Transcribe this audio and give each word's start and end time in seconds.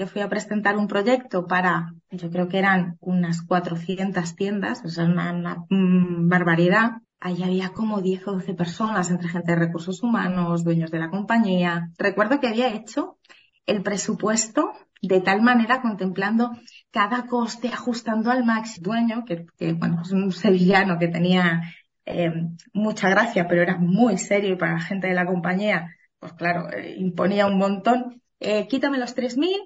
que 0.00 0.06
fui 0.06 0.22
a 0.22 0.30
presentar 0.30 0.78
un 0.78 0.88
proyecto 0.88 1.46
para, 1.46 1.92
yo 2.10 2.30
creo 2.30 2.48
que 2.48 2.58
eran 2.58 2.96
unas 3.00 3.42
400 3.42 4.34
tiendas, 4.34 4.82
o 4.82 4.88
sea, 4.88 5.04
una, 5.04 5.66
mm, 5.68 6.26
barbaridad. 6.26 7.02
Allí 7.20 7.42
había 7.42 7.74
como 7.74 8.00
10 8.00 8.26
o 8.28 8.32
12 8.32 8.54
personas, 8.54 9.10
entre 9.10 9.28
gente 9.28 9.52
de 9.52 9.58
recursos 9.58 10.02
humanos, 10.02 10.64
dueños 10.64 10.90
de 10.90 11.00
la 11.00 11.10
compañía. 11.10 11.90
Recuerdo 11.98 12.40
que 12.40 12.48
había 12.48 12.72
hecho 12.72 13.18
el 13.66 13.82
presupuesto 13.82 14.72
de 15.02 15.20
tal 15.20 15.42
manera 15.42 15.82
contemplando 15.82 16.52
cada 16.90 17.26
coste, 17.26 17.68
ajustando 17.68 18.30
al 18.30 18.42
máximo. 18.42 18.84
Dueño, 18.92 19.26
que, 19.26 19.44
que 19.58 19.74
bueno, 19.74 20.00
es 20.00 20.12
un 20.12 20.32
sevillano 20.32 20.98
que 20.98 21.08
tenía 21.08 21.60
eh, 22.06 22.32
mucha 22.72 23.10
gracia, 23.10 23.46
pero 23.46 23.60
era 23.60 23.76
muy 23.76 24.16
serio 24.16 24.54
y 24.54 24.56
para 24.56 24.72
la 24.72 24.80
gente 24.80 25.08
de 25.08 25.14
la 25.14 25.26
compañía, 25.26 25.94
pues 26.18 26.32
claro, 26.32 26.70
eh, 26.72 26.94
imponía 26.96 27.46
un 27.46 27.58
montón. 27.58 28.22
Eh, 28.42 28.66
quítame 28.66 28.96
los 28.96 29.14
3.000, 29.14 29.58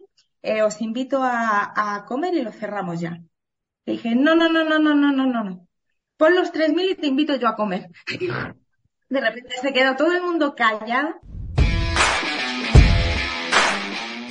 eh, 0.44 0.62
os 0.62 0.80
invito 0.82 1.22
a, 1.22 1.72
a, 1.74 2.04
comer 2.04 2.34
y 2.34 2.42
lo 2.42 2.52
cerramos 2.52 3.00
ya. 3.00 3.18
Le 3.86 3.94
dije, 3.94 4.14
no, 4.14 4.34
no, 4.34 4.50
no, 4.50 4.62
no, 4.62 4.78
no, 4.78 4.94
no, 4.94 5.10
no, 5.10 5.26
no, 5.26 5.44
no. 5.44 5.68
Pon 6.18 6.34
los 6.34 6.52
3.000 6.52 6.90
y 6.90 6.94
te 6.96 7.06
invito 7.06 7.34
yo 7.36 7.48
a 7.48 7.56
comer. 7.56 7.88
De 9.08 9.20
repente 9.20 9.56
se 9.56 9.72
quedó 9.72 9.96
todo 9.96 10.12
el 10.12 10.22
mundo 10.22 10.54
callado. 10.54 11.14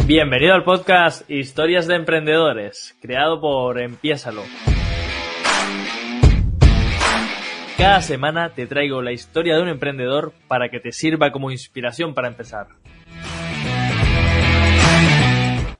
Bienvenido 0.05 0.53
al 0.53 0.63
podcast 0.63 1.29
Historias 1.31 1.87
de 1.87 1.95
Emprendedores, 1.95 2.95
creado 3.01 3.41
por 3.41 3.79
Empiésalo. 3.79 4.43
Cada 7.77 8.01
semana 8.01 8.53
te 8.53 8.67
traigo 8.67 9.01
la 9.01 9.13
historia 9.13 9.55
de 9.55 9.63
un 9.63 9.69
emprendedor 9.69 10.33
para 10.47 10.69
que 10.69 10.79
te 10.79 10.91
sirva 10.91 11.31
como 11.31 11.49
inspiración 11.49 12.13
para 12.13 12.27
empezar. 12.27 12.67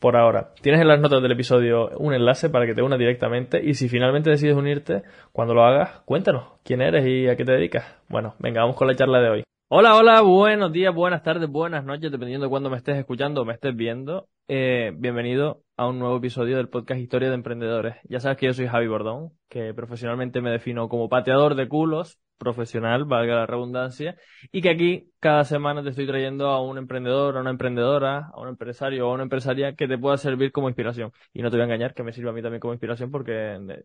por 0.00 0.16
ahora. 0.16 0.54
Tienes 0.62 0.80
en 0.80 0.88
las 0.88 0.98
notas 0.98 1.22
del 1.22 1.32
episodio 1.32 1.90
un 1.98 2.14
enlace 2.14 2.48
para 2.48 2.66
que 2.66 2.74
te 2.74 2.82
unas 2.82 2.98
directamente 2.98 3.62
y 3.62 3.74
si 3.74 3.88
finalmente 3.88 4.30
decides 4.30 4.56
unirte, 4.56 5.02
cuando 5.30 5.54
lo 5.54 5.62
hagas, 5.62 6.00
cuéntanos 6.06 6.54
quién 6.64 6.80
eres 6.80 7.06
y 7.06 7.28
a 7.28 7.36
qué 7.36 7.44
te 7.44 7.52
dedicas. 7.52 7.84
Bueno, 8.08 8.34
venga, 8.38 8.62
vamos 8.62 8.76
con 8.76 8.88
la 8.88 8.96
charla 8.96 9.20
de 9.20 9.28
hoy. 9.28 9.44
Hola, 9.68 9.94
hola, 9.94 10.20
buenos 10.22 10.72
días, 10.72 10.92
buenas 10.92 11.22
tardes, 11.22 11.48
buenas 11.48 11.84
noches, 11.84 12.10
dependiendo 12.10 12.46
de 12.46 12.50
cuándo 12.50 12.70
me 12.70 12.76
estés 12.76 12.96
escuchando 12.96 13.42
o 13.42 13.44
me 13.44 13.52
estés 13.52 13.76
viendo. 13.76 14.26
Eh, 14.48 14.92
bienvenido 14.96 15.62
a 15.76 15.86
un 15.86 16.00
nuevo 16.00 16.16
episodio 16.16 16.56
del 16.56 16.68
podcast 16.68 17.00
Historia 17.00 17.28
de 17.28 17.36
Emprendedores. 17.36 17.94
Ya 18.08 18.18
sabes 18.18 18.36
que 18.36 18.46
yo 18.46 18.52
soy 18.52 18.66
Javi 18.66 18.88
Bordón, 18.88 19.30
que 19.48 19.72
profesionalmente 19.74 20.40
me 20.40 20.50
defino 20.50 20.88
como 20.88 21.08
pateador 21.08 21.54
de 21.54 21.68
culos, 21.68 22.18
profesional, 22.40 23.04
valga 23.04 23.36
la 23.36 23.46
redundancia, 23.46 24.16
y 24.50 24.62
que 24.62 24.70
aquí 24.70 25.12
cada 25.20 25.44
semana 25.44 25.82
te 25.82 25.90
estoy 25.90 26.06
trayendo 26.06 26.48
a 26.48 26.62
un 26.62 26.78
emprendedor, 26.78 27.36
a 27.36 27.40
una 27.40 27.50
emprendedora, 27.50 28.30
a 28.34 28.40
un 28.40 28.48
empresario 28.48 29.06
o 29.06 29.10
a 29.12 29.14
una 29.14 29.24
empresaria 29.24 29.76
que 29.76 29.86
te 29.86 29.98
pueda 29.98 30.16
servir 30.16 30.50
como 30.52 30.68
inspiración. 30.68 31.12
Y 31.32 31.42
no 31.42 31.50
te 31.50 31.56
voy 31.56 31.62
a 31.62 31.64
engañar, 31.66 31.94
que 31.94 32.02
me 32.02 32.12
sirva 32.12 32.30
a 32.30 32.34
mí 32.34 32.42
también 32.42 32.60
como 32.60 32.72
inspiración 32.74 33.10
porque 33.10 33.32
eh, 33.56 33.84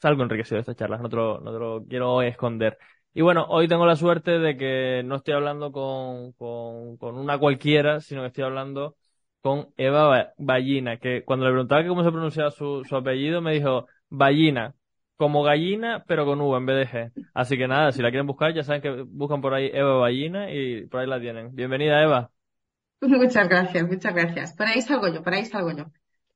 salgo 0.00 0.22
enriquecido 0.22 0.56
de 0.56 0.60
estas 0.60 0.76
charlas, 0.76 1.00
no 1.00 1.08
te 1.08 1.16
lo, 1.16 1.40
no 1.40 1.52
te 1.52 1.58
lo 1.58 1.84
quiero 1.86 2.22
esconder. 2.22 2.78
Y 3.14 3.22
bueno, 3.22 3.46
hoy 3.48 3.68
tengo 3.68 3.86
la 3.86 3.96
suerte 3.96 4.38
de 4.38 4.56
que 4.56 5.02
no 5.04 5.16
estoy 5.16 5.34
hablando 5.34 5.72
con, 5.72 6.32
con, 6.34 7.18
una 7.18 7.38
cualquiera, 7.38 8.00
sino 8.00 8.20
que 8.22 8.28
estoy 8.28 8.44
hablando 8.44 8.96
con 9.40 9.68
Eva 9.76 10.32
Ballina, 10.38 10.98
que 10.98 11.24
cuando 11.24 11.46
le 11.46 11.52
preguntaba 11.52 11.86
cómo 11.86 12.04
se 12.04 12.12
pronunciaba 12.12 12.50
su, 12.50 12.84
su 12.84 12.96
apellido, 12.96 13.40
me 13.40 13.54
dijo 13.54 13.86
Ballina, 14.08 14.74
como 15.18 15.42
gallina, 15.42 16.04
pero 16.06 16.24
con 16.24 16.40
V 16.40 16.56
en 16.56 16.66
vez 16.66 16.76
de 16.76 16.86
G. 16.86 17.26
Así 17.34 17.58
que 17.58 17.66
nada, 17.66 17.90
si 17.90 18.00
la 18.00 18.10
quieren 18.10 18.28
buscar, 18.28 18.54
ya 18.54 18.62
saben 18.62 18.80
que 18.80 19.02
buscan 19.02 19.40
por 19.40 19.52
ahí 19.52 19.68
Eva 19.74 19.98
Ballina 19.98 20.50
y 20.50 20.86
por 20.86 21.00
ahí 21.00 21.08
la 21.08 21.20
tienen. 21.20 21.54
Bienvenida, 21.54 22.00
Eva. 22.00 22.30
Muchas 23.00 23.48
gracias, 23.48 23.86
muchas 23.86 24.14
gracias. 24.14 24.54
Por 24.54 24.66
ahí 24.66 24.80
salgo 24.80 25.08
yo, 25.08 25.22
por 25.22 25.34
ahí 25.34 25.44
salgo 25.44 25.72
yo. 25.72 25.86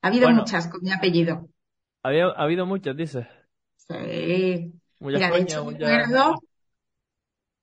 Ha 0.03 0.09
habido 0.09 0.27
bueno, 0.27 0.41
muchas 0.41 0.67
con 0.67 0.81
mi 0.83 0.93
apellido. 0.93 1.49
Había, 2.03 2.27
ha 2.27 2.43
habido 2.43 2.67
muchas, 2.67 2.97
dices. 2.97 3.27
Sí. 3.77 4.73
Muchas 4.99 5.21
Mira, 5.21 5.31
de 5.31 5.43
hecho, 5.43 5.65
muchas... 5.65 5.89
recuerdo, 5.89 6.35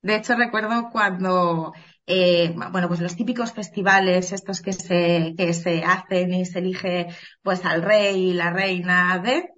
de 0.02 0.16
hecho, 0.16 0.36
recuerdo 0.36 0.90
cuando, 0.90 1.74
eh, 2.08 2.54
bueno, 2.72 2.88
pues 2.88 3.02
los 3.02 3.18
típicos 3.18 3.52
festivales, 3.52 4.32
estos 4.32 4.62
que 4.62 4.72
se, 4.72 5.34
que 5.38 5.54
se 5.54 5.84
hacen 5.84 6.34
y 6.34 6.46
se 6.46 6.60
elige, 6.60 7.08
pues 7.42 7.66
al 7.66 7.82
rey 7.82 8.30
y 8.30 8.34
la 8.34 8.52
reina 8.52 9.20
de, 9.20 9.50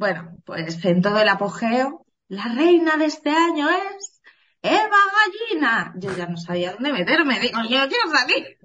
bueno, 0.00 0.38
pues 0.46 0.82
en 0.86 1.02
todo 1.02 1.20
el 1.20 1.28
apogeo, 1.28 2.06
la 2.28 2.44
reina 2.54 2.96
de 2.96 3.04
este 3.04 3.28
año 3.28 3.68
es 3.68 4.22
Eva 4.62 4.96
Gallina. 5.50 5.92
Yo 5.98 6.10
ya 6.16 6.26
no 6.26 6.38
sabía 6.38 6.72
dónde 6.72 6.94
meterme, 6.94 7.38
digo, 7.38 7.58
yo 7.68 7.86
quiero 7.86 8.10
salir. 8.10 8.58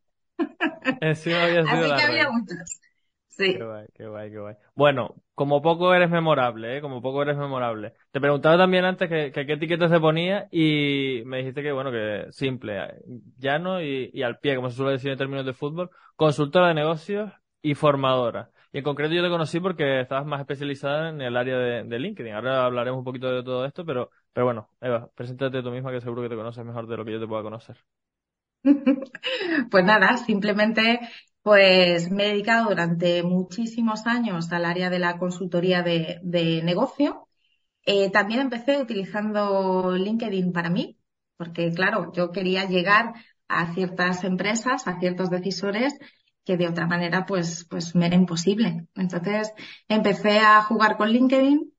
Encima 1.01 1.43
había 1.43 1.65
sido 1.65 1.77
Así 1.77 1.89
la 1.89 1.97
que 1.97 2.03
había 2.03 2.31
muchos. 2.31 2.79
Sí. 3.27 3.53
Qué 3.53 3.65
guay, 3.65 3.85
qué 3.93 4.07
guay, 4.07 4.31
qué 4.31 4.39
guay. 4.39 4.55
Bueno, 4.75 5.15
como 5.33 5.61
poco 5.61 5.93
eres 5.93 6.09
memorable, 6.09 6.77
¿eh? 6.77 6.81
Como 6.81 7.01
poco 7.01 7.21
eres 7.21 7.35
memorable. 7.35 7.91
Te 8.11 8.21
preguntaba 8.21 8.57
también 8.57 8.85
antes 8.85 9.09
que, 9.09 9.33
que 9.33 9.45
qué 9.45 9.53
etiqueta 9.53 9.89
se 9.89 9.99
ponía 9.99 10.47
y 10.51 11.21
me 11.25 11.39
dijiste 11.39 11.61
que, 11.61 11.73
bueno, 11.73 11.91
que 11.91 12.27
simple, 12.31 12.79
llano 13.37 13.81
y, 13.81 14.09
y 14.13 14.23
al 14.23 14.39
pie, 14.39 14.55
como 14.55 14.69
se 14.69 14.77
suele 14.77 14.93
decir 14.93 15.11
en 15.11 15.17
términos 15.17 15.45
de 15.45 15.51
fútbol, 15.51 15.89
consultora 16.15 16.69
de 16.69 16.75
negocios 16.75 17.29
y 17.61 17.75
formadora. 17.75 18.51
En 18.75 18.83
concreto 18.83 19.13
yo 19.13 19.23
te 19.23 19.29
conocí 19.29 19.61
porque 19.61 20.01
estabas 20.01 20.25
más 20.25 20.41
especializada 20.41 21.07
en 21.07 21.21
el 21.21 21.37
área 21.37 21.57
de, 21.57 21.97
LinkedIn. 21.97 22.33
Ahora 22.33 22.65
hablaremos 22.65 22.97
un 22.97 23.05
poquito 23.05 23.31
de 23.31 23.41
todo 23.41 23.65
esto, 23.65 23.85
pero, 23.85 24.09
pero 24.33 24.47
bueno, 24.47 24.67
Eva, 24.81 25.09
preséntate 25.15 25.63
tú 25.63 25.71
misma 25.71 25.93
que 25.93 26.01
seguro 26.01 26.21
que 26.21 26.27
te 26.27 26.35
conoces 26.35 26.65
mejor 26.65 26.85
de 26.85 26.97
lo 26.97 27.05
que 27.05 27.13
yo 27.13 27.19
te 27.21 27.25
pueda 27.25 27.41
conocer. 27.41 27.77
Pues 29.71 29.85
nada, 29.85 30.17
simplemente 30.17 30.99
pues 31.41 32.11
me 32.11 32.25
he 32.25 32.29
dedicado 32.31 32.67
durante 32.67 33.23
muchísimos 33.23 34.05
años 34.07 34.51
al 34.51 34.65
área 34.65 34.89
de 34.89 34.99
la 34.99 35.17
consultoría 35.19 35.81
de, 35.81 36.19
de 36.21 36.61
negocio. 36.61 37.29
Eh, 37.85 38.11
también 38.11 38.41
empecé 38.41 38.81
utilizando 38.81 39.95
LinkedIn 39.95 40.51
para 40.51 40.69
mí, 40.69 40.97
porque 41.37 41.71
claro, 41.71 42.11
yo 42.13 42.31
quería 42.31 42.65
llegar 42.65 43.13
a 43.47 43.73
ciertas 43.73 44.25
empresas, 44.25 44.85
a 44.85 44.99
ciertos 44.99 45.29
decisores 45.29 45.97
que 46.45 46.57
de 46.57 46.67
otra 46.67 46.87
manera 46.87 47.25
pues, 47.25 47.65
pues 47.69 47.95
me 47.95 48.07
era 48.07 48.15
imposible. 48.15 48.87
Entonces 48.95 49.53
empecé 49.87 50.39
a 50.39 50.61
jugar 50.61 50.97
con 50.97 51.09
LinkedIn. 51.09 51.71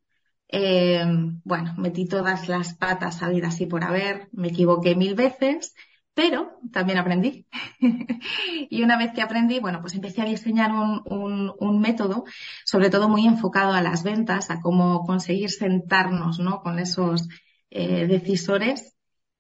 Eh, 0.49 1.05
bueno, 1.45 1.75
metí 1.77 2.07
todas 2.07 2.49
las 2.49 2.75
patas 2.75 3.19
salidas 3.19 3.61
y 3.61 3.67
por 3.67 3.85
haber, 3.85 4.29
me 4.33 4.49
equivoqué 4.49 4.95
mil 4.95 5.15
veces 5.15 5.75
pero 6.17 6.59
también 6.73 6.97
aprendí. 6.99 7.47
y 8.71 8.83
una 8.83 8.97
vez 8.97 9.13
que 9.13 9.21
aprendí, 9.21 9.61
bueno, 9.61 9.83
pues 9.83 9.95
empecé 9.95 10.23
a 10.23 10.25
diseñar 10.25 10.73
un, 10.73 11.03
un, 11.05 11.53
un, 11.59 11.79
método, 11.79 12.25
sobre 12.65 12.89
todo 12.89 13.11
muy 13.11 13.27
enfocado 13.27 13.75
a 13.75 13.83
las 13.83 14.03
ventas, 14.03 14.49
a 14.49 14.63
cómo 14.63 15.05
conseguir 15.05 15.51
sentarnos, 15.51 16.39
¿no? 16.39 16.63
Con 16.63 16.79
esos 16.79 17.29
eh, 17.69 18.07
decisores 18.07 18.97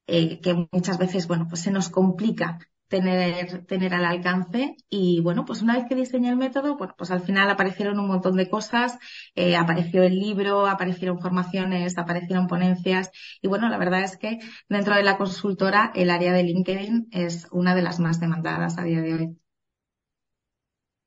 eh, 0.06 0.38
que 0.42 0.69
muchas 0.70 0.98
veces, 0.98 1.26
bueno, 1.26 1.47
pues 1.48 1.62
se 1.62 1.70
nos 1.70 1.88
complica 1.88 2.59
tener, 2.88 3.64
tener 3.66 3.94
al 3.94 4.04
alcance. 4.04 4.76
Y 4.88 5.20
bueno, 5.20 5.44
pues 5.44 5.62
una 5.62 5.74
vez 5.74 5.86
que 5.88 5.94
diseñé 5.94 6.28
el 6.30 6.36
método, 6.36 6.76
bueno, 6.76 6.94
pues 6.97 7.10
al 7.10 7.20
final 7.20 7.50
aparecieron 7.50 7.98
un 7.98 8.08
montón 8.08 8.36
de 8.36 8.48
cosas, 8.48 8.98
eh, 9.34 9.56
apareció 9.56 10.02
el 10.02 10.19
libro, 10.19 10.66
aparecieron 10.66 11.19
formaciones, 11.20 11.98
aparecieron 11.98 12.47
ponencias. 12.47 13.10
Y 13.42 13.48
bueno, 13.48 13.69
la 13.69 13.78
verdad 13.78 14.02
es 14.02 14.16
que 14.16 14.38
dentro 14.69 14.94
de 14.94 15.02
la 15.02 15.16
consultora, 15.16 15.92
el 15.94 16.10
área 16.10 16.33
de 16.33 16.44
LinkedIn 16.44 17.09
es 17.12 17.48
una 17.53 17.74
de 17.74 17.83
las 17.83 18.00
más 18.00 18.21
demandadas 18.21 18.78
a 18.78 18.84
día 18.84 19.00
de 19.00 19.15
hoy. 19.15 19.36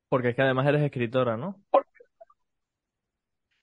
Porque 0.08 0.30
es 0.30 0.36
que 0.36 0.42
además 0.42 0.66
eres 0.66 0.82
escritora, 0.82 1.36
¿no? 1.36 1.62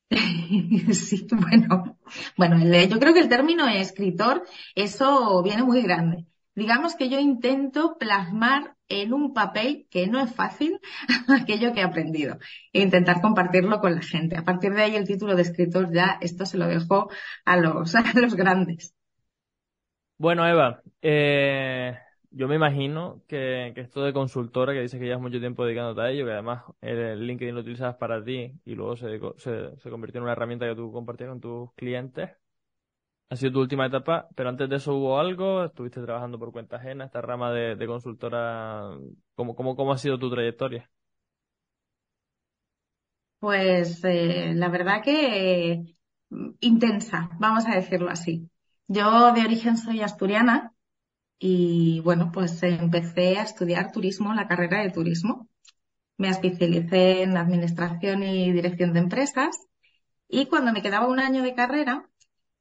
sí, 0.94 1.28
bueno, 1.30 1.98
bueno, 2.38 2.58
yo 2.86 3.00
creo 3.00 3.14
que 3.14 3.20
el 3.20 3.28
término 3.28 3.68
escritor, 3.68 4.44
eso 4.76 5.44
viene 5.44 5.64
muy 5.64 5.82
grande 5.82 6.26
digamos 6.58 6.96
que 6.96 7.08
yo 7.08 7.20
intento 7.20 7.98
plasmar 8.00 8.76
en 8.90 9.14
un 9.14 9.36
papel 9.36 9.86
que 9.92 10.08
no 10.08 10.20
es 10.20 10.34
fácil 10.34 10.80
aquello 11.30 11.72
que 11.72 11.82
he 11.82 11.84
aprendido 11.84 12.40
e 12.74 12.82
intentar 12.82 13.22
compartirlo 13.22 13.80
con 13.80 13.94
la 13.94 14.02
gente. 14.02 14.36
A 14.38 14.44
partir 14.44 14.74
de 14.74 14.82
ahí 14.82 14.96
el 14.96 15.08
título 15.08 15.36
de 15.36 15.44
escritor 15.44 15.94
ya 15.94 16.18
esto 16.20 16.48
se 16.48 16.58
lo 16.58 16.66
dejo 16.66 17.12
a 17.46 17.58
los, 17.58 17.94
a 17.96 18.20
los 18.20 18.34
grandes. 18.36 18.96
Bueno, 20.18 20.48
Eva, 20.48 20.82
eh, 21.04 21.96
yo 22.32 22.48
me 22.48 22.56
imagino 22.56 23.22
que, 23.28 23.72
que, 23.76 23.82
esto 23.82 24.04
de 24.04 24.12
consultora, 24.12 24.74
que 24.74 24.82
dices 24.82 25.00
que 25.00 25.06
llevas 25.06 25.22
mucho 25.22 25.40
tiempo 25.40 25.64
dedicándote 25.64 26.02
a 26.02 26.10
ello, 26.10 26.26
que 26.26 26.32
además 26.32 26.64
el 26.82 27.28
LinkedIn 27.28 27.54
lo 27.54 27.62
utilizas 27.62 27.98
para 27.98 28.24
ti 28.24 28.52
y 28.66 28.74
luego 28.74 28.98
se, 28.98 29.20
se, 29.38 29.78
se 29.78 29.90
convirtió 29.92 30.18
en 30.18 30.24
una 30.24 30.32
herramienta 30.32 30.68
que 30.68 30.76
tú 30.76 30.92
compartías 30.92 31.30
con 31.30 31.40
tus 31.40 31.72
clientes, 31.76 32.32
ha 33.30 33.36
sido 33.36 33.54
tu 33.54 33.60
última 33.62 33.86
etapa, 33.88 34.28
pero 34.36 34.50
antes 34.50 34.70
de 34.70 34.78
eso 34.78 34.96
hubo 34.96 35.20
algo, 35.20 35.66
estuviste 35.66 36.02
trabajando 36.02 36.40
por 36.40 36.52
cuenta 36.52 36.78
ajena, 36.78 37.06
esta 37.06 37.22
rama 37.22 37.52
de, 37.52 37.88
consultora, 37.88 38.98
¿cómo, 39.36 39.92
ha 39.92 39.98
sido 39.98 40.18
tu 40.18 40.30
trayectoria? 40.30 40.90
Pues 43.40 44.04
eh, 44.04 44.54
la 44.56 44.70
verdad 44.70 45.04
que 45.04 45.96
intensa, 46.60 47.30
vamos 47.40 47.66
a 47.68 47.76
decirlo 47.76 48.10
así. 48.10 48.50
Yo 48.88 49.34
de 49.34 49.42
origen 49.42 49.78
soy 49.78 50.02
asturiana 50.02 50.74
y 51.40 52.00
bueno, 52.02 52.32
pues 52.34 52.64
empecé 52.64 53.38
a 53.38 53.44
estudiar 53.44 53.92
turismo, 53.92 54.34
la 54.34 54.48
carrera 54.48 54.82
de 54.82 54.92
turismo. 54.92 55.50
Me 56.18 56.30
especialicé 56.30 57.24
en 57.24 57.38
administración 57.38 58.24
y 58.24 58.52
dirección 58.52 58.94
de 58.94 59.00
empresas 59.00 59.68
y 60.28 60.48
cuando 60.48 60.72
me 60.74 60.82
quedaba 60.82 61.08
un 61.08 61.20
año 61.20 61.44
de 61.44 61.54
carrera, 61.54 62.10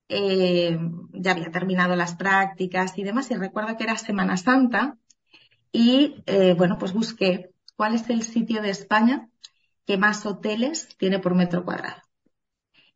eh, 0.09 0.79
ya 1.13 1.33
había 1.33 1.51
terminado 1.51 1.97
las 1.97 2.15
prácticas 2.15 2.97
y 2.99 3.05
demás 3.05 3.31
y 3.31 3.35
recuerdo 3.35 3.77
que 3.77 3.85
era 3.85 3.97
Semana 3.97 4.37
Santa 4.37 4.99
y 5.73 6.23
eh, 6.27 6.55
bueno, 6.57 6.79
pues 6.79 6.93
busqué 6.93 7.51
cuál 7.77 7.95
es 7.95 8.09
el 8.11 8.23
sitio 8.23 8.63
de 8.63 8.71
España 8.71 9.29
que 9.87 9.99
más 9.99 10.27
hoteles 10.27 10.89
tiene 10.99 11.19
por 11.19 11.35
metro 11.35 11.65
cuadrado. 11.65 12.03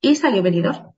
Y 0.01 0.17
salió 0.17 0.43
venidor. 0.43 0.95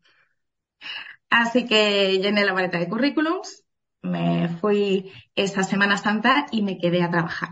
Así 1.31 1.67
que 1.67 2.19
llené 2.19 2.45
la 2.45 2.55
maleta 2.55 2.79
de 2.79 2.89
currículums, 2.89 3.65
me 4.03 4.49
fui 4.61 5.13
esa 5.35 5.63
Semana 5.63 5.97
Santa 5.97 6.47
y 6.51 6.63
me 6.63 6.79
quedé 6.79 7.03
a 7.03 7.11
trabajar. 7.11 7.51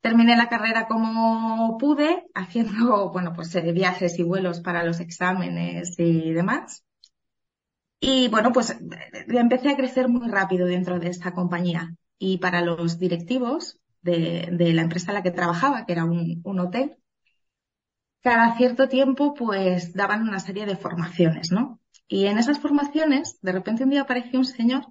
Terminé 0.00 0.36
la 0.36 0.48
carrera 0.48 0.86
como 0.86 1.78
pude, 1.78 2.26
haciendo, 2.34 3.10
bueno, 3.12 3.32
pues 3.34 3.54
eh, 3.54 3.72
viajes 3.72 4.18
y 4.18 4.22
vuelos 4.22 4.60
para 4.60 4.84
los 4.84 5.00
exámenes 5.00 5.98
y 5.98 6.32
demás. 6.32 6.84
Y 8.00 8.28
bueno, 8.28 8.52
pues 8.52 8.76
empecé 9.28 9.70
a 9.70 9.76
crecer 9.76 10.08
muy 10.08 10.28
rápido 10.28 10.66
dentro 10.66 10.98
de 10.98 11.08
esta 11.08 11.32
compañía. 11.32 11.94
Y 12.18 12.38
para 12.38 12.60
los 12.60 12.98
directivos 12.98 13.78
de, 14.02 14.48
la 14.74 14.82
empresa 14.82 15.10
en 15.10 15.14
la 15.16 15.22
que 15.22 15.30
trabajaba, 15.30 15.84
que 15.84 15.92
era 15.92 16.04
un, 16.04 16.40
un 16.44 16.60
hotel, 16.60 16.96
cada 18.22 18.56
cierto 18.56 18.88
tiempo 18.88 19.34
pues 19.34 19.94
daban 19.94 20.22
una 20.22 20.40
serie 20.40 20.66
de 20.66 20.76
formaciones, 20.76 21.50
¿no? 21.52 21.80
Y 22.08 22.26
en 22.26 22.38
esas 22.38 22.58
formaciones, 22.58 23.38
de 23.42 23.52
repente 23.52 23.84
un 23.84 23.90
día 23.90 24.02
apareció 24.02 24.38
un 24.38 24.44
señor 24.44 24.86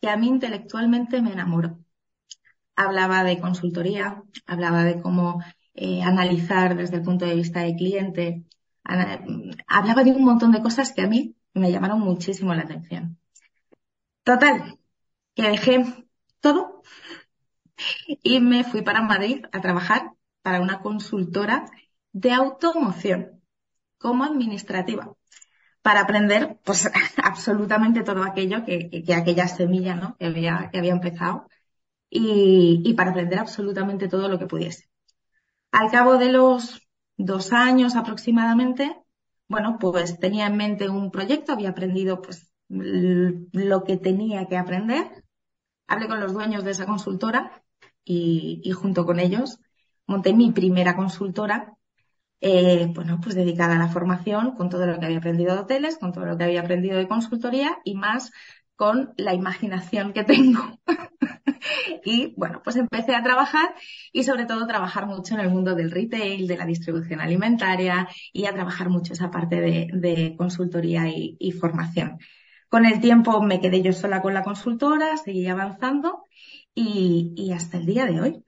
que 0.00 0.08
a 0.08 0.16
mí 0.16 0.28
intelectualmente 0.28 1.22
me 1.22 1.32
enamoró. 1.32 1.78
Hablaba 2.74 3.24
de 3.24 3.38
consultoría, 3.40 4.22
hablaba 4.46 4.84
de 4.84 5.00
cómo 5.00 5.42
eh, 5.74 6.02
analizar 6.02 6.76
desde 6.76 6.96
el 6.96 7.02
punto 7.02 7.24
de 7.26 7.36
vista 7.36 7.60
del 7.60 7.76
cliente, 7.76 8.44
hablaba 9.66 10.02
de 10.02 10.10
un 10.10 10.24
montón 10.24 10.52
de 10.52 10.62
cosas 10.62 10.92
que 10.92 11.02
a 11.02 11.06
mí 11.06 11.36
me 11.54 11.70
llamaron 11.70 12.00
muchísimo 12.00 12.54
la 12.54 12.62
atención. 12.62 13.18
Total, 14.24 14.78
que 15.34 15.42
dejé 15.42 16.06
todo 16.40 16.82
y 18.06 18.40
me 18.40 18.64
fui 18.64 18.82
para 18.82 19.02
Madrid 19.02 19.44
a 19.52 19.60
trabajar 19.60 20.12
para 20.42 20.60
una 20.60 20.80
consultora 20.80 21.66
de 22.12 22.32
automoción 22.32 23.42
como 23.98 24.24
administrativa 24.24 25.14
para 25.82 26.00
aprender 26.00 26.58
pues 26.64 26.90
absolutamente 27.22 28.02
todo 28.02 28.22
aquello 28.22 28.64
que, 28.64 28.90
que, 29.04 29.14
aquella 29.14 29.48
semilla 29.48 29.94
¿no? 29.94 30.16
que, 30.16 30.26
había, 30.26 30.70
que 30.70 30.78
había 30.78 30.92
empezado 30.92 31.48
y, 32.08 32.82
y, 32.84 32.94
para 32.94 33.10
aprender 33.10 33.38
absolutamente 33.38 34.08
todo 34.08 34.28
lo 34.28 34.38
que 34.38 34.46
pudiese. 34.46 34.90
Al 35.70 35.90
cabo 35.90 36.18
de 36.18 36.30
los 36.30 36.86
dos 37.16 37.52
años 37.52 37.96
aproximadamente, 37.96 39.01
bueno, 39.52 39.76
pues 39.78 40.18
tenía 40.18 40.46
en 40.46 40.56
mente 40.56 40.88
un 40.88 41.10
proyecto, 41.10 41.52
había 41.52 41.68
aprendido 41.68 42.22
pues 42.22 42.50
lo 42.68 43.84
que 43.84 43.98
tenía 43.98 44.46
que 44.46 44.56
aprender. 44.56 45.24
Hablé 45.86 46.08
con 46.08 46.20
los 46.20 46.32
dueños 46.32 46.64
de 46.64 46.70
esa 46.70 46.86
consultora 46.86 47.62
y, 48.02 48.72
junto 48.72 49.04
con 49.04 49.20
ellos 49.20 49.60
monté 50.06 50.32
mi 50.32 50.50
primera 50.52 50.96
consultora 50.96 51.74
eh, 52.40 52.90
bueno, 52.92 53.20
pues 53.22 53.36
dedicada 53.36 53.76
a 53.76 53.78
la 53.78 53.88
formación 53.88 54.56
con 54.56 54.68
todo 54.68 54.86
lo 54.86 54.98
que 54.98 55.04
había 55.04 55.18
aprendido 55.18 55.54
de 55.54 55.60
hoteles, 55.60 55.98
con 55.98 56.12
todo 56.12 56.24
lo 56.24 56.36
que 56.36 56.44
había 56.44 56.62
aprendido 56.62 56.96
de 56.96 57.06
consultoría 57.06 57.78
y 57.84 57.94
más 57.94 58.32
con 58.82 59.14
la 59.16 59.32
imaginación 59.32 60.12
que 60.12 60.24
tengo. 60.24 60.60
y 62.04 62.34
bueno, 62.36 62.62
pues 62.64 62.74
empecé 62.74 63.14
a 63.14 63.22
trabajar 63.22 63.76
y 64.12 64.24
sobre 64.24 64.44
todo 64.44 64.66
trabajar 64.66 65.06
mucho 65.06 65.34
en 65.34 65.40
el 65.40 65.50
mundo 65.50 65.76
del 65.76 65.92
retail, 65.92 66.48
de 66.48 66.56
la 66.56 66.66
distribución 66.66 67.20
alimentaria 67.20 68.08
y 68.32 68.46
a 68.46 68.52
trabajar 68.52 68.88
mucho 68.88 69.12
esa 69.12 69.30
parte 69.30 69.60
de, 69.60 70.34
consultoría 70.36 71.04
y, 71.06 71.52
formación. 71.52 72.18
Con 72.68 72.84
el 72.84 73.00
tiempo 73.00 73.40
me 73.40 73.60
quedé 73.60 73.82
yo 73.82 73.92
sola 73.92 74.20
con 74.20 74.34
la 74.34 74.42
consultora, 74.42 75.16
seguí 75.16 75.46
avanzando 75.46 76.24
y, 76.74 77.34
y 77.36 77.52
hasta 77.52 77.78
el 77.78 77.86
día 77.86 78.06
de 78.06 78.20
hoy. 78.20 78.44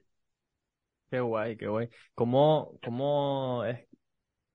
Qué 1.09 1.21
guay, 1.21 1.55
qué 1.55 1.69
guay. 1.69 1.87
¿Cómo, 2.13 2.77
cómo 2.83 3.63
es? 3.63 3.87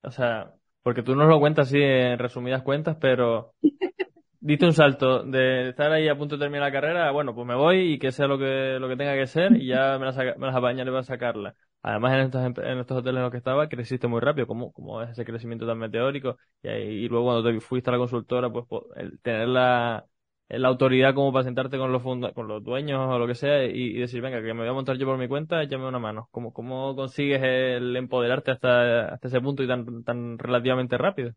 O 0.02 0.10
sea, 0.10 0.52
porque 0.82 1.02
tú 1.02 1.14
nos 1.14 1.26
lo 1.26 1.40
cuentas 1.40 1.68
así 1.68 1.78
en 1.80 2.18
resumidas 2.18 2.62
cuentas, 2.62 2.98
pero 3.00 3.54
diste 4.40 4.66
un 4.66 4.72
salto 4.72 5.22
de 5.24 5.70
estar 5.70 5.92
ahí 5.92 6.08
a 6.08 6.16
punto 6.16 6.36
de 6.36 6.40
terminar 6.44 6.68
la 6.68 6.72
carrera, 6.72 7.10
bueno, 7.10 7.34
pues 7.34 7.46
me 7.46 7.54
voy 7.54 7.94
y 7.94 7.98
que 7.98 8.12
sea 8.12 8.26
lo 8.26 8.38
que, 8.38 8.78
lo 8.80 8.88
que 8.88 8.96
tenga 8.96 9.14
que 9.14 9.26
ser 9.26 9.56
y 9.56 9.66
ya 9.66 9.98
me 9.98 10.06
las, 10.06 10.16
me 10.16 10.46
las 10.46 10.56
apañaré 10.56 10.90
para 10.90 11.02
sacarla. 11.04 11.54
Además, 11.82 12.12
en 12.12 12.20
estos, 12.20 12.42
en 12.64 12.78
estos 12.78 12.98
hoteles 12.98 13.16
en 13.18 13.22
los 13.22 13.30
que 13.30 13.38
estaba, 13.38 13.68
creciste 13.68 14.06
muy 14.06 14.20
rápido, 14.20 14.46
como, 14.46 14.72
como 14.72 15.02
es 15.02 15.10
ese 15.10 15.24
crecimiento 15.24 15.66
tan 15.66 15.78
meteórico, 15.78 16.36
y, 16.62 16.68
ahí, 16.68 16.82
y 17.04 17.08
luego 17.08 17.26
cuando 17.26 17.50
te 17.50 17.60
fuiste 17.60 17.88
a 17.90 17.92
la 17.94 17.98
consultora, 17.98 18.50
pues 18.50 18.66
el 18.96 19.18
tener 19.20 19.48
la, 19.48 20.04
la 20.48 20.68
autoridad 20.68 21.14
como 21.14 21.32
para 21.32 21.44
sentarte 21.44 21.78
con 21.78 21.92
los 21.92 22.02
con 22.02 22.48
los 22.48 22.62
dueños 22.64 23.00
o 23.08 23.18
lo 23.18 23.26
que 23.26 23.34
sea 23.34 23.64
y, 23.64 23.94
decir, 23.94 24.20
venga, 24.20 24.42
que 24.42 24.52
me 24.52 24.60
voy 24.60 24.68
a 24.68 24.72
montar 24.72 24.96
yo 24.98 25.06
por 25.06 25.16
mi 25.18 25.28
cuenta, 25.28 25.62
échame 25.62 25.86
una 25.86 25.98
mano. 25.98 26.28
¿Cómo, 26.32 26.52
cómo 26.52 26.94
consigues 26.96 27.40
el 27.42 27.96
empoderarte 27.96 28.50
hasta, 28.50 29.14
hasta 29.14 29.28
ese 29.28 29.40
punto 29.40 29.62
y 29.62 29.68
tan, 29.68 30.02
tan 30.04 30.38
relativamente 30.38 30.98
rápido? 30.98 31.32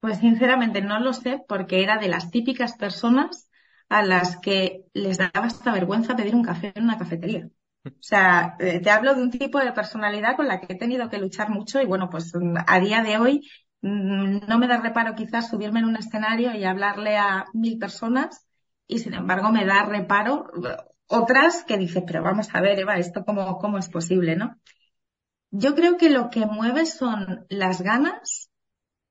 Pues 0.00 0.18
sinceramente 0.18 0.80
no 0.82 0.98
lo 1.00 1.12
sé 1.12 1.42
porque 1.46 1.82
era 1.82 1.98
de 1.98 2.08
las 2.08 2.30
típicas 2.30 2.76
personas 2.76 3.48
a 3.88 4.02
las 4.02 4.38
que 4.38 4.84
les 4.94 5.18
daba 5.18 5.46
hasta 5.46 5.72
vergüenza 5.72 6.16
pedir 6.16 6.34
un 6.34 6.44
café 6.44 6.72
en 6.74 6.84
una 6.84 6.98
cafetería. 6.98 7.48
O 7.84 7.90
sea, 7.98 8.56
eh, 8.60 8.80
te 8.80 8.90
hablo 8.90 9.14
de 9.14 9.22
un 9.22 9.30
tipo 9.30 9.58
de 9.58 9.72
personalidad 9.72 10.36
con 10.36 10.48
la 10.48 10.60
que 10.60 10.72
he 10.74 10.78
tenido 10.78 11.08
que 11.08 11.18
luchar 11.18 11.50
mucho 11.50 11.80
y 11.80 11.86
bueno, 11.86 12.08
pues 12.10 12.32
a 12.66 12.80
día 12.80 13.02
de 13.02 13.18
hoy 13.18 13.42
Mm, 13.82 14.40
no 14.48 14.58
me 14.58 14.66
da 14.68 14.76
reparo 14.78 15.14
quizás 15.14 15.48
subirme 15.48 15.80
en 15.80 15.86
un 15.86 15.96
escenario 15.96 16.54
y 16.54 16.64
hablarle 16.64 17.16
a 17.16 17.46
mil 17.54 17.78
personas 17.78 18.46
y 18.86 18.98
sin 18.98 19.14
embargo 19.14 19.50
me 19.52 19.64
da 19.64 19.84
reparo 19.84 20.50
otras 21.06 21.64
que 21.64 21.78
dices, 21.78 22.02
pero 22.06 22.22
vamos 22.22 22.54
a 22.54 22.60
ver, 22.60 22.78
Eva, 22.78 22.96
esto 22.98 23.24
cómo, 23.24 23.58
cómo 23.58 23.78
es 23.78 23.88
posible, 23.88 24.36
¿no? 24.36 24.56
Yo 25.50 25.74
creo 25.74 25.96
que 25.96 26.10
lo 26.10 26.30
que 26.30 26.46
mueve 26.46 26.86
son 26.86 27.46
las 27.48 27.82
ganas 27.82 28.49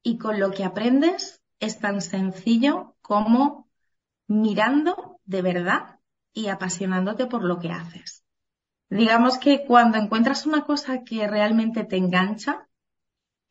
y 0.03 0.18
con 0.18 0.39
lo 0.39 0.51
que 0.51 0.63
aprendes 0.63 1.41
es 1.60 1.79
tan 1.79 2.01
sencillo 2.01 2.96
como 3.01 3.70
mirando 4.27 5.20
de 5.25 5.41
verdad 5.41 6.00
y 6.34 6.48
apasionándote 6.48 7.25
por 7.25 7.44
lo 7.44 7.60
que 7.60 7.72
haces. 7.72 8.24
Digamos 8.89 9.38
que 9.38 9.65
cuando 9.65 9.98
encuentras 9.98 10.46
una 10.46 10.63
cosa 10.63 11.03
que 11.03 11.27
realmente 11.27 11.84
te 11.84 11.98
engancha, 11.98 12.70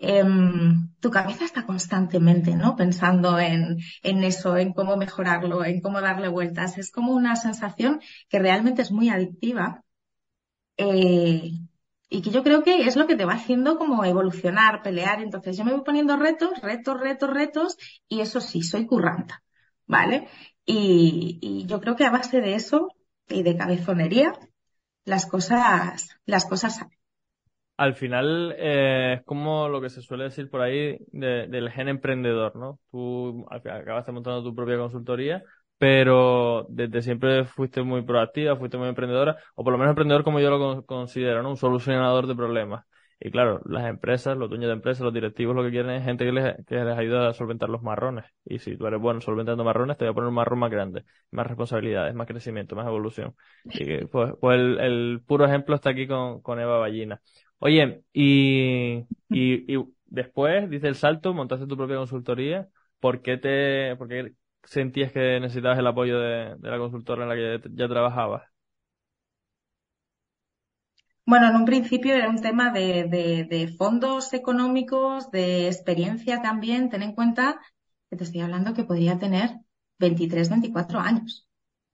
Em, 0.00 0.90
tu 1.00 1.10
cabeza 1.10 1.44
está 1.44 1.66
constantemente, 1.66 2.54
¿no? 2.54 2.76
Pensando 2.76 3.38
en, 3.40 3.78
en 4.02 4.24
eso, 4.24 4.56
en 4.56 4.72
cómo 4.72 4.96
mejorarlo, 4.96 5.64
en 5.64 5.80
cómo 5.80 6.00
darle 6.00 6.28
vueltas. 6.28 6.78
Es 6.78 6.90
como 6.92 7.12
una 7.14 7.34
sensación 7.36 8.00
que 8.28 8.38
realmente 8.38 8.82
es 8.82 8.92
muy 8.92 9.08
adictiva. 9.10 9.82
Eh, 10.76 11.52
y 12.08 12.22
que 12.22 12.30
yo 12.30 12.42
creo 12.42 12.62
que 12.62 12.86
es 12.86 12.96
lo 12.96 13.06
que 13.06 13.16
te 13.16 13.24
va 13.24 13.34
haciendo 13.34 13.76
como 13.78 14.04
evolucionar, 14.04 14.82
pelear. 14.82 15.22
Entonces 15.22 15.56
yo 15.56 15.64
me 15.64 15.72
voy 15.72 15.82
poniendo 15.84 16.16
retos, 16.16 16.60
retos, 16.62 17.00
retos, 17.00 17.30
retos, 17.30 17.76
y 18.08 18.20
eso 18.20 18.40
sí, 18.40 18.62
soy 18.62 18.86
curranta, 18.86 19.42
¿vale? 19.86 20.28
Y, 20.64 21.38
y 21.42 21.66
yo 21.66 21.80
creo 21.80 21.96
que 21.96 22.04
a 22.06 22.10
base 22.10 22.40
de 22.40 22.54
eso 22.54 22.88
y 23.28 23.42
de 23.42 23.56
cabezonería, 23.56 24.32
las 25.04 25.26
cosas, 25.26 26.08
las 26.26 26.44
cosas 26.46 26.76
salen 26.76 26.98
al 27.76 27.94
final 27.94 28.54
eh, 28.58 29.14
es 29.20 29.24
como 29.24 29.68
lo 29.68 29.80
que 29.80 29.88
se 29.90 30.02
suele 30.02 30.24
decir 30.24 30.50
por 30.50 30.60
ahí 30.62 30.98
del 31.12 31.70
gen 31.70 31.88
emprendedor, 31.88 32.56
¿no? 32.56 32.80
Tú 32.90 33.46
acabaste 33.50 34.10
montando 34.12 34.42
tu 34.42 34.54
propia 34.54 34.78
consultoría, 34.78 35.42
pero 35.78 36.66
desde 36.70 37.02
siempre 37.02 37.44
fuiste 37.44 37.82
muy 37.82 38.02
proactiva, 38.02 38.56
fuiste 38.56 38.76
muy 38.78 38.88
emprendedora, 38.88 39.36
o 39.54 39.64
por 39.64 39.72
lo 39.72 39.78
menos 39.78 39.90
emprendedor 39.92 40.24
como 40.24 40.40
yo 40.40 40.50
lo 40.50 40.84
considero, 40.86 41.42
¿no? 41.42 41.50
Un 41.50 41.56
solucionador 41.56 42.26
de 42.26 42.34
problemas. 42.34 42.84
Y 43.20 43.30
claro, 43.32 43.60
las 43.64 43.86
empresas, 43.88 44.36
los 44.36 44.48
dueños 44.48 44.68
de 44.68 44.74
empresas, 44.74 45.02
los 45.02 45.12
directivos 45.12 45.54
lo 45.56 45.64
que 45.64 45.70
quieren 45.70 45.90
es 45.90 46.04
gente 46.04 46.24
que 46.24 46.30
les, 46.32 46.54
que 46.66 46.76
les 46.76 46.96
ayuda 46.96 47.28
a 47.28 47.34
solventar 47.34 47.68
los 47.68 47.82
marrones. 47.82 48.24
Y 48.44 48.60
si 48.60 48.76
tú 48.76 48.86
eres 48.86 49.00
bueno 49.00 49.20
solventando 49.20 49.64
marrones, 49.64 49.96
te 49.96 50.04
voy 50.04 50.12
a 50.12 50.14
poner 50.14 50.28
un 50.28 50.34
marrón 50.34 50.60
más 50.60 50.70
grande, 50.70 51.04
más 51.32 51.46
responsabilidades, 51.48 52.14
más 52.14 52.28
crecimiento, 52.28 52.76
más 52.76 52.86
evolución. 52.86 53.34
Y 53.64 54.04
pues, 54.06 54.34
pues 54.40 54.58
el, 54.60 54.78
el 54.80 55.22
puro 55.26 55.46
ejemplo 55.46 55.74
está 55.74 55.90
aquí 55.90 56.06
con, 56.06 56.40
con 56.42 56.60
Eva 56.60 56.78
Ballina. 56.78 57.20
Oye, 57.58 58.02
y, 58.12 58.98
y, 59.30 59.74
y 59.74 59.84
después, 60.06 60.70
dice 60.70 60.86
el 60.88 60.94
salto, 60.94 61.34
montaste 61.34 61.66
tu 61.66 61.76
propia 61.76 61.96
consultoría. 61.96 62.68
¿por 63.00 63.22
qué 63.22 63.36
te, 63.36 63.94
por 63.96 64.08
qué 64.08 64.32
sentías 64.64 65.12
que 65.12 65.40
necesitabas 65.40 65.78
el 65.78 65.86
apoyo 65.86 66.18
de, 66.18 66.56
la 66.60 66.78
consultora 66.78 67.22
en 67.22 67.28
la 67.28 67.34
que 67.34 67.68
ya 67.74 67.88
trabajabas? 67.88 68.42
Bueno, 71.24 71.48
en 71.48 71.56
un 71.56 71.64
principio 71.66 72.14
era 72.14 72.30
un 72.30 72.40
tema 72.40 72.70
de, 72.70 73.74
fondos 73.76 74.32
económicos, 74.32 75.30
de 75.30 75.66
experiencia 75.66 76.40
también. 76.40 76.88
Ten 76.88 77.02
en 77.02 77.14
cuenta 77.14 77.60
que 78.08 78.16
te 78.16 78.24
estoy 78.24 78.40
hablando 78.40 78.72
que 78.72 78.84
podría 78.84 79.18
tener 79.18 79.50
23, 79.98 80.48
24 80.48 80.98
años. 81.00 81.46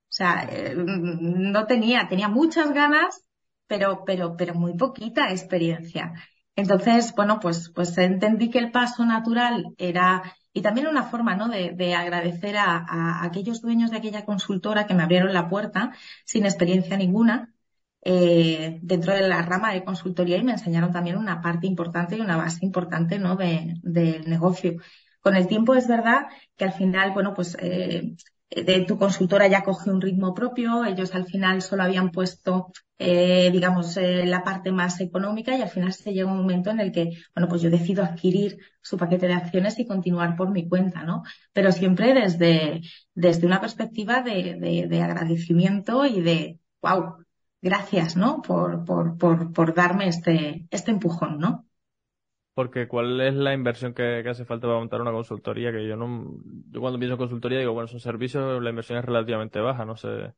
O 0.05 0.17
sea, 0.17 0.49
eh, 0.49 0.75
no 0.77 1.67
tenía, 1.67 2.07
tenía 2.09 2.29
muchas 2.29 2.73
ganas, 2.73 3.25
pero, 3.67 4.05
pero, 4.07 4.37
pero 4.37 4.55
muy 4.55 4.77
poquita 4.77 5.33
experiencia. 5.33 6.13
Entonces, 6.57 7.13
bueno, 7.17 7.41
pues, 7.41 7.73
pues 7.75 7.97
entendí 7.99 8.51
que 8.51 8.61
el 8.61 8.71
paso 8.71 9.05
natural 9.05 9.75
era, 9.77 10.23
y 10.55 10.63
también 10.63 10.87
una 10.87 11.03
forma, 11.05 11.37
¿no? 11.37 11.49
De, 11.49 11.73
de 11.73 11.95
agradecer 11.95 12.57
a, 12.57 12.79
a, 12.79 13.25
aquellos 13.25 13.61
dueños 13.61 13.91
de 13.91 13.99
aquella 13.99 14.25
consultora 14.25 14.87
que 14.87 14.95
me 14.95 15.03
abrieron 15.03 15.35
la 15.35 15.49
puerta 15.51 15.93
sin 16.25 16.47
experiencia 16.47 16.97
ninguna, 16.97 17.53
eh, 18.03 18.79
dentro 18.83 19.15
de 19.15 19.27
la 19.29 19.43
rama 19.43 19.73
de 19.73 19.83
consultoría 19.85 20.37
y 20.37 20.45
me 20.45 20.53
enseñaron 20.53 20.93
también 20.93 21.17
una 21.17 21.41
parte 21.41 21.67
importante 21.67 22.17
y 22.17 22.21
una 22.21 22.37
base 22.37 22.65
importante, 22.65 23.19
¿no? 23.19 23.37
De, 23.37 23.75
del 23.83 24.29
negocio. 24.29 24.77
Con 25.21 25.37
el 25.37 25.49
tiempo 25.49 25.75
es 25.75 25.89
verdad 25.89 26.27
que 26.57 26.65
al 26.65 26.73
final, 26.73 27.13
bueno, 27.13 27.35
pues, 27.35 27.57
eh, 27.61 28.15
de 28.63 28.85
tu 28.87 28.99
consultora 28.99 29.47
ya 29.49 29.63
coge 29.63 29.91
un 29.91 30.01
ritmo 30.01 30.35
propio, 30.35 30.85
ellos 30.85 31.15
al 31.15 31.27
final 31.27 31.63
solo 31.63 31.83
habían 31.83 32.11
puesto, 32.11 32.73
eh, 32.99 33.51
digamos, 33.53 33.97
eh, 33.97 34.25
la 34.27 34.45
parte 34.45 34.71
más 34.73 35.01
económica 35.01 35.57
y 35.57 35.63
al 35.63 35.69
final 35.69 35.93
se 35.93 36.13
llega 36.13 36.31
un 36.31 36.39
momento 36.39 36.71
en 36.71 36.81
el 36.81 36.93
que, 36.93 37.11
bueno, 37.35 37.49
pues 37.49 37.63
yo 37.63 37.71
decido 37.71 38.05
adquirir 38.05 38.59
su 38.81 38.97
paquete 38.97 39.27
de 39.27 39.35
acciones 39.35 39.79
y 39.79 39.87
continuar 39.87 40.37
por 40.37 40.51
mi 40.51 40.69
cuenta, 40.69 41.03
¿no? 41.05 41.23
Pero 41.53 41.73
siempre 41.73 42.15
desde, 42.15 42.83
desde 43.15 43.47
una 43.47 43.61
perspectiva 43.61 44.23
de, 44.23 44.57
de, 44.61 44.87
de 44.89 45.03
agradecimiento 45.03 46.07
y 46.07 46.21
de, 46.21 46.59
wow, 46.83 47.25
gracias, 47.63 48.17
¿no? 48.17 48.43
Por, 48.43 48.85
por, 48.85 49.17
por, 49.19 49.53
por 49.53 49.75
darme 49.75 50.09
este, 50.09 50.67
este 50.71 50.91
empujón, 50.91 51.39
¿no? 51.39 51.67
Porque 52.55 52.87
¿cuál 52.87 53.21
es 53.21 53.35
la 53.35 53.53
inversión 53.53 53.95
que, 53.95 54.23
hace 54.29 54.45
falta 54.45 54.69
para 54.69 54.79
montar 54.79 55.01
una 55.01 55.11
consultoría? 55.11 55.73
Que 55.73 55.87
yo 55.87 55.97
no, 55.97 56.37
yo 56.71 56.81
cuando 56.81 56.99
pienso 56.99 57.15
en 57.15 57.19
consultoría 57.19 57.59
digo, 57.59 57.73
bueno, 57.73 57.89
son 57.89 58.01
servicios, 58.01 58.63
la 58.63 58.71
inversión 58.71 58.99
es 58.99 59.05
relativamente 59.05 59.61
baja, 59.61 59.85
no 59.85 59.97
sé. 59.97 60.33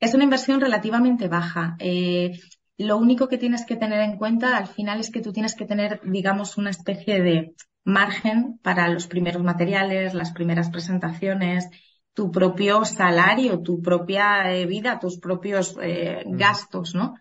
Es 0.00 0.14
una 0.14 0.24
inversión 0.24 0.60
relativamente 0.60 1.28
baja. 1.28 1.76
Eh, 1.78 2.38
lo 2.78 2.96
único 2.96 3.28
que 3.28 3.38
tienes 3.38 3.66
que 3.66 3.76
tener 3.76 4.00
en 4.00 4.16
cuenta 4.16 4.56
al 4.56 4.66
final 4.66 5.00
es 5.00 5.10
que 5.10 5.20
tú 5.20 5.32
tienes 5.32 5.54
que 5.54 5.66
tener, 5.66 6.00
digamos, 6.04 6.56
una 6.56 6.70
especie 6.70 7.20
de 7.20 7.54
margen 7.84 8.58
para 8.62 8.88
los 8.88 9.06
primeros 9.06 9.42
materiales, 9.42 10.14
las 10.14 10.32
primeras 10.32 10.70
presentaciones, 10.70 11.68
tu 12.14 12.30
propio 12.30 12.84
salario, 12.84 13.62
tu 13.62 13.82
propia 13.82 14.52
eh, 14.52 14.64
vida, 14.66 14.98
tus 14.98 15.18
propios 15.18 15.76
eh, 15.82 16.24
mm. 16.26 16.36
gastos, 16.36 16.94
¿no? 16.94 17.14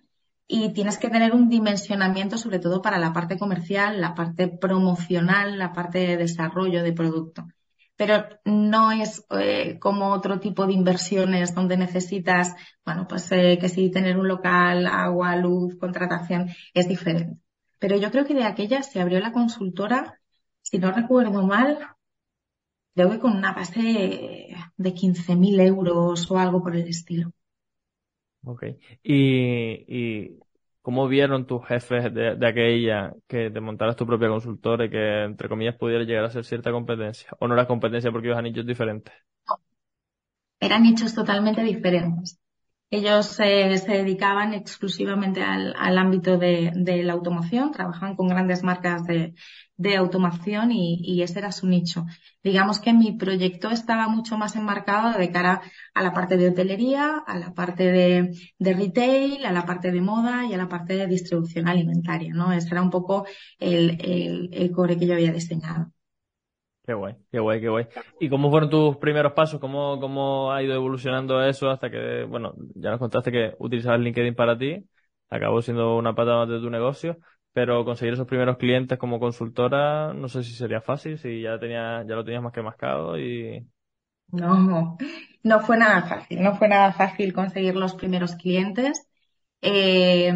Y 0.47 0.73
tienes 0.73 0.97
que 0.97 1.09
tener 1.09 1.33
un 1.33 1.49
dimensionamiento 1.49 2.37
sobre 2.37 2.59
todo 2.59 2.81
para 2.81 2.99
la 2.99 3.13
parte 3.13 3.37
comercial, 3.37 3.99
la 3.99 4.13
parte 4.13 4.47
promocional, 4.47 5.57
la 5.57 5.73
parte 5.73 5.99
de 5.99 6.17
desarrollo 6.17 6.83
de 6.83 6.93
producto. 6.93 7.45
Pero 7.95 8.25
no 8.43 8.91
es 8.91 9.25
eh, 9.31 9.79
como 9.79 10.11
otro 10.11 10.39
tipo 10.39 10.67
de 10.67 10.73
inversiones 10.73 11.55
donde 11.55 11.77
necesitas, 11.77 12.53
bueno, 12.85 13.07
pues 13.07 13.31
eh, 13.31 13.57
que 13.59 13.69
sí 13.69 13.89
tener 13.89 14.17
un 14.17 14.27
local, 14.27 14.85
agua, 14.85 15.35
luz, 15.37 15.77
contratación, 15.79 16.49
es 16.73 16.87
diferente. 16.87 17.39
Pero 17.79 17.97
yo 17.97 18.11
creo 18.11 18.25
que 18.25 18.33
de 18.33 18.43
aquella 18.43 18.83
se 18.83 19.01
abrió 19.01 19.19
la 19.19 19.31
consultora, 19.31 20.19
si 20.61 20.77
no 20.77 20.91
recuerdo 20.91 21.43
mal, 21.43 21.79
creo 22.93 23.09
que 23.11 23.19
con 23.19 23.35
una 23.35 23.53
base 23.53 23.81
de 24.77 24.93
15.000 24.93 25.59
euros 25.61 26.29
o 26.29 26.37
algo 26.37 26.61
por 26.61 26.75
el 26.75 26.87
estilo. 26.87 27.31
Ok. 28.45 28.63
¿Y, 29.03 29.85
y 29.87 30.39
cómo 30.81 31.07
vieron 31.07 31.47
tus 31.47 31.65
jefes 31.65 32.13
de, 32.13 32.35
de, 32.35 32.47
aquella 32.47 33.13
que 33.27 33.49
te 33.49 33.59
montaras 33.59 33.95
tu 33.95 34.05
propia 34.05 34.29
consultora 34.29 34.85
y 34.85 34.89
que, 34.89 35.23
entre 35.23 35.49
comillas, 35.49 35.75
pudiera 35.75 36.03
llegar 36.03 36.25
a 36.25 36.29
ser 36.29 36.45
cierta 36.45 36.71
competencia? 36.71 37.29
¿O 37.39 37.47
no 37.47 37.55
era 37.55 37.67
competencia 37.67 38.11
porque 38.11 38.27
ibas 38.27 38.39
a 38.39 38.43
nichos 38.43 38.65
diferentes? 38.65 39.13
Eran 40.59 40.83
nichos 40.83 41.13
totalmente 41.13 41.63
diferentes. 41.63 42.39
Ellos 42.95 43.25
se 43.25 43.43
dedicaban 43.43 44.53
exclusivamente 44.53 45.43
al, 45.43 45.97
ámbito 45.97 46.37
de, 46.37 46.71
la 47.03 47.13
automoción, 47.13 47.71
trabajaban 47.71 48.15
con 48.15 48.29
grandes 48.29 48.63
marcas 48.63 49.03
de, 49.05 49.33
de 49.75 49.97
automación 49.97 50.71
y, 50.71 51.01
y, 51.03 51.21
ese 51.21 51.39
era 51.39 51.51
su 51.51 51.67
nicho. 51.67 52.05
Digamos 52.41 52.79
que 52.79 52.93
mi 52.93 53.11
proyecto 53.17 53.69
estaba 53.69 54.07
mucho 54.07 54.37
más 54.37 54.55
enmarcado 54.55 55.17
de 55.17 55.29
cara 55.29 55.61
a 55.93 56.03
la 56.03 56.13
parte 56.13 56.37
de 56.37 56.47
hotelería, 56.49 57.17
a 57.17 57.37
la 57.37 57.53
parte 57.53 57.91
de, 57.91 58.31
retail, 58.59 59.45
a 59.45 59.51
la 59.51 59.65
parte 59.65 59.91
de 59.91 60.01
moda 60.01 60.45
y 60.45 60.53
a 60.53 60.57
la 60.57 60.69
parte 60.69 60.95
de 60.95 61.07
distribución 61.07 61.67
alimentaria, 61.67 62.33
¿no? 62.33 62.53
Ese 62.53 62.69
era 62.69 62.81
un 62.81 62.91
poco 62.91 63.25
el 63.59 64.71
core 64.73 64.97
que 64.97 65.07
yo 65.07 65.15
había 65.15 65.33
diseñado. 65.33 65.91
Qué 66.85 66.93
guay, 66.93 67.15
qué 67.31 67.39
guay, 67.39 67.59
qué 67.61 67.69
guay. 67.69 67.87
¿Y 68.19 68.29
cómo 68.29 68.51
fueron 68.51 68.69
tus 68.69 68.97
primeros 68.97 69.33
pasos? 69.33 69.59
¿Cómo, 69.59 69.99
cómo 69.99 70.51
ha 70.53 70.61
ido 70.61 70.75
evolucionando 70.75 71.41
eso 71.43 71.69
hasta 71.69 71.89
que, 71.89 72.25
bueno, 72.25 72.53
ya 72.75 72.91
nos 72.91 72.99
contaste 72.99 73.31
que 73.31 73.55
utilizabas 73.57 73.99
LinkedIn 74.01 74.35
para 74.35 74.55
ti, 74.55 74.87
acabó 75.29 75.63
siendo 75.63 75.97
una 75.97 76.13
pata 76.13 76.35
más 76.35 76.47
de 76.49 76.59
tu 76.59 76.69
negocio, 76.69 77.17
pero 77.53 77.83
conseguir 77.85 78.13
esos 78.13 78.27
primeros 78.27 78.57
clientes 78.57 78.99
como 78.99 79.19
consultora, 79.19 80.13
no 80.13 80.27
sé 80.29 80.43
si 80.43 80.53
sería 80.53 80.79
fácil, 80.79 81.17
si 81.17 81.41
ya 81.41 81.57
tenía, 81.57 82.03
ya 82.07 82.15
lo 82.15 82.23
tenías 82.23 82.43
más 82.43 82.53
que 82.53 82.61
mascado 82.61 83.17
y... 83.17 83.65
No, 84.31 84.97
no 85.43 85.59
fue 85.61 85.77
nada 85.77 86.07
fácil, 86.07 86.43
no 86.43 86.55
fue 86.57 86.67
nada 86.67 86.91
fácil 86.93 87.33
conseguir 87.33 87.75
los 87.75 87.95
primeros 87.95 88.35
clientes. 88.35 89.07
Eh, 89.67 90.31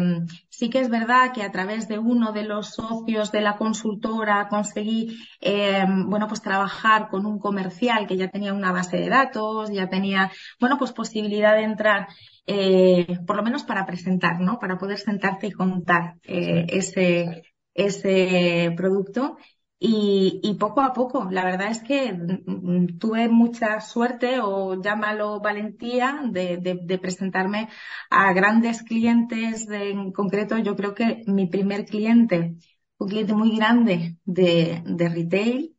sí 0.48 0.70
que 0.70 0.80
es 0.80 0.90
verdad 0.90 1.32
que 1.32 1.42
a 1.44 1.52
través 1.52 1.86
de 1.86 1.98
uno 1.98 2.32
de 2.32 2.42
los 2.42 2.74
socios 2.74 3.30
de 3.30 3.40
la 3.40 3.56
consultora 3.56 4.48
conseguí, 4.48 5.16
eh, 5.40 5.84
bueno, 6.06 6.26
pues 6.26 6.42
trabajar 6.42 7.08
con 7.08 7.26
un 7.26 7.38
comercial 7.38 8.06
que 8.08 8.16
ya 8.16 8.28
tenía 8.28 8.52
una 8.52 8.72
base 8.72 8.96
de 8.96 9.08
datos, 9.08 9.70
ya 9.70 9.88
tenía, 9.88 10.32
bueno, 10.58 10.78
pues 10.78 10.92
posibilidad 10.92 11.54
de 11.54 11.62
entrar, 11.62 12.08
eh, 12.46 13.06
por 13.26 13.36
lo 13.36 13.42
menos 13.44 13.62
para 13.62 13.86
presentar, 13.86 14.40
¿no? 14.40 14.58
Para 14.58 14.78
poder 14.78 14.98
sentarte 14.98 15.46
y 15.46 15.52
contar 15.52 16.16
ese, 16.24 17.42
ese 17.74 18.72
producto. 18.76 19.36
Y, 19.82 20.40
y, 20.42 20.54
poco 20.54 20.82
a 20.82 20.92
poco, 20.92 21.28
la 21.30 21.42
verdad 21.44 21.70
es 21.70 21.80
que 21.82 22.12
mm, 22.12 22.98
tuve 22.98 23.28
mucha 23.30 23.80
suerte 23.80 24.38
o 24.42 24.80
llámalo 24.82 25.40
valentía 25.40 26.20
de, 26.30 26.58
de, 26.58 26.78
de 26.82 26.98
presentarme 26.98 27.68
a 28.10 28.32
grandes 28.34 28.82
clientes. 28.82 29.66
De, 29.66 29.90
en 29.90 30.12
concreto, 30.12 30.58
yo 30.58 30.76
creo 30.76 30.94
que 30.94 31.22
mi 31.26 31.46
primer 31.46 31.86
cliente, 31.86 32.56
un 32.98 33.08
cliente 33.08 33.32
muy 33.34 33.56
grande 33.56 34.16
de, 34.26 34.82
de 34.84 35.08
retail, 35.08 35.76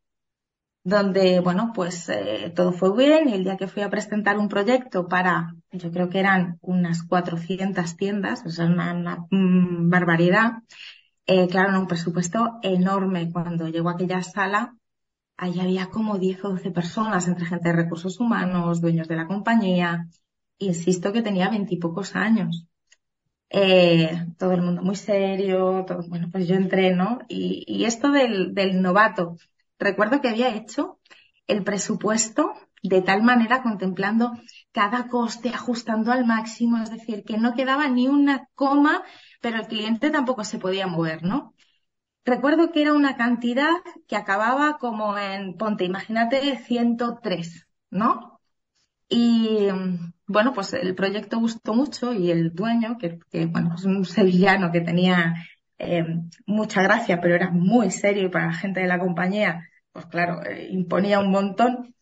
donde, 0.83 1.39
bueno, 1.41 1.71
pues 1.75 2.09
eh, 2.09 2.51
todo 2.55 2.71
fue 2.73 2.95
bien 2.95 3.29
y 3.29 3.33
el 3.33 3.43
día 3.43 3.57
que 3.57 3.67
fui 3.67 3.83
a 3.83 3.89
presentar 3.89 4.37
un 4.39 4.49
proyecto 4.49 5.07
para, 5.07 5.55
yo 5.71 5.91
creo 5.91 6.09
que 6.09 6.19
eran 6.19 6.57
unas 6.61 7.03
400 7.03 7.95
tiendas, 7.97 8.43
o 8.45 8.49
sea, 8.49 8.65
una, 8.65 8.93
una 8.93 9.17
mm, 9.29 9.89
barbaridad, 9.89 10.53
eh, 11.25 11.47
claro, 11.47 11.69
en 11.69 11.77
un 11.77 11.87
presupuesto 11.87 12.59
enorme. 12.63 13.31
Cuando 13.31 13.67
llegó 13.67 13.89
a 13.89 13.93
aquella 13.93 14.23
sala, 14.23 14.75
ahí 15.37 15.59
había 15.59 15.87
como 15.87 16.17
10 16.17 16.43
o 16.45 16.49
12 16.49 16.71
personas, 16.71 17.27
entre 17.27 17.45
gente 17.45 17.69
de 17.69 17.75
recursos 17.75 18.19
humanos, 18.19 18.81
dueños 18.81 19.07
de 19.07 19.15
la 19.15 19.27
compañía. 19.27 20.07
Insisto 20.57 21.11
que 21.13 21.21
tenía 21.21 21.49
veintipocos 21.49 22.15
años. 22.15 22.67
Eh, 23.49 24.27
todo 24.37 24.53
el 24.53 24.61
mundo 24.61 24.81
muy 24.81 24.95
serio, 24.95 25.83
todo, 25.85 26.03
bueno, 26.07 26.29
pues 26.31 26.47
yo 26.47 26.55
entré, 26.55 26.95
¿no? 26.95 27.19
Y, 27.27 27.65
y 27.67 27.85
esto 27.85 28.11
del, 28.11 28.53
del 28.53 28.81
novato, 28.81 29.35
recuerdo 29.77 30.21
que 30.21 30.29
había 30.29 30.55
hecho 30.55 30.99
el 31.47 31.63
presupuesto 31.63 32.53
de 32.81 33.01
tal 33.01 33.23
manera 33.23 33.61
contemplando 33.61 34.31
cada 34.71 35.07
coste, 35.07 35.49
ajustando 35.49 36.11
al 36.11 36.25
máximo, 36.25 36.77
es 36.77 36.89
decir, 36.89 37.23
que 37.23 37.37
no 37.37 37.53
quedaba 37.53 37.87
ni 37.87 38.07
una 38.07 38.47
coma 38.55 39.03
pero 39.41 39.57
el 39.57 39.67
cliente 39.67 40.11
tampoco 40.11 40.43
se 40.45 40.59
podía 40.59 40.87
mover, 40.87 41.23
¿no? 41.23 41.53
Recuerdo 42.25 42.71
que 42.71 42.83
era 42.83 42.93
una 42.93 43.17
cantidad 43.17 43.71
que 44.07 44.15
acababa 44.15 44.77
como 44.77 45.17
en, 45.17 45.57
ponte, 45.57 45.85
imagínate, 45.85 46.57
103, 46.57 47.67
¿no? 47.89 48.39
Y 49.09 49.67
bueno, 50.27 50.53
pues 50.53 50.73
el 50.73 50.95
proyecto 50.95 51.39
gustó 51.39 51.73
mucho 51.73 52.13
y 52.13 52.31
el 52.31 52.53
dueño, 52.53 52.97
que, 52.97 53.19
bueno, 53.47 53.75
es 53.75 53.85
un 53.85 54.05
sevillano 54.05 54.71
que 54.71 54.81
tenía 54.81 55.35
eh, 55.77 56.05
mucha 56.45 56.81
gracia, 56.83 57.19
pero 57.21 57.35
era 57.35 57.49
muy 57.51 57.91
serio 57.91 58.31
para 58.31 58.47
la 58.47 58.53
gente 58.53 58.81
de 58.81 58.87
la 58.87 58.99
compañía, 58.99 59.67
pues 59.91 60.05
claro, 60.05 60.43
eh, 60.45 60.67
imponía 60.71 61.19
un 61.19 61.31
montón. 61.31 61.95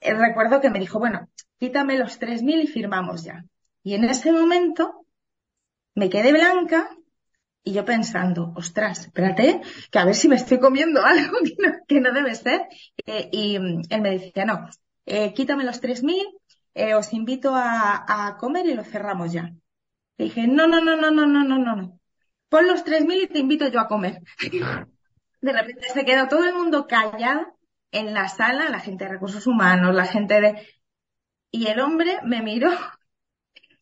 Eh, 0.00 0.14
recuerdo 0.14 0.60
que 0.60 0.70
me 0.70 0.80
dijo, 0.80 0.98
bueno, 0.98 1.28
quítame 1.58 1.98
los 1.98 2.18
3.000 2.18 2.62
y 2.62 2.66
firmamos 2.66 3.24
ya. 3.24 3.44
Y 3.82 3.94
en 3.94 4.04
ese 4.04 4.32
momento 4.32 5.01
me 5.94 6.10
quedé 6.10 6.32
blanca 6.32 6.88
Y 7.64 7.72
yo 7.74 7.84
pensando, 7.84 8.52
ostras, 8.56 9.06
espérate, 9.06 9.60
que 9.90 9.98
a 9.98 10.04
ver 10.04 10.14
si 10.14 10.28
me 10.28 10.36
estoy 10.36 10.58
comiendo 10.58 11.04
algo 11.04 11.38
que 11.86 12.00
no, 12.00 12.12
debe 12.12 12.34
ser. 12.34 12.62
Eh, 13.06 13.28
y 13.32 13.58
mm, 13.58 13.82
él 13.90 14.00
me 14.00 14.10
decía, 14.18 14.44
no, 14.44 14.68
eh, 15.06 15.32
quítame 15.34 15.64
los 15.64 15.80
3.000, 15.80 16.24
eh, 16.74 16.94
os 16.94 17.12
invito 17.12 17.52
a, 17.54 18.36
comer 18.40 18.66
y 18.66 18.74
lo 18.74 18.84
cerramos 18.84 19.32
ya. 19.32 19.52
Le 20.18 20.24
dije, 20.26 20.46
no, 20.46 20.66
no, 20.66 20.80
no, 20.80 20.96
no, 20.96 21.10
no, 21.10 21.26
no, 21.26 21.44
no, 21.44 21.58
no, 21.58 21.76
no. 21.76 22.00
Pon 22.48 22.66
los 22.66 22.84
3.000 22.84 23.24
y 23.24 23.26
te 23.28 23.38
invito 23.38 23.68
yo 23.68 23.80
a 23.80 23.88
comer. 23.88 24.20
de 25.40 25.52
repente 25.52 25.88
se 25.88 26.04
quedó 26.04 26.28
todo 26.28 26.44
el 26.44 26.54
mundo 26.54 26.86
callado 26.86 27.58
en 27.92 28.14
la 28.14 28.28
sala, 28.28 28.70
la 28.70 28.80
gente 28.80 29.04
de 29.04 29.10
recursos 29.10 29.46
humanos, 29.46 29.94
la 29.94 30.06
gente 30.06 30.40
de... 30.40 30.68
Y 31.50 31.66
el 31.66 31.80
hombre 31.80 32.18
me 32.24 32.42
miró 32.42 32.70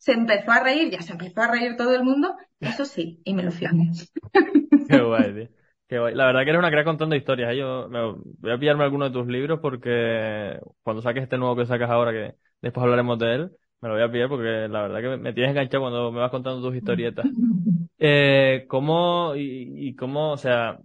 se 0.01 0.13
empezó 0.13 0.51
a 0.51 0.61
reír, 0.61 0.91
ya 0.91 1.03
se 1.03 1.13
empezó 1.13 1.43
a 1.43 1.49
reír 1.49 1.77
todo 1.77 1.95
el 1.95 2.03
mundo, 2.05 2.35
eso 2.59 2.87
sí, 2.87 3.21
y 3.25 3.35
me 3.35 3.43
lo 3.43 3.51
mí. 3.51 3.91
Qué 4.87 5.01
guay, 5.01 5.35
tío. 5.35 5.49
Qué 5.89 5.99
guay. 5.99 6.15
La 6.15 6.27
verdad 6.27 6.41
que 6.43 6.51
eres 6.51 6.59
una 6.59 6.71
crack 6.71 6.85
contando 6.85 7.15
historias. 7.17 7.53
¿eh? 7.53 7.59
Yo 7.59 7.89
voy 7.89 8.51
a 8.53 8.59
pillarme 8.59 8.85
alguno 8.85 9.05
de 9.07 9.13
tus 9.13 9.27
libros 9.27 9.61
porque 9.61 10.59
cuando 10.83 11.03
saques 11.03 11.23
este 11.25 11.39
nuevo 11.39 11.57
que 11.57 11.67
sacas 11.67 11.91
ahora, 11.91 12.13
que 12.13 12.35
después 12.61 12.83
hablaremos 12.85 13.19
de 13.19 13.35
él, 13.35 13.51
me 13.81 13.89
lo 13.89 13.95
voy 13.95 14.03
a 14.05 14.11
pillar 14.11 14.29
porque 14.29 14.69
la 14.69 14.83
verdad 14.83 15.01
que 15.01 15.17
me 15.23 15.33
tienes 15.33 15.51
enganchado 15.51 15.83
cuando 15.85 16.13
me 16.13 16.21
vas 16.21 16.31
contando 16.31 16.63
tus 16.67 16.77
historietas. 16.77 17.29
Eh, 18.03 18.65
¿Cómo 18.69 19.35
y, 19.37 19.89
y 19.91 19.95
cómo, 19.95 20.33
o 20.33 20.37
sea, 20.39 20.79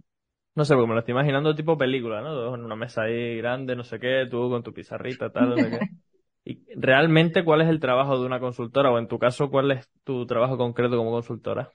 no 0.54 0.64
sé, 0.64 0.74
porque 0.74 0.88
me 0.88 0.94
lo 0.94 1.00
estoy 1.00 1.12
imaginando 1.12 1.54
tipo 1.54 1.78
película, 1.78 2.22
¿no? 2.22 2.54
En 2.54 2.64
una 2.64 2.76
mesa 2.76 3.02
ahí 3.04 3.38
grande, 3.38 3.76
no 3.76 3.84
sé 3.84 4.00
qué, 4.00 4.26
tú 4.30 4.50
con 4.50 4.62
tu 4.62 4.72
pizarrita, 4.74 5.30
tal, 5.32 5.50
no 5.50 5.58
sé 5.58 5.70
qué. 5.70 5.80
¿Y 6.48 6.64
realmente 6.76 7.44
cuál 7.44 7.62
es 7.62 7.68
el 7.68 7.80
trabajo 7.80 8.16
de 8.20 8.24
una 8.24 8.38
consultora 8.38 8.92
o 8.92 8.98
en 8.98 9.08
tu 9.08 9.18
caso 9.18 9.50
cuál 9.50 9.72
es 9.72 9.90
tu 10.04 10.26
trabajo 10.26 10.56
concreto 10.56 10.96
como 10.96 11.10
consultora? 11.10 11.72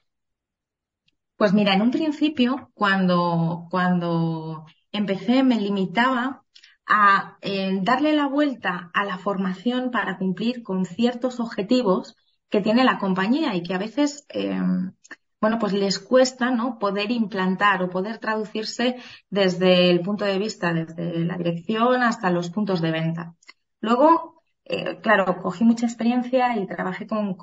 Pues 1.36 1.52
mira, 1.52 1.74
en 1.74 1.82
un 1.82 1.90
principio 1.90 2.70
cuando, 2.72 3.66
cuando 3.70 4.64
empecé 4.90 5.42
me 5.42 5.60
limitaba 5.60 6.44
a 6.86 7.36
eh, 7.42 7.80
darle 7.82 8.14
la 8.14 8.28
vuelta 8.28 8.90
a 8.94 9.04
la 9.04 9.18
formación 9.18 9.90
para 9.90 10.16
cumplir 10.16 10.62
con 10.62 10.86
ciertos 10.86 11.38
objetivos 11.38 12.16
que 12.48 12.62
tiene 12.62 12.82
la 12.84 12.98
compañía 12.98 13.54
y 13.54 13.62
que 13.62 13.74
a 13.74 13.78
veces, 13.78 14.24
eh, 14.30 14.58
bueno, 15.38 15.58
pues 15.58 15.74
les 15.74 15.98
cuesta, 15.98 16.50
¿no? 16.50 16.78
Poder 16.78 17.10
implantar 17.10 17.82
o 17.82 17.90
poder 17.90 18.18
traducirse 18.18 18.96
desde 19.28 19.90
el 19.90 20.00
punto 20.00 20.24
de 20.24 20.38
vista, 20.38 20.72
desde 20.72 21.26
la 21.26 21.36
dirección 21.36 22.02
hasta 22.02 22.30
los 22.30 22.48
puntos 22.48 22.80
de 22.80 22.90
venta. 22.90 23.34
Luego, 23.80 24.41
eh, 24.64 25.00
claro, 25.00 25.24
cogí 25.42 25.64
mucha 25.64 25.86
experiencia 25.86 26.56
y 26.56 26.66
trabajé 26.66 27.06
con, 27.06 27.36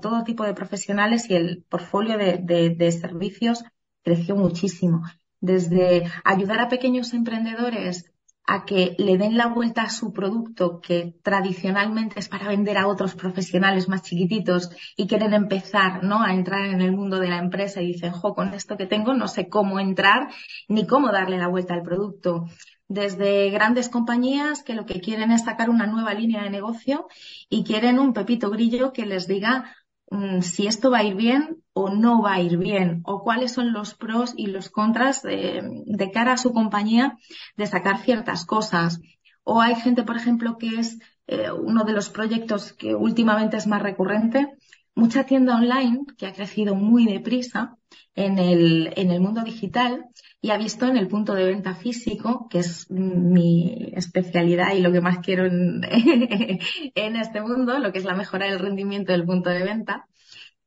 todo 0.00 0.24
tipo 0.24 0.44
de 0.44 0.54
profesionales 0.54 1.28
y 1.28 1.34
el 1.34 1.64
portfolio 1.68 2.16
de, 2.16 2.38
de, 2.76 2.92
servicios 2.92 3.64
creció 4.02 4.36
muchísimo. 4.36 5.02
Desde 5.40 6.04
ayudar 6.24 6.60
a 6.60 6.68
pequeños 6.68 7.12
emprendedores 7.12 8.12
a 8.46 8.64
que 8.64 8.96
le 8.98 9.16
den 9.16 9.36
la 9.36 9.46
vuelta 9.46 9.82
a 9.82 9.90
su 9.90 10.12
producto 10.12 10.80
que 10.80 11.14
tradicionalmente 11.22 12.18
es 12.18 12.28
para 12.28 12.48
vender 12.48 12.78
a 12.78 12.86
otros 12.88 13.14
profesionales 13.14 13.88
más 13.88 14.02
chiquititos 14.02 14.70
y 14.96 15.06
quieren 15.06 15.34
empezar, 15.34 16.02
¿no? 16.02 16.22
A 16.22 16.32
entrar 16.32 16.66
en 16.66 16.80
el 16.80 16.92
mundo 16.92 17.18
de 17.18 17.28
la 17.28 17.38
empresa 17.38 17.80
y 17.80 17.88
dicen, 17.88 18.12
jo, 18.12 18.34
con 18.34 18.52
esto 18.54 18.76
que 18.76 18.86
tengo 18.86 19.14
no 19.14 19.28
sé 19.28 19.48
cómo 19.48 19.78
entrar 19.78 20.28
ni 20.68 20.86
cómo 20.86 21.12
darle 21.12 21.38
la 21.38 21.48
vuelta 21.48 21.74
al 21.74 21.82
producto 21.82 22.46
desde 22.90 23.50
grandes 23.50 23.88
compañías 23.88 24.64
que 24.64 24.74
lo 24.74 24.84
que 24.84 25.00
quieren 25.00 25.30
es 25.30 25.44
sacar 25.44 25.70
una 25.70 25.86
nueva 25.86 26.12
línea 26.12 26.42
de 26.42 26.50
negocio 26.50 27.06
y 27.48 27.62
quieren 27.62 28.00
un 28.00 28.12
pepito 28.12 28.50
grillo 28.50 28.92
que 28.92 29.06
les 29.06 29.28
diga 29.28 29.76
mm, 30.10 30.40
si 30.40 30.66
esto 30.66 30.90
va 30.90 30.98
a 30.98 31.04
ir 31.04 31.14
bien 31.14 31.62
o 31.72 31.90
no 31.90 32.20
va 32.20 32.34
a 32.34 32.40
ir 32.40 32.58
bien, 32.58 33.02
o 33.04 33.22
cuáles 33.22 33.52
son 33.52 33.72
los 33.72 33.94
pros 33.94 34.34
y 34.36 34.48
los 34.48 34.70
contras 34.70 35.22
de, 35.22 36.10
cara 36.12 36.32
a 36.32 36.36
su 36.36 36.52
compañía 36.52 37.16
de 37.56 37.66
sacar 37.68 37.98
ciertas 37.98 38.44
cosas. 38.44 39.00
O 39.44 39.62
hay 39.62 39.76
gente, 39.76 40.02
por 40.02 40.16
ejemplo, 40.16 40.58
que 40.58 40.80
es 40.80 40.98
eh, 41.28 41.52
uno 41.52 41.84
de 41.84 41.92
los 41.92 42.10
proyectos 42.10 42.72
que 42.72 42.96
últimamente 42.96 43.56
es 43.56 43.68
más 43.68 43.82
recurrente, 43.82 44.58
mucha 45.00 45.24
tienda 45.24 45.56
online 45.56 46.04
que 46.16 46.26
ha 46.26 46.32
crecido 46.32 46.74
muy 46.74 47.06
deprisa 47.06 47.76
en 48.14 48.38
el, 48.38 48.92
en 48.96 49.10
el 49.10 49.20
mundo 49.20 49.42
digital 49.42 50.04
y 50.42 50.50
ha 50.50 50.58
visto 50.58 50.86
en 50.86 50.96
el 50.96 51.08
punto 51.08 51.34
de 51.34 51.46
venta 51.46 51.74
físico, 51.74 52.48
que 52.50 52.58
es 52.60 52.90
mi 52.90 53.92
especialidad 53.94 54.74
y 54.74 54.80
lo 54.80 54.92
que 54.92 55.00
más 55.00 55.18
quiero 55.18 55.46
en, 55.46 55.82
este 56.94 57.40
mundo, 57.40 57.78
lo 57.78 57.92
que 57.92 57.98
es 57.98 58.04
la 58.04 58.14
mejora 58.14 58.46
del 58.46 58.58
rendimiento 58.58 59.12
del 59.12 59.24
punto 59.24 59.50
de 59.50 59.64
venta. 59.64 60.06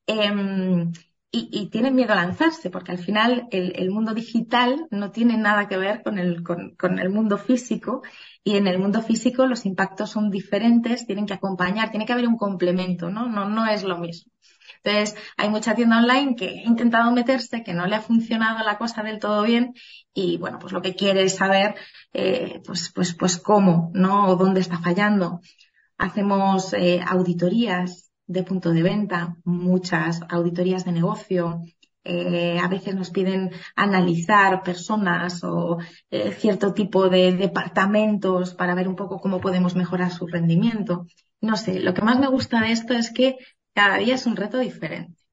Eh, 0.07 0.31
y, 1.35 1.69
tienen 1.71 1.95
miedo 1.95 2.13
a 2.13 2.17
lanzarse, 2.17 2.69
porque 2.69 2.91
al 2.91 2.99
final 2.99 3.47
el, 3.49 3.89
mundo 3.89 4.13
digital 4.13 4.85
no 4.91 5.09
tiene 5.09 5.35
nada 5.35 5.67
que 5.67 5.77
ver 5.77 6.03
con 6.03 6.19
el, 6.19 6.43
con, 6.43 6.99
el 6.99 7.09
mundo 7.09 7.39
físico 7.39 8.03
y 8.43 8.57
en 8.57 8.67
el 8.67 8.79
mundo 8.79 9.01
físico 9.01 9.45
los 9.45 9.65
impactos 9.65 10.11
son 10.11 10.29
diferentes, 10.29 11.05
tienen 11.05 11.25
que 11.25 11.33
acompañar, 11.33 11.91
tiene 11.91 12.05
que 12.05 12.13
haber 12.13 12.27
un 12.27 12.37
complemento, 12.37 13.09
¿no? 13.09 13.27
No, 13.27 13.47
no 13.47 13.65
es 13.67 13.83
lo 13.83 13.97
mismo. 13.97 14.31
Entonces, 14.83 15.15
hay 15.37 15.49
mucha 15.49 15.75
tienda 15.75 15.99
online 15.99 16.35
que 16.35 16.49
ha 16.49 16.67
intentado 16.67 17.09
meterse, 17.11 17.63
que 17.63 17.73
no 17.73 17.85
le 17.85 17.95
ha 17.95 18.01
funcionado 18.01 18.63
la 18.65 18.77
cosa 18.77 19.01
del 19.01 19.19
todo 19.19 19.43
bien 19.43 19.73
y, 20.13 20.37
bueno, 20.37 20.59
pues 20.59 20.73
lo 20.73 20.81
que 20.81 20.93
quiere 20.93 21.23
es 21.23 21.35
saber, 21.35 21.75
eh, 22.11 22.61
pues, 22.65 22.91
pues, 22.93 23.13
pues 23.13 23.37
cómo, 23.37 23.91
¿no? 23.93 24.27
O 24.27 24.35
dónde 24.35 24.59
está 24.59 24.79
fallando. 24.79 25.39
Hacemos 25.97 26.73
eh, 26.73 27.01
auditorías 27.05 28.11
de 28.27 28.43
punto 28.43 28.71
de 28.71 28.83
venta, 28.83 29.37
muchas 29.45 30.21
auditorías 30.29 30.83
de 30.85 30.91
negocio, 30.91 31.61
eh, 32.03 32.59
a 32.59 32.67
veces 32.67 32.95
nos 32.95 33.11
piden 33.11 33.51
analizar 33.75 34.63
personas 34.63 35.43
o 35.43 35.77
eh, 36.11 36.31
cierto 36.31 36.73
tipo 36.73 37.09
de 37.09 37.33
departamentos 37.33 38.53
para 38.53 38.75
ver 38.75 38.87
un 38.87 38.95
poco 38.95 39.19
cómo 39.19 39.39
podemos 39.39 39.75
mejorar 39.75 40.11
su 40.11 40.27
rendimiento. 40.27 41.07
No 41.41 41.55
sé, 41.55 41.79
lo 41.79 41.93
que 41.93 42.01
más 42.01 42.19
me 42.19 42.27
gusta 42.27 42.61
de 42.61 42.71
esto 42.71 42.93
es 42.93 43.11
que 43.11 43.37
cada 43.73 43.97
día 43.97 44.15
es 44.15 44.25
un 44.25 44.35
reto 44.35 44.59
diferente. 44.59 45.23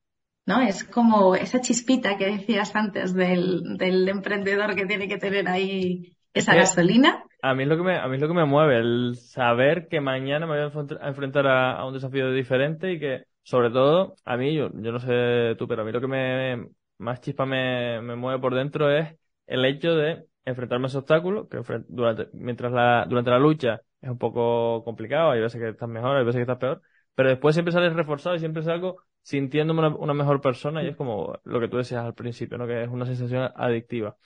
¿no? 0.46 0.60
Es 0.60 0.84
como 0.84 1.36
esa 1.36 1.60
chispita 1.60 2.16
que 2.16 2.26
decías 2.26 2.74
antes 2.74 3.14
del, 3.14 3.76
del 3.76 4.08
emprendedor 4.08 4.74
que 4.74 4.86
tiene 4.86 5.06
que 5.08 5.18
tener 5.18 5.48
ahí 5.48 6.16
esa 6.34 6.54
gasolina. 6.54 7.24
A 7.42 7.54
mí 7.54 7.62
es 7.62 7.68
lo 7.68 7.76
que 7.76 7.82
me, 7.82 7.96
a 7.96 8.06
mí 8.08 8.16
es 8.16 8.20
lo 8.20 8.28
que 8.28 8.34
me 8.34 8.44
mueve, 8.44 8.78
el 8.78 9.16
saber 9.16 9.88
que 9.88 10.00
mañana 10.00 10.46
me 10.46 10.64
voy 10.64 10.96
a 11.00 11.08
enfrentar 11.08 11.46
a, 11.46 11.84
un 11.86 11.94
desafío 11.94 12.32
diferente 12.32 12.92
y 12.92 13.00
que, 13.00 13.24
sobre 13.50 13.70
todo, 13.70 14.14
a 14.24 14.36
mí, 14.36 14.54
yo, 14.54 14.70
yo 14.72 14.92
no 14.92 15.00
sé 15.00 15.56
tú, 15.58 15.66
pero 15.66 15.82
a 15.82 15.84
mí 15.84 15.90
lo 15.90 16.00
que 16.00 16.06
me, 16.06 16.68
más 16.98 17.20
chispa 17.20 17.46
me, 17.46 18.00
me 18.00 18.14
mueve 18.14 18.40
por 18.40 18.54
dentro 18.54 18.88
es 18.96 19.16
el 19.48 19.64
hecho 19.64 19.96
de 19.96 20.24
enfrentarme 20.44 20.86
a 20.86 20.88
ese 20.88 20.98
obstáculo, 20.98 21.48
que 21.48 21.60
durante, 21.88 22.28
mientras 22.32 22.70
la, 22.72 23.06
durante 23.08 23.30
la 23.30 23.40
lucha 23.40 23.82
es 24.00 24.08
un 24.08 24.18
poco 24.18 24.84
complicado, 24.84 25.32
hay 25.32 25.40
veces 25.40 25.60
que 25.60 25.70
estás 25.70 25.88
mejor, 25.88 26.16
hay 26.16 26.24
veces 26.24 26.38
que 26.38 26.42
estás 26.42 26.58
peor, 26.58 26.80
pero 27.16 27.28
después 27.28 27.56
siempre 27.56 27.72
sales 27.72 27.92
reforzado 27.92 28.36
y 28.36 28.38
siempre 28.38 28.62
salgo 28.62 29.02
sintiéndome 29.22 29.88
una, 29.88 30.14
mejor 30.14 30.40
persona 30.40 30.82
y 30.84 30.88
es 30.88 30.96
como 30.96 31.36
lo 31.44 31.58
que 31.60 31.66
tú 31.68 31.76
decías 31.76 32.04
al 32.04 32.14
principio, 32.14 32.56
¿no? 32.56 32.68
Que 32.68 32.84
es 32.84 32.88
una 32.88 33.04
sensación 33.04 33.50
adictiva. 33.56 34.16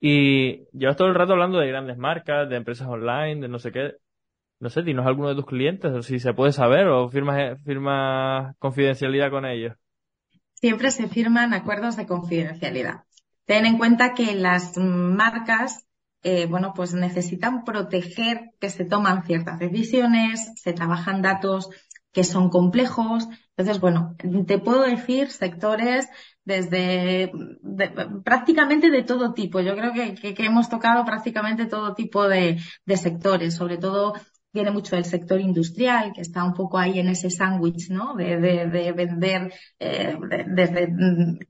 Y 0.00 0.66
llevas 0.76 0.96
todo 0.96 1.08
el 1.08 1.14
rato 1.16 1.32
hablando 1.32 1.58
de 1.58 1.68
grandes 1.68 1.98
marcas, 1.98 2.48
de 2.48 2.56
empresas 2.56 2.88
online, 2.88 3.40
de 3.42 3.48
no 3.48 3.58
sé 3.58 3.72
qué. 3.72 3.96
No 4.60 4.70
sé, 4.70 4.82
dinos 4.82 5.06
alguno 5.06 5.28
de 5.28 5.36
tus 5.36 5.46
clientes, 5.46 5.92
o 5.92 6.02
si 6.02 6.18
se 6.18 6.34
puede 6.34 6.52
saber, 6.52 6.88
o 6.88 7.08
firmas, 7.08 7.62
firmas 7.64 8.56
confidencialidad 8.58 9.30
con 9.30 9.44
ellos. 9.44 9.74
Siempre 10.54 10.90
se 10.90 11.08
firman 11.08 11.54
acuerdos 11.54 11.96
de 11.96 12.06
confidencialidad. 12.06 13.04
Ten 13.44 13.64
en 13.64 13.78
cuenta 13.78 14.14
que 14.14 14.34
las 14.34 14.76
marcas, 14.76 15.86
eh, 16.22 16.46
bueno, 16.46 16.72
pues 16.74 16.92
necesitan 16.92 17.64
proteger 17.64 18.50
que 18.60 18.68
se 18.68 18.84
toman 18.84 19.24
ciertas 19.24 19.58
decisiones, 19.58 20.52
se 20.56 20.72
trabajan 20.72 21.22
datos 21.22 21.70
que 22.12 22.24
son 22.24 22.50
complejos. 22.50 23.28
Entonces, 23.56 23.80
bueno, 23.80 24.16
te 24.46 24.58
puedo 24.58 24.82
decir 24.82 25.30
sectores 25.30 26.08
desde 26.44 27.30
prácticamente 28.24 28.90
de 28.90 29.02
todo 29.02 29.34
tipo. 29.34 29.60
Yo 29.60 29.74
creo 29.76 29.92
que, 29.92 30.14
que, 30.34 30.44
hemos 30.44 30.68
tocado 30.68 31.04
prácticamente 31.04 31.66
todo 31.66 31.94
tipo 31.94 32.26
de, 32.26 32.58
sectores, 32.96 33.54
sobre 33.54 33.78
todo 33.78 34.14
viene 34.52 34.70
mucho 34.70 34.96
del 34.96 35.04
sector 35.04 35.40
industrial, 35.40 36.12
que 36.14 36.22
está 36.22 36.44
un 36.44 36.54
poco 36.54 36.78
ahí 36.78 36.98
en 36.98 37.08
ese 37.08 37.30
sándwich, 37.30 37.90
¿no? 37.90 38.14
De, 38.14 38.36
de 38.38 38.92
vender, 38.92 39.52
eh, 39.78 40.16
desde 40.46 40.88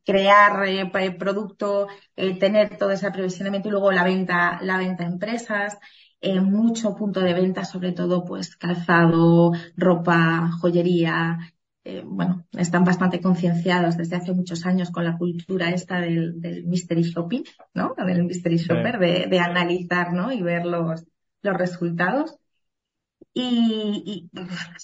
crear 0.05 0.67
eh, 0.67 0.91
producto, 1.19 1.89
eh, 2.17 2.39
tener 2.39 2.77
todo 2.77 2.91
ese 2.91 3.07
aprovisionamiento 3.07 3.69
y 3.69 3.73
luego 3.73 3.93
la 3.93 4.05
venta, 4.05 4.59
la 4.63 4.79
venta 4.79 5.05
a 5.05 5.07
empresas 5.07 5.79
eh, 6.21 6.41
mucho 6.41 6.97
punto 6.97 7.21
de 7.21 7.33
venta, 7.35 7.65
sobre 7.65 7.93
todo 7.93 8.25
pues 8.25 8.57
calzado, 8.57 9.53
ropa, 9.77 10.51
joyería. 10.61 11.39
Eh, 11.85 12.03
bueno, 12.05 12.45
están 12.53 12.85
bastante 12.85 13.21
concienciados 13.21 13.97
desde 13.97 14.17
hace 14.17 14.33
muchos 14.33 14.67
años 14.67 14.91
con 14.91 15.05
la 15.05 15.17
cultura 15.17 15.71
esta 15.71 16.01
del, 16.01 16.41
del 16.41 16.65
mystery 16.67 17.03
shopping, 17.03 17.43
¿no? 17.73 17.95
Del 17.97 18.25
mystery 18.25 18.57
shopper, 18.57 18.99
de, 18.99 19.27
de, 19.31 19.39
analizar, 19.39 20.13
¿no? 20.13 20.33
Y 20.33 20.43
ver 20.43 20.67
los, 20.67 21.05
los 21.43 21.57
resultados. 21.57 22.37
Y, 23.35 24.31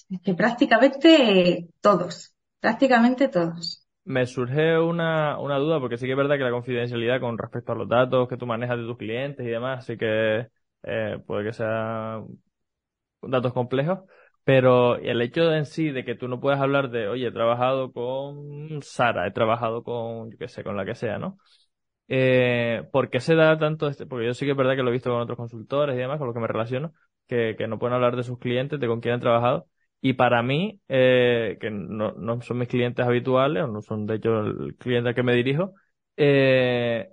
y 0.09 0.19
que 0.23 0.35
prácticamente 0.35 1.69
todos, 1.81 2.35
prácticamente 2.61 3.29
todos. 3.29 3.85
me 4.05 4.27
surge 4.27 4.79
una, 4.79 5.39
una 5.39 5.57
duda, 5.59 5.81
porque 5.81 5.97
sí 5.97 6.05
que 6.07 6.13
es 6.13 6.17
verdad 6.17 6.37
que 6.37 6.45
la 6.45 6.51
confidencialidad 6.51 7.21
con 7.21 7.39
respecto 7.39 7.73
a 7.73 7.75
los 7.75 7.89
datos 7.89 8.29
que 8.29 8.37
tú 8.37 8.47
manejas 8.47 8.77
de 8.79 8.85
tus 8.85 8.99
clientes 8.99 9.47
y 9.47 9.51
demás, 9.51 9.87
sí 9.87 9.97
que 9.97 10.49
eh, 10.83 11.19
puede 11.27 11.45
que 11.45 11.53
sean 11.53 12.27
datos 13.23 13.53
complejos, 13.53 14.01
pero 14.45 14.97
el 14.97 15.21
hecho 15.23 15.53
en 15.53 15.67
sí 15.67 15.91
de 15.91 16.05
que 16.05 16.15
tú 16.15 16.29
no 16.29 16.41
puedas 16.41 16.61
hablar 16.61 16.91
de, 16.91 17.09
oye, 17.09 17.29
he 17.29 17.33
trabajado 17.33 17.93
con 17.93 18.83
Sara, 18.83 19.27
he 19.27 19.33
trabajado 19.33 19.83
con, 19.85 20.31
yo 20.31 20.39
qué 20.39 20.49
sé, 20.49 20.65
con 20.65 20.77
la 20.77 20.85
que 20.85 20.95
sea, 20.95 21.19
¿no? 21.19 21.39
Eh, 22.09 22.85
¿Por 22.93 23.11
qué 23.11 23.21
se 23.21 23.35
da 23.35 23.59
tanto 23.59 23.89
este? 23.89 24.07
Porque 24.07 24.27
yo 24.27 24.35
sí 24.35 24.45
que 24.47 24.53
es 24.53 24.57
verdad 24.57 24.77
que 24.77 24.83
lo 24.83 24.91
he 24.91 24.93
visto 24.93 25.11
con 25.11 25.21
otros 25.21 25.39
consultores 25.39 25.97
y 25.97 25.99
demás, 26.01 26.19
con 26.19 26.27
los 26.29 26.35
que 26.35 26.41
me 26.41 26.49
relaciono, 26.49 26.93
que, 27.27 27.55
que 27.57 27.67
no 27.69 27.79
pueden 27.79 27.95
hablar 27.95 28.17
de 28.17 28.23
sus 28.23 28.39
clientes, 28.39 28.81
de 28.81 28.87
con 28.87 29.01
quién 29.01 29.15
han 29.15 29.21
trabajado. 29.21 29.67
Y 30.01 30.15
para 30.15 30.43
mí, 30.43 30.81
eh, 30.89 31.57
que 31.61 31.71
no, 31.71 32.13
no 32.13 32.41
son 32.43 32.59
mis 32.59 32.69
clientes 32.69 33.05
habituales, 33.07 33.65
o 33.65 33.67
no 33.69 33.81
son 33.83 34.07
de 34.07 34.17
hecho 34.17 34.41
el 34.41 34.77
cliente 34.77 35.09
al 35.11 35.15
que 35.15 35.23
me 35.23 35.35
dirijo, 35.35 35.73
eh, 36.17 37.09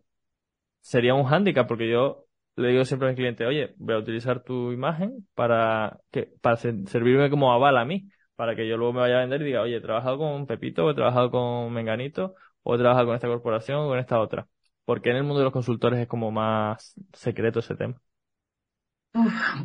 sería 0.82 1.13
un 1.13 1.26
hándicap, 1.26 1.67
porque 1.67 1.89
yo 1.89 2.26
le 2.56 2.69
digo 2.69 2.86
siempre 2.86 3.08
a 3.08 3.12
mi 3.12 3.15
cliente, 3.15 3.45
oye, 3.45 3.74
voy 3.78 3.95
a 3.95 4.00
utilizar 4.00 4.43
tu 4.43 4.71
imagen 4.71 5.28
para 5.36 6.00
que, 6.12 6.30
para 6.41 6.58
servirme 6.58 7.30
como 7.30 7.54
aval 7.54 7.78
a 7.78 7.86
mí, 7.86 8.10
para 8.36 8.56
que 8.56 8.67
yo 8.67 8.78
luego 8.78 8.93
me 8.93 9.00
vaya 9.02 9.17
a 9.17 9.21
vender 9.21 9.41
y 9.41 9.45
diga, 9.45 9.62
oye, 9.62 9.78
he 9.78 9.82
trabajado 9.82 10.17
con 10.17 10.45
Pepito, 10.47 10.86
o 10.86 10.91
he 10.91 10.95
trabajado 10.95 11.32
con 11.32 11.71
Menganito, 11.74 12.36
o 12.63 12.76
he 12.76 12.78
trabajado 12.78 13.08
con 13.08 13.15
esta 13.15 13.28
corporación 13.28 13.80
o 13.80 13.88
con 13.88 14.00
esta 14.00 14.19
otra. 14.19 14.47
Porque 14.86 15.10
en 15.12 15.17
el 15.17 15.24
mundo 15.24 15.39
de 15.39 15.45
los 15.45 15.54
consultores 15.54 16.00
es 16.00 16.08
como 16.08 16.32
más 16.32 16.95
secreto 17.13 17.60
ese 17.60 17.76
tema. 17.76 18.02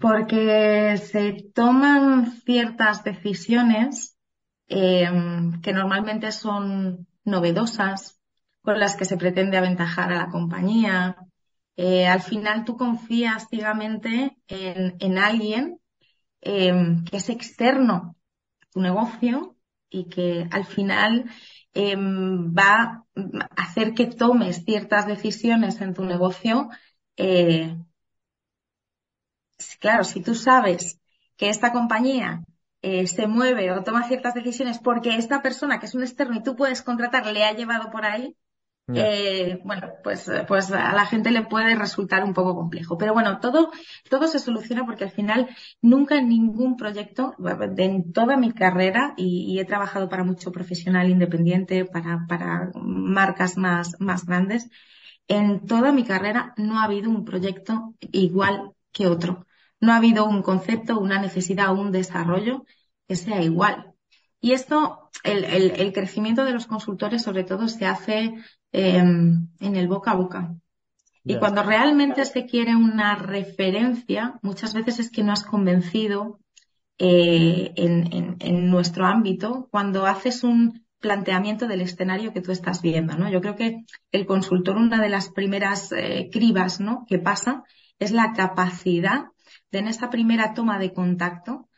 Porque 0.00 0.96
se 0.98 1.44
toman 1.54 2.32
ciertas 2.44 3.04
decisiones 3.04 4.16
eh, 4.68 5.08
que 5.62 5.72
normalmente 5.72 6.32
son 6.32 7.06
novedosas, 7.24 8.20
con 8.62 8.80
las 8.80 8.96
que 8.96 9.04
se 9.04 9.16
pretende 9.16 9.56
aventajar 9.56 10.12
a 10.12 10.16
la 10.16 10.28
compañía, 10.28 11.16
eh, 11.76 12.06
al 12.06 12.22
final 12.22 12.64
tú 12.64 12.76
confías 12.76 13.46
ciegamente 13.48 14.36
en, 14.48 15.18
alguien 15.18 15.78
em, 16.40 17.04
que 17.04 17.18
es 17.18 17.28
externo 17.28 18.16
a 18.62 18.66
tu 18.72 18.80
negocio 18.80 19.56
y 19.90 20.08
que 20.08 20.48
al 20.50 20.64
final 20.64 21.30
em, 21.74 22.52
va 22.54 23.04
a 23.14 23.62
hacer 23.62 23.94
que 23.94 24.06
tomes 24.06 24.64
ciertas 24.64 25.06
decisiones 25.06 25.80
en 25.80 25.94
tu 25.94 26.04
negocio. 26.04 26.68
Eh, 27.16 27.76
claro, 29.80 30.04
si 30.04 30.22
tú 30.22 30.34
sabes 30.34 31.00
que 31.36 31.48
esta 31.48 31.72
compañía 31.72 32.44
eh, 32.82 33.06
se 33.06 33.26
mueve 33.26 33.70
o 33.72 33.82
toma 33.82 34.06
ciertas 34.08 34.34
decisiones 34.34 34.78
porque 34.78 35.16
esta 35.16 35.42
persona 35.42 35.78
que 35.80 35.86
es 35.86 35.94
un 35.94 36.02
externo 36.02 36.36
y 36.36 36.42
tú 36.42 36.56
puedes 36.56 36.82
contratar 36.82 37.26
le 37.26 37.44
ha 37.44 37.52
llevado 37.52 37.90
por 37.90 38.04
ahí, 38.04 38.36
eh, 38.94 39.58
bueno, 39.64 39.88
pues, 40.04 40.30
pues 40.46 40.70
a 40.70 40.92
la 40.92 41.06
gente 41.06 41.32
le 41.32 41.42
puede 41.42 41.74
resultar 41.74 42.22
un 42.22 42.32
poco 42.32 42.54
complejo. 42.54 42.96
Pero 42.96 43.14
bueno, 43.14 43.40
todo, 43.40 43.72
todo 44.08 44.28
se 44.28 44.38
soluciona 44.38 44.84
porque 44.86 45.04
al 45.04 45.10
final 45.10 45.48
nunca 45.82 46.16
en 46.16 46.28
ningún 46.28 46.76
proyecto, 46.76 47.34
en 47.78 48.12
toda 48.12 48.36
mi 48.36 48.52
carrera, 48.52 49.14
y, 49.16 49.58
he 49.58 49.64
trabajado 49.64 50.08
para 50.08 50.22
mucho 50.22 50.52
profesional 50.52 51.10
independiente, 51.10 51.84
para, 51.84 52.26
para 52.28 52.70
marcas 52.76 53.56
más, 53.56 53.96
más 53.98 54.24
grandes, 54.24 54.70
en 55.26 55.66
toda 55.66 55.90
mi 55.90 56.04
carrera 56.04 56.54
no 56.56 56.78
ha 56.78 56.84
habido 56.84 57.10
un 57.10 57.24
proyecto 57.24 57.94
igual 58.12 58.75
que 58.96 59.06
otro. 59.06 59.46
No 59.80 59.92
ha 59.92 59.96
habido 59.96 60.24
un 60.24 60.42
concepto, 60.42 60.98
una 60.98 61.20
necesidad 61.20 61.70
o 61.70 61.80
un 61.80 61.92
desarrollo 61.92 62.64
que 63.06 63.16
sea 63.16 63.42
igual. 63.42 63.92
Y 64.40 64.52
esto, 64.52 65.10
el, 65.22 65.44
el, 65.44 65.70
el, 65.72 65.92
crecimiento 65.92 66.44
de 66.44 66.52
los 66.52 66.66
consultores 66.66 67.22
sobre 67.22 67.44
todo 67.44 67.68
se 67.68 67.86
hace 67.86 68.34
Em, 68.78 69.48
en 69.60 69.76
el 69.76 69.88
boca 69.88 70.10
a 70.10 70.16
boca. 70.16 70.54
Y 71.24 71.38
cuando 71.38 71.62
realmente 71.62 72.26
se 72.26 72.44
quiere 72.44 72.76
una 72.76 73.14
referencia, 73.14 74.38
muchas 74.42 74.74
veces 74.74 74.98
es 75.00 75.10
que 75.10 75.22
no 75.22 75.32
has 75.32 75.44
convencido 75.44 76.40
eh, 76.98 77.72
en, 77.74 78.70
nuestro 78.70 79.06
ámbito 79.06 79.68
cuando 79.70 80.04
haces 80.04 80.44
un 80.44 80.84
planteamiento 81.00 81.66
del 81.66 81.80
escenario 81.80 82.34
que 82.34 82.42
tú 82.42 82.52
estás 82.52 82.82
viendo, 82.82 83.16
¿no? 83.16 83.30
Yo 83.30 83.40
creo 83.40 83.56
que 83.56 83.86
el 84.12 84.26
consultor, 84.26 84.76
una 84.76 85.00
de 85.00 85.08
las 85.08 85.30
primeras 85.30 85.90
eh, 85.92 86.28
cribas, 86.30 86.78
¿no? 86.78 87.06
Que 87.08 87.18
pasa 87.18 87.64
es 87.98 88.10
la 88.12 88.32
capacidad 88.32 89.26
de 89.70 89.78
en 89.78 89.88
esa 89.88 90.10
primera 90.10 90.54
toma 90.54 90.78
de 90.78 90.92
contacto 90.92 91.68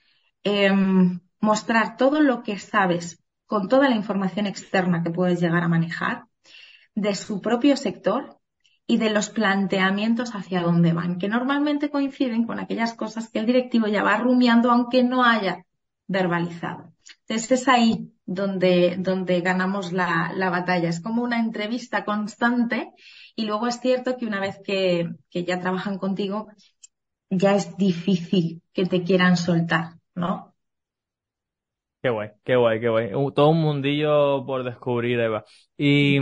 em, 0.44 1.20
mostrar 1.40 1.96
todo 1.96 2.20
lo 2.20 2.42
que 2.42 2.58
sabes 2.58 3.22
con 3.46 3.68
toda 3.68 3.88
la 3.88 3.96
información 3.96 4.46
externa 4.46 5.02
que 5.02 5.10
puedes 5.10 5.40
llegar 5.40 5.62
a 5.62 5.68
manejar 5.68 6.24
de 6.94 7.14
su 7.14 7.40
propio 7.40 7.76
sector 7.76 8.38
y 8.86 8.96
de 8.98 9.10
los 9.10 9.28
planteamientos 9.28 10.34
hacia 10.34 10.62
dónde 10.62 10.92
van, 10.92 11.18
que 11.18 11.28
normalmente 11.28 11.90
coinciden 11.90 12.46
con 12.46 12.58
aquellas 12.58 12.94
cosas 12.94 13.28
que 13.28 13.38
el 13.38 13.46
directivo 13.46 13.86
ya 13.86 14.02
va 14.02 14.16
rumiando 14.16 14.70
aunque 14.70 15.02
no 15.02 15.24
haya 15.24 15.64
verbalizado. 16.06 16.94
Entonces 17.26 17.62
es 17.62 17.68
ahí 17.68 18.12
donde, 18.28 18.96
donde 18.98 19.40
ganamos 19.40 19.90
la, 19.92 20.32
la 20.36 20.50
batalla. 20.50 20.90
Es 20.90 21.00
como 21.00 21.22
una 21.22 21.40
entrevista 21.40 22.04
constante 22.04 22.92
y 23.34 23.46
luego 23.46 23.66
es 23.66 23.80
cierto 23.80 24.18
que 24.18 24.26
una 24.26 24.38
vez 24.38 24.60
que, 24.62 25.08
que 25.30 25.44
ya 25.44 25.60
trabajan 25.60 25.96
contigo, 25.96 26.48
ya 27.30 27.54
es 27.54 27.74
difícil 27.78 28.62
que 28.74 28.84
te 28.84 29.02
quieran 29.02 29.38
soltar, 29.38 29.94
¿no? 30.14 30.54
Qué 32.02 32.10
guay, 32.10 32.30
qué 32.44 32.56
guay, 32.56 32.80
qué 32.80 32.88
guay. 32.90 33.10
Todo 33.34 33.48
un 33.48 33.62
mundillo 33.62 34.44
por 34.44 34.62
descubrir, 34.62 35.18
Eva. 35.18 35.44
Y, 35.78 36.18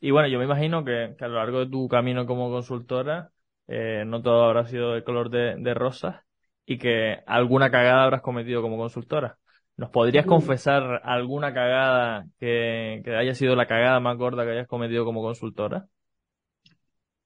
y 0.00 0.10
bueno, 0.10 0.28
yo 0.28 0.38
me 0.38 0.46
imagino 0.46 0.84
que, 0.84 1.14
a 1.20 1.28
lo 1.28 1.34
largo 1.34 1.60
de 1.60 1.66
tu 1.70 1.86
camino 1.86 2.26
como 2.26 2.50
consultora, 2.50 3.30
eh, 3.68 4.04
no 4.06 4.22
todo 4.22 4.44
habrá 4.44 4.64
sido 4.64 4.94
de 4.94 5.04
color 5.04 5.28
de, 5.28 5.56
de 5.58 5.74
rosas 5.74 6.24
y 6.64 6.78
que 6.78 7.22
alguna 7.26 7.70
cagada 7.70 8.04
habrás 8.04 8.22
cometido 8.22 8.62
como 8.62 8.78
consultora. 8.78 9.38
¿Nos 9.76 9.90
podrías 9.90 10.26
confesar 10.26 11.00
alguna 11.04 11.52
cagada 11.52 12.26
que, 12.38 13.02
que 13.04 13.16
haya 13.16 13.34
sido 13.34 13.56
la 13.56 13.66
cagada 13.66 14.00
más 14.00 14.16
gorda 14.16 14.44
que 14.44 14.52
hayas 14.52 14.68
cometido 14.68 15.04
como 15.04 15.22
consultora? 15.22 15.88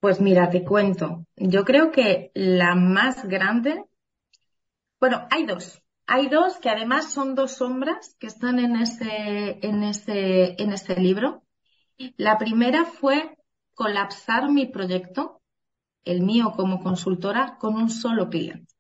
Pues 0.01 0.21
mira, 0.21 0.49
te 0.51 0.65
cuento. 0.65 1.27
Yo 1.37 1.65
creo 1.65 1.91
que 1.91 2.31
la 2.35 2.75
más 2.75 3.27
grande, 3.27 3.85
bueno, 5.01 5.27
hay 5.31 5.47
dos. 5.47 5.83
Hay 6.07 6.29
dos 6.29 6.59
que 6.59 6.71
además 6.71 7.13
son 7.13 7.35
dos 7.35 7.57
sombras 7.57 8.15
que 8.21 8.29
están 8.29 8.61
en 8.61 8.77
ese, 8.77 9.59
en 9.67 9.83
ese, 9.83 10.63
en 10.63 10.73
ese 10.73 11.01
libro. 11.01 11.43
La 12.17 12.39
primera 12.39 12.85
fue 12.85 13.37
colapsar 13.75 14.51
mi 14.51 14.67
proyecto, 14.67 15.43
el 16.05 16.23
mío 16.23 16.53
como 16.55 16.83
consultora, 16.83 17.57
con 17.59 17.75
un 17.75 17.91
solo 17.91 18.31
cliente. 18.31 18.76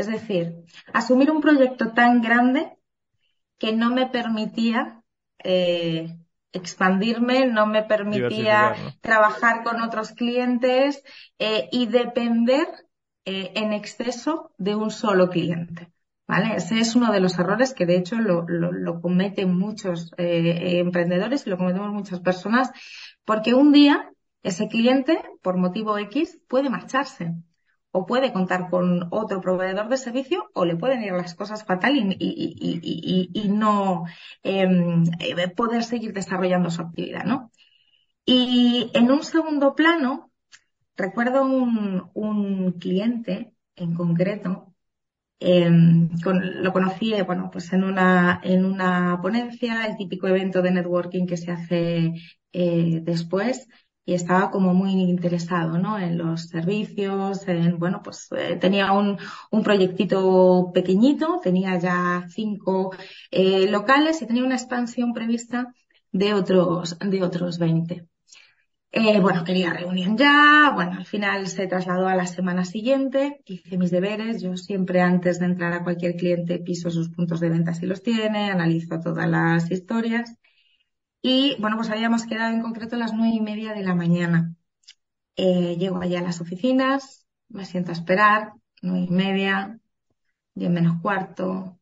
Es 0.00 0.06
decir, 0.06 0.64
asumir 0.94 1.30
un 1.30 1.42
proyecto 1.42 1.92
tan 1.92 2.22
grande 2.22 2.72
que 3.58 3.72
no 3.74 3.90
me 3.90 4.06
permitía 4.06 5.02
eh, 5.44 6.16
expandirme, 6.52 7.44
no 7.44 7.66
me 7.66 7.82
permitía 7.82 8.74
trabajar 9.02 9.62
con 9.62 9.82
otros 9.82 10.12
clientes 10.12 11.04
eh, 11.38 11.68
y 11.70 11.84
depender 11.84 12.66
eh, 13.26 13.52
en 13.56 13.74
exceso 13.74 14.54
de 14.56 14.74
un 14.74 14.90
solo 14.90 15.28
cliente. 15.28 15.92
¿Vale? 16.26 16.54
Ese 16.56 16.78
es 16.80 16.96
uno 16.96 17.12
de 17.12 17.20
los 17.20 17.38
errores 17.38 17.74
que 17.74 17.84
de 17.84 17.98
hecho 17.98 18.16
lo, 18.16 18.46
lo, 18.48 19.00
cometen 19.02 19.52
muchos 19.54 20.12
eh, 20.16 20.78
emprendedores 20.78 21.46
y 21.46 21.50
lo 21.50 21.58
cometemos 21.58 21.92
muchas 21.92 22.20
personas, 22.20 22.70
porque 23.26 23.52
un 23.52 23.70
día 23.70 24.10
ese 24.42 24.66
cliente, 24.66 25.20
por 25.42 25.58
motivo 25.58 25.98
X, 25.98 26.38
puede 26.48 26.70
marcharse 26.70 27.34
o 27.92 28.06
puede 28.06 28.32
contar 28.32 28.70
con 28.70 29.08
otro 29.10 29.40
proveedor 29.40 29.88
de 29.88 29.96
servicio 29.96 30.50
o 30.54 30.64
le 30.64 30.76
pueden 30.76 31.02
ir 31.02 31.12
las 31.12 31.34
cosas 31.34 31.64
fatal 31.64 31.96
y, 31.96 32.16
y, 32.18 33.30
y, 33.32 33.48
no 33.48 34.04
em, 34.42 35.04
eh, 35.20 35.48
poder 35.48 35.82
seguir 35.84 36.12
desarrollando 36.12 36.70
su 36.70 36.82
actividad, 36.82 37.24
¿no? 37.24 37.50
Y 38.24 38.90
en 38.94 39.10
un 39.10 39.24
segundo 39.24 39.74
plano, 39.74 40.30
recuerdo 40.96 41.44
un, 41.44 42.10
un 42.14 42.72
cliente 42.72 43.54
en 43.76 43.94
concreto 43.94 44.70
Em, 45.42 46.10
lo 46.62 46.72
conocí, 46.72 47.14
bueno, 47.26 47.48
pues 47.50 47.72
en 47.72 47.82
una, 47.84 48.40
en 48.44 48.66
una 48.66 49.18
ponencia, 49.22 49.86
el 49.86 49.96
típico 49.96 50.28
evento 50.28 50.60
de 50.60 50.70
networking 50.70 51.26
que 51.26 51.38
se 51.38 51.50
hace 51.50 52.12
eh, 52.52 53.00
después, 53.02 53.66
y 54.10 54.14
estaba 54.14 54.50
como 54.50 54.74
muy 54.74 54.90
interesado, 54.90 55.78
¿no? 55.78 55.96
En 55.96 56.18
los 56.18 56.48
servicios, 56.48 57.46
en, 57.46 57.78
bueno, 57.78 58.00
pues 58.02 58.26
eh, 58.36 58.56
tenía 58.56 58.90
un, 58.90 59.16
un 59.52 59.62
proyectito 59.62 60.72
pequeñito, 60.74 61.38
tenía 61.40 61.78
ya 61.78 62.26
cinco 62.28 62.92
eh, 63.30 63.70
locales 63.70 64.20
y 64.20 64.26
tenía 64.26 64.42
una 64.42 64.56
expansión 64.56 65.12
prevista 65.12 65.72
de 66.10 66.34
otros, 66.34 66.98
de 66.98 67.22
otros 67.22 67.58
20. 67.58 68.08
Eh, 68.90 69.20
bueno, 69.20 69.44
quería 69.44 69.72
reunión 69.72 70.16
ya, 70.16 70.72
bueno, 70.74 70.94
al 70.98 71.06
final 71.06 71.46
se 71.46 71.68
trasladó 71.68 72.08
a 72.08 72.16
la 72.16 72.26
semana 72.26 72.64
siguiente, 72.64 73.40
hice 73.44 73.78
mis 73.78 73.92
deberes, 73.92 74.42
yo 74.42 74.56
siempre 74.56 75.02
antes 75.02 75.38
de 75.38 75.46
entrar 75.46 75.72
a 75.72 75.84
cualquier 75.84 76.16
cliente 76.16 76.58
piso 76.58 76.90
sus 76.90 77.10
puntos 77.10 77.38
de 77.38 77.50
venta 77.50 77.74
si 77.74 77.86
los 77.86 78.02
tiene, 78.02 78.50
analizo 78.50 78.98
todas 78.98 79.28
las 79.30 79.70
historias 79.70 80.36
Y 81.22 81.56
bueno, 81.60 81.76
pues 81.76 81.90
habíamos 81.90 82.24
quedado 82.24 82.54
en 82.54 82.62
concreto 82.62 82.96
a 82.96 82.98
las 82.98 83.12
nueve 83.12 83.34
y 83.34 83.40
media 83.40 83.74
de 83.74 83.82
la 83.82 83.94
mañana. 83.94 84.54
Eh, 85.36 85.76
llego 85.78 86.00
allá 86.00 86.20
a 86.20 86.22
las 86.22 86.40
oficinas, 86.40 87.26
me 87.48 87.64
siento 87.64 87.90
a 87.90 87.94
esperar, 87.94 88.54
nueve 88.82 89.06
y 89.08 89.10
media, 89.10 89.80
diez 90.54 90.70
menos 90.70 91.00
cuarto, 91.02 91.78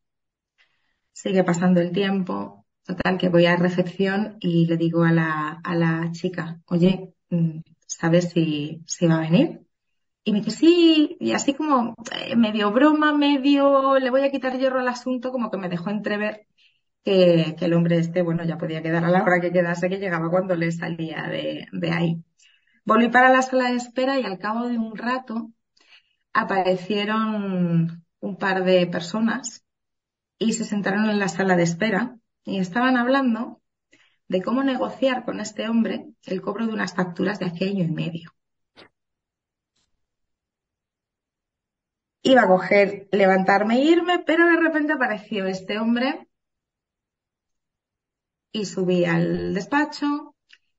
sigue 1.13 1.45
pasando 1.45 1.81
el 1.81 1.93
tiempo. 1.93 2.67
Total, 2.85 3.19
que 3.19 3.29
voy 3.29 3.47
a 3.47 3.57
recepción 3.57 4.39
y 4.41 4.67
le 4.67 4.77
digo 4.79 5.05
a 5.05 5.13
la, 5.13 5.61
a 5.63 5.75
la 5.75 6.11
chica, 6.13 6.61
oye, 6.67 7.15
mm, 7.31 7.61
¿sabes 7.87 8.31
si, 8.31 8.83
si 8.87 9.07
va 9.07 9.17
a 9.19 9.21
venir? 9.21 9.67
Y 10.25 10.33
me 10.33 10.41
dice, 10.41 10.53
sí, 10.53 11.17
y 11.21 11.33
así 11.33 11.55
como 11.55 11.95
eh, 12.13 12.37
medio 12.37 12.73
broma, 12.73 13.13
medio 13.13 13.99
le 13.99 14.11
voy 14.11 14.23
a 14.23 14.31
quitar 14.31 14.59
hierro 14.59 14.81
al 14.81 14.89
asunto, 14.89 15.33
como 15.33 15.51
que 15.51 15.59
me 15.59 15.69
dejó 15.69 15.91
entrever 15.91 16.48
que, 17.05 17.57
el 17.61 17.73
hombre 17.75 17.99
este, 17.99 18.23
bueno, 18.23 18.45
ya 18.45 18.59
podía 18.59 18.83
quedar 18.83 19.05
a 19.05 19.11
la 19.11 19.23
hora 19.23 19.41
que 19.41 19.53
quedase, 19.53 19.89
que 19.89 19.99
llegaba 19.99 20.31
cuando 20.31 20.55
le 20.57 20.71
salía 20.73 21.23
de, 21.25 21.67
de 21.73 21.91
ahí. 21.91 22.25
Volví 22.85 23.09
para 23.09 23.31
la 23.31 23.43
sala 23.43 23.71
de 23.71 23.77
espera 23.77 24.19
y 24.19 24.25
al 24.25 24.39
cabo 24.39 24.67
de 24.69 24.79
un 24.79 24.97
rato 24.97 25.53
aparecieron 26.33 28.05
un 28.21 28.37
par 28.39 28.65
de 28.65 28.87
personas 28.87 29.65
y 30.39 30.53
se 30.53 30.65
sentaron 30.65 31.11
en 31.11 31.19
la 31.19 31.29
sala 31.29 31.57
de 31.57 31.65
espera 31.65 32.17
y 32.45 32.59
estaban 32.59 32.97
hablando 32.97 33.61
de 34.29 34.43
cómo 34.43 34.63
negociar 34.63 35.25
con 35.25 35.41
este 35.41 35.69
hombre 35.69 36.07
el 36.27 36.41
cobro 36.41 36.67
de 36.67 36.73
unas 36.75 36.95
facturas 36.95 37.39
de 37.39 37.47
hace 37.47 37.69
año 37.69 37.85
y 37.85 37.91
medio. 37.91 38.31
Iba 42.23 42.43
a 42.43 42.49
coger, 42.49 43.09
levantarme 43.11 43.77
e 43.77 43.85
irme, 43.85 44.19
pero 44.27 44.47
de 44.47 44.57
repente 44.57 44.93
apareció 44.93 45.47
este 45.47 45.79
hombre 45.79 46.29
y 48.53 48.65
subí 48.67 49.05
al 49.05 49.55
despacho. 49.55 50.35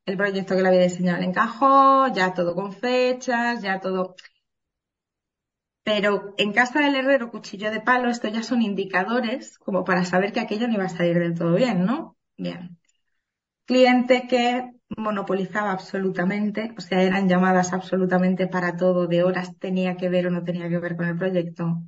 El 0.06 0.18
proyecto 0.18 0.56
que 0.56 0.62
le 0.64 0.70
había 0.70 0.82
diseñado 0.84 1.20
le 1.20 1.28
encajó, 1.28 2.08
ya 2.14 2.34
todo 2.34 2.56
con 2.56 2.74
fechas, 2.74 3.62
ya 3.62 3.80
todo. 3.80 4.16
Pero 5.84 6.36
en 6.38 6.54
casa 6.54 6.80
del 6.82 6.96
herrero, 6.96 7.32
cuchillo 7.32 7.72
de 7.72 7.82
palo, 7.82 8.10
esto 8.10 8.28
ya 8.28 8.44
son 8.44 8.62
indicadores 8.62 9.58
como 9.58 9.84
para 9.84 10.06
saber 10.06 10.32
que 10.32 10.40
aquello 10.40 10.68
no 10.68 10.76
iba 10.76 10.86
a 10.86 10.90
salir 10.90 11.20
del 11.20 11.34
todo 11.38 11.56
bien, 11.56 11.86
¿no? 11.86 12.18
Bien. 12.38 12.78
Cliente 13.66 14.28
que 14.28 14.72
monopolizaba 14.98 15.72
absolutamente, 15.72 16.74
o 16.78 16.82
sea, 16.82 17.02
eran 17.04 17.30
llamadas 17.30 17.74
absolutamente 17.74 18.48
para 18.48 18.78
todo, 18.78 19.08
de 19.08 19.24
horas 19.24 19.58
tenía 19.60 19.98
que 19.98 20.10
ver 20.10 20.28
o 20.28 20.32
no 20.32 20.44
tenía 20.44 20.70
que 20.70 20.80
ver 20.80 20.96
con 20.98 21.08
el 21.08 21.18
proyecto, 21.18 21.84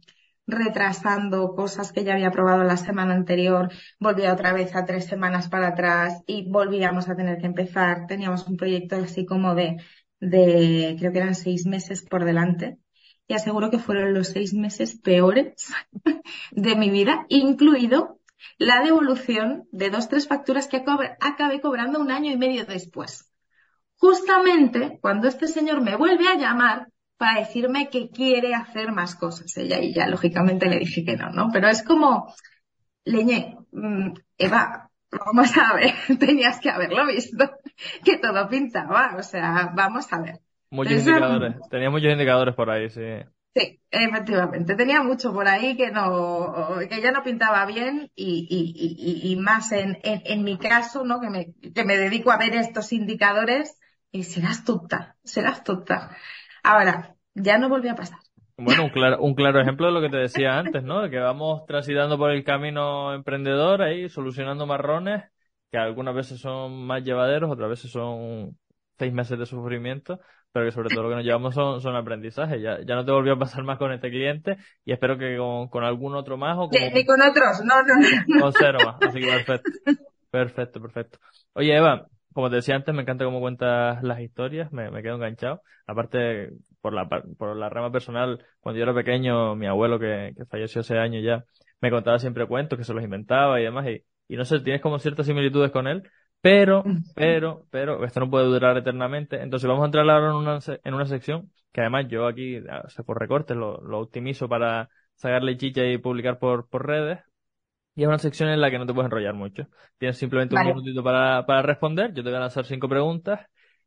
retrasando 0.47 1.55
cosas 1.55 1.91
que 1.91 2.03
ya 2.03 2.13
había 2.13 2.29
aprobado 2.29 2.63
la 2.63 2.77
semana 2.77 3.13
anterior, 3.13 3.71
volvía 3.99 4.33
otra 4.33 4.53
vez 4.53 4.75
a 4.75 4.85
tres 4.85 5.05
semanas 5.05 5.49
para 5.49 5.69
atrás 5.69 6.21
y 6.27 6.49
volvíamos 6.49 7.09
a 7.09 7.15
tener 7.15 7.37
que 7.37 7.45
empezar. 7.45 8.07
Teníamos 8.07 8.47
un 8.47 8.57
proyecto 8.57 8.95
así 8.97 9.25
como 9.25 9.55
de, 9.55 9.77
de 10.19 10.95
creo 10.99 11.11
que 11.11 11.19
eran 11.19 11.35
seis 11.35 11.65
meses 11.65 12.01
por 12.01 12.25
delante 12.25 12.77
y 13.27 13.33
aseguro 13.33 13.71
que 13.71 13.79
fueron 13.79 14.13
los 14.13 14.27
seis 14.27 14.53
meses 14.53 14.99
peores 14.99 15.73
de 16.51 16.75
mi 16.75 16.89
vida, 16.89 17.25
incluido 17.29 18.19
la 18.57 18.81
devolución 18.81 19.67
de 19.71 19.89
dos, 19.89 20.09
tres 20.09 20.27
facturas 20.27 20.67
que 20.67 20.83
acabé 21.19 21.61
cobrando 21.61 21.99
un 21.99 22.11
año 22.11 22.31
y 22.31 22.37
medio 22.37 22.65
después. 22.65 23.31
Justamente 23.95 24.99
cuando 25.01 25.27
este 25.27 25.47
señor 25.47 25.81
me 25.81 25.95
vuelve 25.95 26.27
a 26.27 26.35
llamar 26.35 26.89
para 27.21 27.39
decirme 27.39 27.87
que 27.91 28.09
quiere 28.09 28.55
hacer 28.55 28.91
más 28.91 29.15
cosas. 29.15 29.55
Ella 29.55 29.79
y 29.79 29.93
ya 29.93 30.07
lógicamente 30.07 30.67
le 30.67 30.79
dije 30.79 31.05
que 31.05 31.15
no, 31.15 31.29
¿no? 31.29 31.49
Pero 31.53 31.67
es 31.69 31.83
como, 31.83 32.33
leñé, 33.05 33.57
mm, 33.71 34.11
Eva, 34.39 34.89
vamos 35.11 35.55
a 35.55 35.75
ver, 35.75 35.93
tenías 36.19 36.59
que 36.59 36.71
haberlo 36.71 37.05
visto, 37.05 37.51
que 38.03 38.17
todo 38.17 38.49
pintaba, 38.49 39.15
o 39.19 39.21
sea, 39.21 39.71
vamos 39.75 40.11
a 40.11 40.19
ver. 40.19 40.39
Muchos 40.71 41.05
indicadores, 41.05 41.57
tenía 41.69 41.91
muchos 41.91 42.11
indicadores 42.11 42.55
por 42.55 42.71
ahí, 42.71 42.89
sí. 42.89 43.03
Sí, 43.53 43.79
efectivamente. 43.91 44.75
Tenía 44.75 45.03
mucho 45.03 45.31
por 45.31 45.47
ahí 45.47 45.77
que 45.77 45.91
no, 45.91 46.79
que 46.89 47.01
ya 47.01 47.11
no 47.11 47.21
pintaba 47.21 47.65
bien 47.67 48.09
y, 48.15 48.47
y, 48.49 49.27
y, 49.27 49.31
y 49.31 49.35
más 49.35 49.73
en, 49.73 49.99
en, 50.03 50.21
en, 50.25 50.43
mi 50.43 50.57
caso, 50.57 51.03
¿no? 51.03 51.19
Que 51.19 51.29
me, 51.29 51.53
que 51.75 51.83
me 51.83 51.97
dedico 51.97 52.31
a 52.31 52.37
ver 52.37 52.55
estos 52.55 52.93
indicadores 52.93 53.77
y 54.09 54.23
serás 54.23 54.63
tonta, 54.63 55.17
serás 55.23 55.63
tonta. 55.63 56.15
Ahora, 56.63 57.15
ya 57.33 57.57
no 57.57 57.69
volvió 57.69 57.91
a 57.91 57.95
pasar. 57.95 58.19
Bueno, 58.57 58.83
un 58.83 58.89
claro, 58.89 59.19
un 59.21 59.33
claro 59.33 59.59
ejemplo 59.59 59.87
de 59.87 59.93
lo 59.93 60.01
que 60.01 60.09
te 60.09 60.17
decía 60.17 60.59
antes, 60.59 60.83
¿no? 60.83 61.01
De 61.01 61.09
que 61.09 61.17
vamos 61.17 61.65
transitando 61.65 62.17
por 62.17 62.31
el 62.31 62.43
camino 62.43 63.13
emprendedor 63.13 63.81
ahí, 63.81 64.07
solucionando 64.07 64.67
marrones, 64.67 65.23
que 65.71 65.77
algunas 65.77 66.13
veces 66.13 66.39
son 66.39 66.85
más 66.85 67.03
llevaderos, 67.03 67.49
otras 67.49 67.69
veces 67.69 67.91
son 67.91 68.57
seis 68.99 69.11
meses 69.13 69.39
de 69.39 69.47
sufrimiento, 69.47 70.19
pero 70.51 70.65
que 70.65 70.71
sobre 70.71 70.89
todo 70.89 71.03
lo 71.03 71.09
que 71.09 71.15
nos 71.15 71.23
llevamos 71.23 71.55
son, 71.55 71.81
son 71.81 71.95
aprendizajes. 71.95 72.61
Ya, 72.61 72.77
ya 72.85 72.93
no 72.93 73.03
te 73.03 73.11
volvió 73.11 73.33
a 73.33 73.39
pasar 73.39 73.63
más 73.63 73.79
con 73.79 73.91
este 73.93 74.11
cliente 74.11 74.57
y 74.85 74.91
espero 74.91 75.17
que 75.17 75.37
con, 75.37 75.69
con 75.69 75.83
algún 75.83 76.13
otro 76.15 76.37
más 76.37 76.55
o 76.59 76.69
con... 76.69 76.79
Ni 76.93 77.03
con 77.03 77.19
otros, 77.19 77.61
no, 77.63 77.81
no, 77.81 77.95
no. 78.27 78.41
Con 78.41 78.53
cero 78.53 78.77
más, 78.85 78.97
así 79.01 79.21
que 79.21 79.27
perfecto. 79.27 79.71
Perfecto, 80.29 80.81
perfecto. 80.81 81.19
Oye, 81.53 81.75
Eva, 81.75 82.05
como 82.33 82.49
te 82.49 82.57
decía 82.57 82.75
antes, 82.75 82.93
me 82.93 83.01
encanta 83.01 83.25
cómo 83.25 83.39
cuentas 83.39 84.01
las 84.03 84.19
historias, 84.21 84.71
me, 84.71 84.89
me 84.91 85.01
quedo 85.03 85.15
enganchado. 85.15 85.61
Aparte, 85.87 86.51
por 86.81 86.93
la, 86.93 87.07
por 87.07 87.55
la 87.55 87.69
rama 87.69 87.91
personal, 87.91 88.43
cuando 88.59 88.77
yo 88.77 88.83
era 88.83 88.93
pequeño, 88.93 89.55
mi 89.55 89.67
abuelo, 89.67 89.99
que, 89.99 90.33
que 90.35 90.45
falleció 90.45 90.81
hace 90.81 90.97
años 90.97 91.23
ya, 91.23 91.43
me 91.81 91.91
contaba 91.91 92.19
siempre 92.19 92.47
cuentos, 92.47 92.77
que 92.77 92.85
se 92.85 92.93
los 92.93 93.03
inventaba 93.03 93.59
y 93.59 93.63
demás, 93.63 93.87
y, 93.87 94.03
y 94.27 94.37
no 94.37 94.45
sé, 94.45 94.59
tienes 94.61 94.81
como 94.81 94.99
ciertas 94.99 95.25
similitudes 95.25 95.71
con 95.71 95.87
él, 95.87 96.03
pero, 96.41 96.83
pero, 97.15 97.67
pero, 97.69 98.03
esto 98.03 98.19
no 98.19 98.29
puede 98.29 98.45
durar 98.47 98.77
eternamente. 98.77 99.41
Entonces 99.41 99.67
vamos 99.67 99.83
a 99.83 99.85
entrar 99.85 100.09
ahora 100.09 100.29
en 100.29 100.35
una, 100.35 100.59
en 100.83 100.93
una 100.93 101.05
sección 101.05 101.51
que 101.71 101.81
además 101.81 102.07
yo 102.09 102.27
aquí, 102.27 102.57
o 102.57 102.89
sea, 102.89 103.03
por 103.05 103.19
recortes, 103.19 103.55
lo, 103.55 103.79
lo 103.81 103.99
optimizo 103.99 104.49
para 104.49 104.89
sacarle 105.15 105.57
chicha 105.57 105.85
y 105.85 105.97
publicar 105.97 106.39
por, 106.39 106.67
por 106.67 106.85
redes. 106.87 107.19
Y 107.95 108.03
es 108.03 108.07
una 108.07 108.17
sección 108.19 108.49
en 108.49 108.61
la 108.61 108.71
que 108.71 108.79
no 108.79 108.85
te 108.85 108.93
puedes 108.93 109.07
enrollar 109.07 109.33
mucho. 109.33 109.67
Tienes 109.97 110.17
simplemente 110.17 110.55
un 110.55 110.63
minutito 110.63 111.03
para, 111.03 111.45
para 111.45 111.61
responder. 111.61 112.13
Yo 112.13 112.23
te 112.23 112.29
voy 112.29 112.37
a 112.37 112.41
lanzar 112.41 112.65
cinco 112.65 112.87
preguntas. 112.87 113.45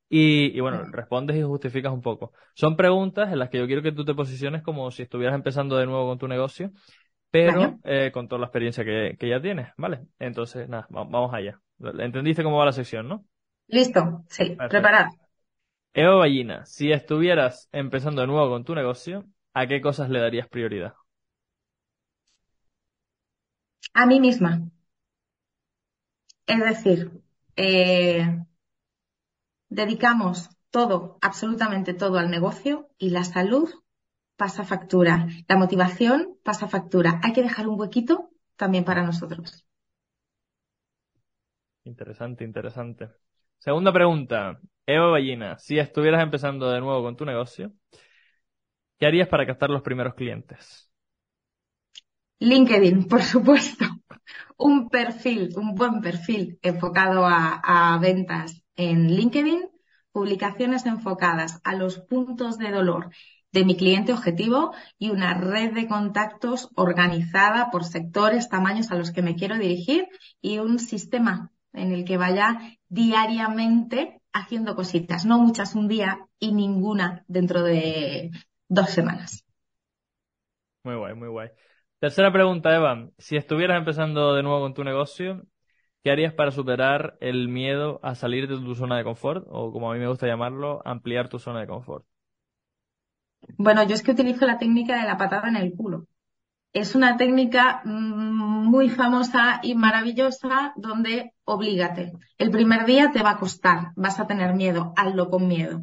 Y, 0.08 0.56
y 0.56 0.60
bueno, 0.60 0.84
respondes 0.90 1.36
y 1.36 1.42
justificas 1.42 1.92
un 1.92 2.02
poco. 2.02 2.32
Son 2.54 2.76
preguntas 2.76 3.32
en 3.32 3.38
las 3.38 3.48
que 3.48 3.58
yo 3.58 3.66
quiero 3.66 3.82
que 3.82 3.92
tú 3.92 4.04
te 4.04 4.14
posiciones 4.14 4.62
como 4.62 4.90
si 4.90 5.02
estuvieras 5.02 5.34
empezando 5.34 5.76
de 5.76 5.86
nuevo 5.86 6.06
con 6.06 6.18
tu 6.18 6.28
negocio, 6.28 6.70
pero 7.30 7.78
eh, 7.84 8.10
con 8.12 8.28
toda 8.28 8.40
la 8.40 8.46
experiencia 8.46 8.84
que, 8.84 9.16
que 9.18 9.28
ya 9.28 9.40
tienes, 9.40 9.68
¿vale? 9.76 10.02
Entonces, 10.18 10.68
nada, 10.68 10.86
vamos 10.90 11.32
allá. 11.34 11.60
¿Entendiste 11.98 12.42
cómo 12.44 12.58
va 12.58 12.66
la 12.66 12.72
sección, 12.72 13.08
no? 13.08 13.24
Listo, 13.68 14.24
sí, 14.28 14.56
preparado. 14.68 15.10
Eva 15.92 16.14
Ballina, 16.16 16.64
si 16.66 16.92
estuvieras 16.92 17.68
empezando 17.72 18.20
de 18.20 18.26
nuevo 18.26 18.48
con 18.50 18.64
tu 18.64 18.74
negocio, 18.74 19.24
¿a 19.54 19.66
qué 19.66 19.80
cosas 19.80 20.10
le 20.10 20.20
darías 20.20 20.48
prioridad? 20.48 20.94
A 23.94 24.06
mí 24.06 24.20
misma. 24.20 24.70
Es 26.46 26.60
decir, 26.60 27.10
eh, 27.56 28.44
dedicamos 29.68 30.50
todo, 30.70 31.18
absolutamente 31.22 31.94
todo 31.94 32.18
al 32.18 32.30
negocio 32.30 32.88
y 32.98 33.10
la 33.10 33.24
salud 33.24 33.70
pasa 34.36 34.64
factura. 34.64 35.28
La 35.48 35.56
motivación 35.56 36.36
pasa 36.42 36.68
factura. 36.68 37.20
Hay 37.22 37.32
que 37.32 37.42
dejar 37.42 37.68
un 37.68 37.78
huequito 37.78 38.30
también 38.56 38.84
para 38.84 39.04
nosotros. 39.04 39.64
Interesante, 41.84 42.44
interesante. 42.44 43.10
Segunda 43.58 43.92
pregunta. 43.92 44.60
Eva 44.86 45.06
Ballina, 45.10 45.58
si 45.58 45.78
estuvieras 45.78 46.22
empezando 46.22 46.70
de 46.70 46.80
nuevo 46.80 47.02
con 47.02 47.16
tu 47.16 47.24
negocio, 47.24 47.72
¿qué 48.98 49.06
harías 49.06 49.28
para 49.28 49.46
captar 49.46 49.70
los 49.70 49.82
primeros 49.82 50.14
clientes? 50.14 50.90
LinkedIn, 52.38 53.08
por 53.08 53.22
supuesto. 53.22 53.84
Un 54.56 54.88
perfil, 54.88 55.52
un 55.56 55.74
buen 55.74 56.00
perfil 56.00 56.58
enfocado 56.62 57.26
a, 57.26 57.98
ventas 58.00 58.62
en 58.76 59.08
LinkedIn, 59.08 59.68
publicaciones 60.12 60.86
enfocadas 60.86 61.60
a 61.64 61.74
los 61.74 62.00
puntos 62.00 62.58
de 62.58 62.70
dolor 62.70 63.10
de 63.52 63.64
mi 63.64 63.76
cliente 63.76 64.12
objetivo 64.12 64.72
y 64.98 65.10
una 65.10 65.34
red 65.34 65.72
de 65.74 65.86
contactos 65.86 66.70
organizada 66.74 67.70
por 67.70 67.84
sectores, 67.84 68.48
tamaños 68.48 68.90
a 68.90 68.96
los 68.96 69.12
que 69.12 69.22
me 69.22 69.36
quiero 69.36 69.56
dirigir 69.56 70.08
y 70.40 70.58
un 70.58 70.78
sistema 70.78 71.52
en 71.72 71.92
el 71.92 72.04
que 72.04 72.16
vaya 72.16 72.58
diariamente 72.88 74.20
haciendo 74.32 74.74
cositas, 74.74 75.24
no 75.24 75.38
muchas 75.38 75.74
un 75.74 75.88
día 75.88 76.26
y 76.38 76.52
ninguna 76.52 77.24
dentro 77.28 77.62
de 77.62 78.30
dos 78.68 78.90
semanas. 78.90 79.44
Muy 80.82 80.96
guay, 80.96 81.14
muy 81.14 81.28
guay. 81.28 81.50
Tercera 82.04 82.30
pregunta, 82.30 82.74
Eva. 82.76 83.08
Si 83.16 83.34
estuvieras 83.34 83.78
empezando 83.78 84.34
de 84.34 84.42
nuevo 84.42 84.60
con 84.60 84.74
tu 84.74 84.84
negocio, 84.84 85.46
¿qué 86.02 86.10
harías 86.10 86.34
para 86.34 86.50
superar 86.50 87.16
el 87.20 87.48
miedo 87.48 87.98
a 88.02 88.14
salir 88.14 88.46
de 88.46 88.56
tu 88.56 88.74
zona 88.74 88.98
de 88.98 89.04
confort? 89.04 89.46
O 89.48 89.72
como 89.72 89.90
a 89.90 89.94
mí 89.94 90.00
me 90.00 90.08
gusta 90.08 90.26
llamarlo, 90.26 90.82
ampliar 90.84 91.30
tu 91.30 91.38
zona 91.38 91.60
de 91.60 91.66
confort. 91.66 92.04
Bueno, 93.56 93.82
yo 93.84 93.94
es 93.94 94.02
que 94.02 94.10
utilizo 94.10 94.44
la 94.44 94.58
técnica 94.58 95.00
de 95.00 95.06
la 95.06 95.16
patada 95.16 95.48
en 95.48 95.56
el 95.56 95.72
culo. 95.72 96.08
Es 96.74 96.94
una 96.94 97.16
técnica 97.16 97.80
mm, 97.86 98.66
muy 98.68 98.90
famosa 98.90 99.60
y 99.62 99.74
maravillosa 99.74 100.74
donde 100.76 101.32
oblígate. 101.44 102.12
El 102.36 102.50
primer 102.50 102.84
día 102.84 103.12
te 103.12 103.22
va 103.22 103.30
a 103.30 103.38
costar, 103.38 103.92
vas 103.96 104.20
a 104.20 104.26
tener 104.26 104.52
miedo, 104.52 104.92
hazlo 104.94 105.30
con 105.30 105.48
miedo. 105.48 105.80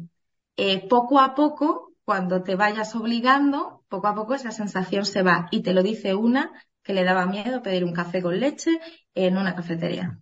Eh, 0.56 0.86
poco 0.88 1.18
a 1.18 1.34
poco, 1.34 1.94
cuando 2.04 2.44
te 2.44 2.54
vayas 2.54 2.94
obligando, 2.94 3.71
poco 3.92 4.08
a 4.08 4.14
poco 4.14 4.34
esa 4.34 4.50
sensación 4.50 5.04
se 5.04 5.22
va 5.22 5.48
y 5.50 5.62
te 5.62 5.74
lo 5.74 5.82
dice 5.82 6.14
una 6.14 6.50
que 6.82 6.94
le 6.94 7.04
daba 7.04 7.26
miedo 7.26 7.62
pedir 7.62 7.84
un 7.84 7.92
café 7.92 8.22
con 8.22 8.40
leche 8.40 8.70
en 9.14 9.36
una 9.36 9.54
cafetería. 9.54 10.18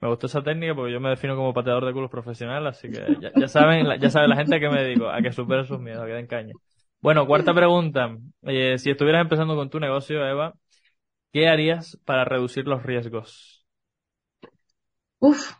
Me 0.00 0.08
gustó 0.08 0.26
esa 0.26 0.42
técnica 0.42 0.74
porque 0.74 0.92
yo 0.92 1.00
me 1.00 1.10
defino 1.10 1.36
como 1.36 1.54
pateador 1.54 1.86
de 1.86 1.92
culos 1.92 2.10
profesional, 2.10 2.66
así 2.66 2.90
que 2.90 3.16
ya, 3.36 3.48
saben, 3.48 3.86
ya 4.00 4.10
saben 4.10 4.30
la 4.30 4.36
gente 4.36 4.56
a 4.56 4.60
qué 4.60 4.68
me 4.68 4.82
dedico, 4.82 5.08
a 5.08 5.22
que 5.22 5.32
supere 5.32 5.64
sus 5.64 5.78
miedos, 5.78 6.02
a 6.02 6.06
que 6.06 6.12
den 6.12 6.26
caña. 6.26 6.54
Bueno, 7.00 7.26
cuarta 7.26 7.54
pregunta. 7.54 8.16
Eh, 8.42 8.76
si 8.78 8.90
estuvieras 8.90 9.22
empezando 9.22 9.54
con 9.54 9.70
tu 9.70 9.78
negocio, 9.78 10.24
Eva, 10.26 10.54
¿qué 11.32 11.48
harías 11.48 11.96
para 12.04 12.24
reducir 12.24 12.66
los 12.66 12.82
riesgos? 12.82 13.64
Uf, 15.20 15.52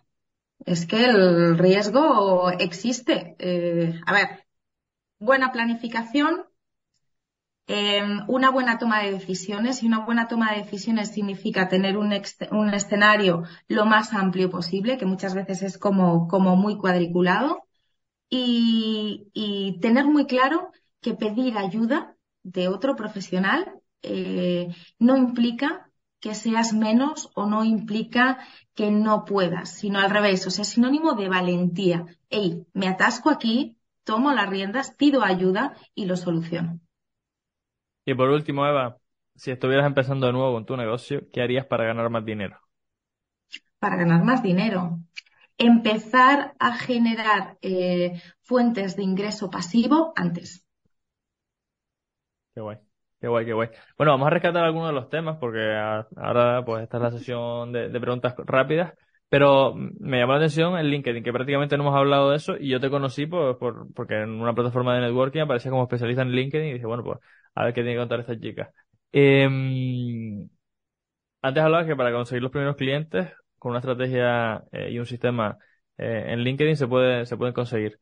es 0.67 0.87
que 0.87 1.05
el 1.05 1.59
riesgo 1.59 2.51
existe. 2.51 3.37
Eh, 3.39 4.01
a 4.05 4.13
ver, 4.13 4.47
buena 5.19 5.53
planificación, 5.53 6.48
Em, 7.71 8.25
una 8.29 8.51
buena 8.51 8.79
toma 8.79 9.03
de 9.03 9.13
decisiones 9.13 9.83
y 9.83 9.87
una 9.87 9.99
buena 10.07 10.27
toma 10.27 10.53
de 10.53 10.63
decisiones 10.63 11.11
significa 11.13 11.69
tener 11.69 11.99
un, 11.99 12.13
escenario 12.15 13.43
lo 13.69 13.85
más 13.85 14.15
amplio 14.15 14.49
posible, 14.51 14.97
que 14.97 15.05
muchas 15.05 15.35
veces 15.35 15.63
es 15.63 15.77
como, 15.79 16.27
muy 16.57 16.79
cuadriculado, 16.79 17.65
y, 18.31 19.79
tener 19.83 20.07
muy 20.07 20.27
claro 20.27 20.71
que 21.01 21.15
pedir 21.15 21.59
ayuda 21.59 22.17
de 22.43 22.69
otro 22.69 22.97
profesional 22.97 23.81
eh, 24.03 24.69
no 24.99 25.17
implica 25.17 25.91
que 26.21 26.35
seas 26.35 26.73
menos 26.73 27.31
o 27.35 27.47
no 27.47 27.65
implica 27.65 28.39
que 28.75 28.91
no 28.91 29.25
puedas, 29.25 29.71
sino 29.71 29.99
al 30.01 30.11
revés, 30.11 30.47
o 30.47 30.51
sea, 30.51 30.65
sinónimo 30.65 31.15
de 31.15 31.29
valentía. 31.29 32.07
Hey, 32.31 32.67
me 32.73 32.89
atasco 32.89 33.31
aquí, 33.31 33.79
tomo 34.05 34.33
las 34.33 34.49
riendas, 34.49 34.93
pido 34.93 35.23
ayuda 35.23 35.77
y 35.95 36.07
lo 36.07 36.17
soluciono. 36.17 36.81
Y 38.09 38.15
por 38.15 38.31
último, 38.31 38.67
Eva, 38.67 38.97
si 39.35 39.51
estuvieras 39.51 39.85
empezando 39.85 40.27
de 40.27 40.33
nuevo 40.33 40.55
con 40.55 40.65
tu 40.65 40.79
negocio, 40.79 41.29
¿qué 41.31 41.43
harías 41.43 41.67
para 41.67 41.85
ganar 41.85 42.09
más 42.09 42.25
dinero? 42.25 42.59
Para 43.79 43.97
ganar 43.97 44.25
más 44.25 44.43
dinero. 44.43 45.01
Empezar 45.59 46.55
a 46.59 46.73
generar 46.73 47.59
eh, 47.61 48.19
fuentes 48.41 48.97
de 48.97 49.03
ingreso 49.03 49.51
pasivo 49.51 50.15
antes. 50.17 50.65
Qué 52.55 52.63
guay. 52.63 52.79
Qué 53.21 53.29
guay, 53.29 53.45
qué 53.45 53.53
guay. 53.53 53.69
Bueno, 53.99 54.13
vamos 54.13 54.29
a 54.29 54.31
rescatar 54.31 54.65
algunos 54.65 54.89
de 54.89 54.95
los 54.95 55.11
temas 55.11 55.37
porque 55.37 55.77
ahora 56.17 56.65
pues 56.65 56.85
esta 56.85 56.97
es 56.97 57.03
la 57.03 57.11
sesión 57.11 57.73
de, 57.73 57.91
preguntas 58.01 58.35
rápidas, 58.39 58.95
pero 59.29 59.75
me 59.75 60.19
llamó 60.19 60.33
la 60.33 60.39
atención 60.39 60.79
el 60.79 60.91
LinkedIn, 60.91 61.23
que 61.23 61.33
prácticamente 61.33 61.77
no 61.77 61.85
hemos 61.85 61.97
hablado 61.97 62.31
de 62.31 62.37
eso 62.37 62.57
y 62.59 62.69
yo 62.71 62.81
te 62.81 62.91
conocí 62.91 63.27
por, 63.27 63.59
por, 63.59 63.93
porque 63.95 64.15
en 64.23 64.31
una 64.41 64.55
plataforma 64.55 64.95
de 64.95 65.03
networking 65.03 65.41
aparecía 65.41 65.71
como 65.71 65.83
especialista 65.85 66.23
en 66.23 66.31
LinkedIn 66.33 66.69
y 66.69 66.73
dije, 66.75 66.87
bueno, 66.87 67.05
pues 67.05 67.19
a 67.55 67.65
ver 67.65 67.75
qué 67.75 67.83
tiene 67.83 67.95
que 67.95 68.01
contar 68.01 68.21
esta 68.21 68.39
chica. 68.39 68.73
Em, 69.13 70.49
antes 71.43 71.63
hablaba 71.63 71.87
que 71.87 71.97
para 71.97 72.13
conseguir 72.13 72.43
los 72.43 72.53
primeros 72.53 72.77
clientes, 72.77 73.31
con 73.59 73.71
una 73.71 73.81
estrategia 73.81 74.65
eh, 74.73 74.91
y 74.93 74.99
un 74.99 75.07
sistema 75.07 75.59
eh, 75.99 76.27
en 76.29 76.41
LinkedIn 76.41 76.77
se 76.77 76.87
puede, 76.89 77.27
se 77.27 77.37
pueden 77.37 77.55
conseguir. 77.55 77.99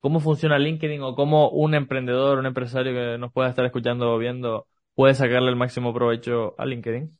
¿Cómo 0.00 0.20
funciona 0.20 0.58
LinkedIn 0.58 1.02
o 1.02 1.14
cómo 1.14 1.50
un 1.50 1.74
emprendedor, 1.74 2.38
un 2.38 2.46
empresario 2.46 2.92
que 2.94 3.18
nos 3.18 3.32
pueda 3.32 3.50
estar 3.50 3.64
escuchando 3.66 4.12
o 4.12 4.18
viendo 4.18 4.66
puede 4.94 5.14
sacarle 5.14 5.50
el 5.50 5.56
máximo 5.56 5.92
provecho 5.92 6.54
a 6.58 6.64
LinkedIn? 6.66 7.18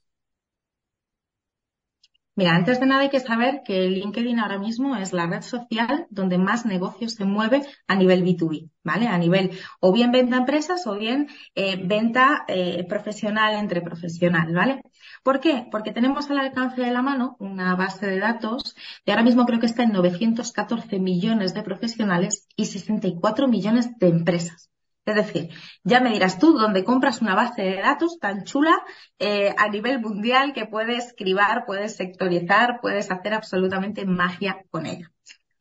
Mira, 2.40 2.54
antes 2.54 2.80
de 2.80 2.86
nada 2.86 3.02
hay 3.02 3.10
que 3.10 3.20
saber 3.20 3.60
que 3.66 3.90
LinkedIn 3.90 4.38
ahora 4.38 4.58
mismo 4.58 4.96
es 4.96 5.12
la 5.12 5.26
red 5.26 5.42
social 5.42 6.06
donde 6.08 6.38
más 6.38 6.64
negocios 6.64 7.12
se 7.12 7.26
mueve 7.26 7.66
a 7.86 7.94
nivel 7.94 8.24
B2B, 8.24 8.70
¿vale? 8.82 9.08
A 9.08 9.18
nivel 9.18 9.50
o 9.78 9.92
bien 9.92 10.10
venta 10.10 10.36
a 10.36 10.38
empresas 10.38 10.86
o 10.86 10.94
bien 10.94 11.28
eh, 11.54 11.76
venta 11.84 12.46
eh, 12.48 12.86
profesional 12.88 13.56
entre 13.56 13.82
profesional, 13.82 14.54
¿vale? 14.54 14.80
¿Por 15.22 15.40
qué? 15.40 15.66
Porque 15.70 15.92
tenemos 15.92 16.30
al 16.30 16.38
alcance 16.38 16.80
de 16.80 16.90
la 16.90 17.02
mano 17.02 17.36
una 17.40 17.76
base 17.76 18.06
de 18.06 18.18
datos 18.18 18.74
y 19.04 19.10
ahora 19.10 19.22
mismo 19.22 19.44
creo 19.44 19.60
que 19.60 19.66
está 19.66 19.82
en 19.82 19.92
914 19.92 20.98
millones 20.98 21.52
de 21.52 21.62
profesionales 21.62 22.48
y 22.56 22.64
64 22.64 23.48
millones 23.48 23.98
de 23.98 24.08
empresas. 24.08 24.70
Es 25.04 25.14
decir, 25.14 25.48
ya 25.82 26.00
me 26.00 26.10
dirás 26.10 26.38
tú 26.38 26.52
dónde 26.52 26.84
compras 26.84 27.20
una 27.20 27.34
base 27.34 27.62
de 27.62 27.80
datos 27.80 28.18
tan 28.18 28.44
chula 28.44 28.76
eh, 29.18 29.54
a 29.56 29.68
nivel 29.68 30.00
mundial 30.00 30.52
que 30.52 30.66
puedes 30.66 31.06
escribir, 31.06 31.64
puedes 31.66 31.96
sectorizar, 31.96 32.80
puedes 32.80 33.10
hacer 33.10 33.34
absolutamente 33.34 34.04
magia 34.04 34.64
con 34.70 34.86
ella. 34.86 35.10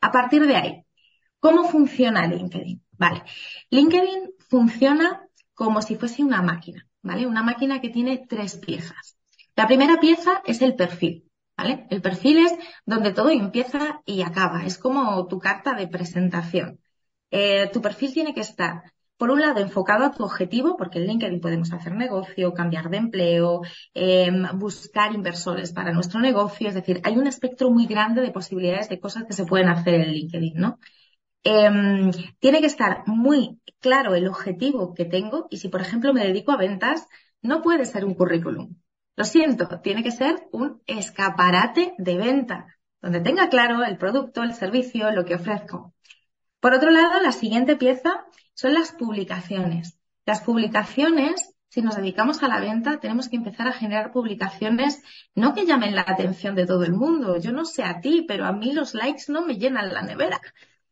A 0.01 0.11
partir 0.11 0.45
de 0.45 0.55
ahí, 0.55 0.85
¿cómo 1.39 1.63
funciona 1.65 2.27
LinkedIn? 2.27 2.83
Vale, 2.91 3.23
LinkedIn 3.69 4.33
funciona 4.49 5.25
como 5.53 5.81
si 5.81 5.95
fuese 5.95 6.23
una 6.23 6.41
máquina, 6.41 6.85
¿vale? 7.01 7.25
Una 7.25 7.43
máquina 7.43 7.79
que 7.79 7.89
tiene 7.89 8.25
tres 8.27 8.57
piezas. 8.57 9.17
La 9.55 9.67
primera 9.67 9.99
pieza 9.99 10.41
es 10.45 10.61
el 10.61 10.75
perfil, 10.75 11.29
¿vale? 11.57 11.87
El 11.89 12.01
perfil 12.01 12.45
es 12.45 12.53
donde 12.85 13.13
todo 13.13 13.29
empieza 13.29 14.01
y 14.05 14.21
acaba, 14.21 14.65
es 14.65 14.77
como 14.77 15.27
tu 15.27 15.39
carta 15.39 15.73
de 15.73 15.87
presentación. 15.87 16.79
Eh, 17.31 17.69
tu 17.71 17.81
perfil 17.81 18.13
tiene 18.13 18.33
que 18.33 18.41
estar 18.41 18.83
por 19.19 19.31
un 19.31 19.41
lado, 19.41 19.59
enfocado 19.59 20.05
a 20.05 20.11
tu 20.11 20.23
objetivo, 20.23 20.77
porque 20.77 20.99
en 20.99 21.07
LinkedIn 21.07 21.41
podemos 21.41 21.73
hacer 21.73 21.93
negocio, 21.93 22.53
cambiar 22.53 22.89
de 22.89 22.97
empleo, 22.97 23.61
em, 23.93 24.45
buscar 24.57 25.13
inversores 25.13 25.73
para 25.73 25.91
nuestro 25.91 26.21
negocio. 26.21 26.69
Es 26.69 26.75
decir, 26.75 27.01
hay 27.03 27.17
un 27.17 27.27
espectro 27.27 27.69
muy 27.69 27.85
grande 27.85 28.21
de 28.21 28.31
posibilidades 28.31 28.87
de 28.89 28.99
cosas 28.99 29.25
que 29.25 29.33
se 29.33 29.45
pueden 29.45 29.67
hacer 29.67 29.95
en 29.95 30.11
LinkedIn, 30.13 30.53
¿no? 30.55 30.79
Em, 31.43 32.11
tiene 32.39 32.61
que 32.61 32.67
estar 32.67 33.03
muy 33.07 33.59
claro 33.79 34.15
el 34.15 34.27
objetivo 34.27 34.93
que 34.93 35.05
tengo 35.05 35.47
y 35.49 35.57
si, 35.57 35.67
por 35.69 35.81
ejemplo, 35.81 36.13
me 36.13 36.23
dedico 36.25 36.51
a 36.53 36.57
ventas, 36.57 37.05
no 37.41 37.61
puede 37.61 37.85
ser 37.85 38.05
un 38.05 38.13
currículum. 38.13 38.75
Lo 39.17 39.25
siento, 39.25 39.81
tiene 39.81 40.01
que 40.03 40.11
ser 40.11 40.47
un 40.53 40.81
escaparate 40.85 41.93
de 41.97 42.17
venta, 42.17 42.67
donde 43.01 43.19
tenga 43.19 43.49
claro 43.49 43.83
el 43.83 43.97
producto, 43.97 44.43
el 44.43 44.53
servicio, 44.53 45.11
lo 45.11 45.25
que 45.25 45.35
ofrezco. 45.35 45.93
Por 46.59 46.73
otro 46.73 46.91
lado, 46.91 47.21
la 47.21 47.31
siguiente 47.31 47.75
pieza 47.75 48.25
son 48.53 48.73
las 48.73 48.91
publicaciones. 48.91 49.97
Las 50.25 50.41
publicaciones, 50.41 51.55
si 51.69 51.81
nos 51.81 51.95
dedicamos 51.95 52.43
a 52.43 52.47
la 52.47 52.59
venta, 52.59 52.99
tenemos 52.99 53.29
que 53.29 53.37
empezar 53.37 53.67
a 53.67 53.73
generar 53.73 54.11
publicaciones 54.11 55.01
no 55.35 55.53
que 55.53 55.65
llamen 55.65 55.95
la 55.95 56.05
atención 56.05 56.55
de 56.55 56.65
todo 56.65 56.83
el 56.83 56.93
mundo. 56.93 57.37
Yo 57.37 57.51
no 57.51 57.63
sé 57.65 57.83
a 57.83 58.01
ti, 58.01 58.25
pero 58.27 58.45
a 58.45 58.51
mí 58.51 58.73
los 58.73 58.93
likes 58.93 59.23
no 59.29 59.45
me 59.45 59.57
llenan 59.57 59.93
la 59.93 60.01
nevera. 60.01 60.41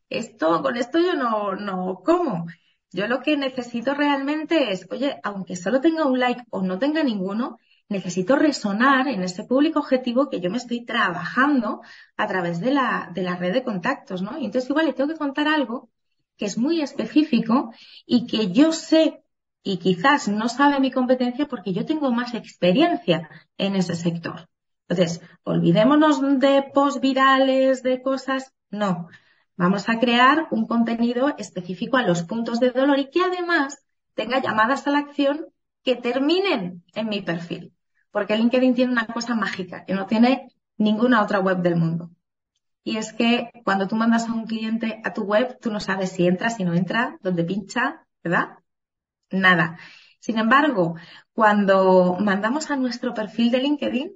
Esto, 0.08 0.62
con 0.62 0.76
esto 0.76 0.98
yo 0.98 1.14
no, 1.14 1.54
no 1.54 2.00
como. 2.04 2.46
Yo 2.90 3.06
lo 3.06 3.20
que 3.20 3.36
necesito 3.36 3.94
realmente 3.94 4.72
es, 4.72 4.86
oye, 4.90 5.20
aunque 5.22 5.56
solo 5.56 5.80
tenga 5.82 6.06
un 6.06 6.18
like 6.18 6.42
o 6.50 6.62
no 6.62 6.78
tenga 6.78 7.02
ninguno, 7.02 7.58
necesito 7.88 8.36
resonar 8.36 9.08
en 9.08 9.22
ese 9.22 9.44
público 9.44 9.80
objetivo 9.80 10.28
que 10.28 10.40
yo 10.40 10.50
me 10.50 10.58
estoy 10.58 10.84
trabajando 10.84 11.80
a 12.16 12.26
través 12.26 12.60
de 12.60 12.72
la, 12.72 13.10
de 13.14 13.22
la 13.22 13.36
red 13.36 13.52
de 13.52 13.64
contactos, 13.64 14.22
¿no? 14.22 14.38
Y 14.38 14.44
entonces 14.44 14.68
igual 14.70 14.86
le 14.86 14.92
tengo 14.92 15.12
que 15.12 15.18
contar 15.18 15.48
algo 15.48 15.90
que 16.36 16.46
es 16.46 16.58
muy 16.58 16.80
específico 16.80 17.72
y 18.06 18.26
que 18.26 18.52
yo 18.52 18.72
sé 18.72 19.22
y 19.62 19.78
quizás 19.78 20.28
no 20.28 20.48
sabe 20.48 20.80
mi 20.80 20.90
competencia 20.90 21.46
porque 21.46 21.72
yo 21.72 21.84
tengo 21.84 22.10
más 22.12 22.34
experiencia 22.34 23.28
en 23.56 23.74
ese 23.74 23.96
sector. 23.96 24.48
Entonces, 24.88 25.20
olvidémonos 25.42 26.20
de 26.40 26.64
post 26.72 27.00
virales, 27.00 27.82
de 27.82 28.00
cosas, 28.00 28.52
no. 28.70 29.08
Vamos 29.56 29.88
a 29.88 29.98
crear 29.98 30.46
un 30.50 30.66
contenido 30.66 31.34
específico 31.36 31.96
a 31.96 32.02
los 32.02 32.22
puntos 32.22 32.60
de 32.60 32.70
dolor 32.70 32.98
y 32.98 33.10
que 33.10 33.20
además 33.20 33.84
tenga 34.14 34.40
llamadas 34.40 34.86
a 34.86 34.90
la 34.90 34.98
acción 34.98 35.46
que 35.82 35.96
terminen 35.96 36.84
en 36.94 37.08
mi 37.08 37.20
perfil. 37.20 37.74
Porque 38.18 38.36
LinkedIn 38.36 38.74
tiene 38.74 38.90
una 38.90 39.06
cosa 39.06 39.36
mágica 39.36 39.84
que 39.84 39.94
no 39.94 40.06
tiene 40.06 40.48
ninguna 40.76 41.22
otra 41.22 41.38
web 41.38 41.58
del 41.58 41.76
mundo. 41.76 42.10
Y 42.82 42.96
es 42.96 43.12
que 43.12 43.52
cuando 43.64 43.86
tú 43.86 43.94
mandas 43.94 44.28
a 44.28 44.32
un 44.32 44.44
cliente 44.44 45.00
a 45.04 45.12
tu 45.12 45.22
web, 45.22 45.56
tú 45.60 45.70
no 45.70 45.78
sabes 45.78 46.10
si 46.10 46.26
entra, 46.26 46.50
si 46.50 46.64
no 46.64 46.74
entra, 46.74 47.16
dónde 47.22 47.44
pincha, 47.44 48.04
¿verdad? 48.24 48.58
Nada. 49.30 49.78
Sin 50.18 50.36
embargo, 50.36 50.96
cuando 51.32 52.16
mandamos 52.18 52.72
a 52.72 52.76
nuestro 52.76 53.14
perfil 53.14 53.52
de 53.52 53.58
LinkedIn, 53.58 54.12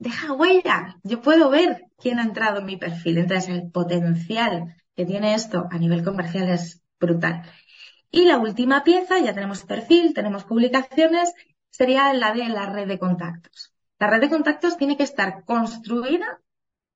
deja 0.00 0.32
huella. 0.32 0.96
Yo 1.04 1.22
puedo 1.22 1.48
ver 1.48 1.84
quién 1.96 2.18
ha 2.18 2.24
entrado 2.24 2.58
en 2.58 2.66
mi 2.66 2.76
perfil. 2.76 3.18
Entonces, 3.18 3.50
el 3.50 3.70
potencial 3.70 4.74
que 4.96 5.06
tiene 5.06 5.34
esto 5.34 5.68
a 5.70 5.78
nivel 5.78 6.02
comercial 6.02 6.48
es 6.48 6.82
brutal. 6.98 7.44
Y 8.10 8.24
la 8.24 8.36
última 8.36 8.82
pieza, 8.82 9.20
ya 9.20 9.32
tenemos 9.32 9.62
perfil, 9.62 10.12
tenemos 10.12 10.42
publicaciones, 10.42 11.32
sería 11.74 12.12
la 12.14 12.32
de 12.32 12.48
la 12.48 12.66
red 12.66 12.86
de 12.86 13.00
contactos. 13.00 13.74
La 13.98 14.06
red 14.06 14.20
de 14.20 14.28
contactos 14.28 14.76
tiene 14.76 14.96
que 14.96 15.02
estar 15.02 15.44
construida 15.44 16.40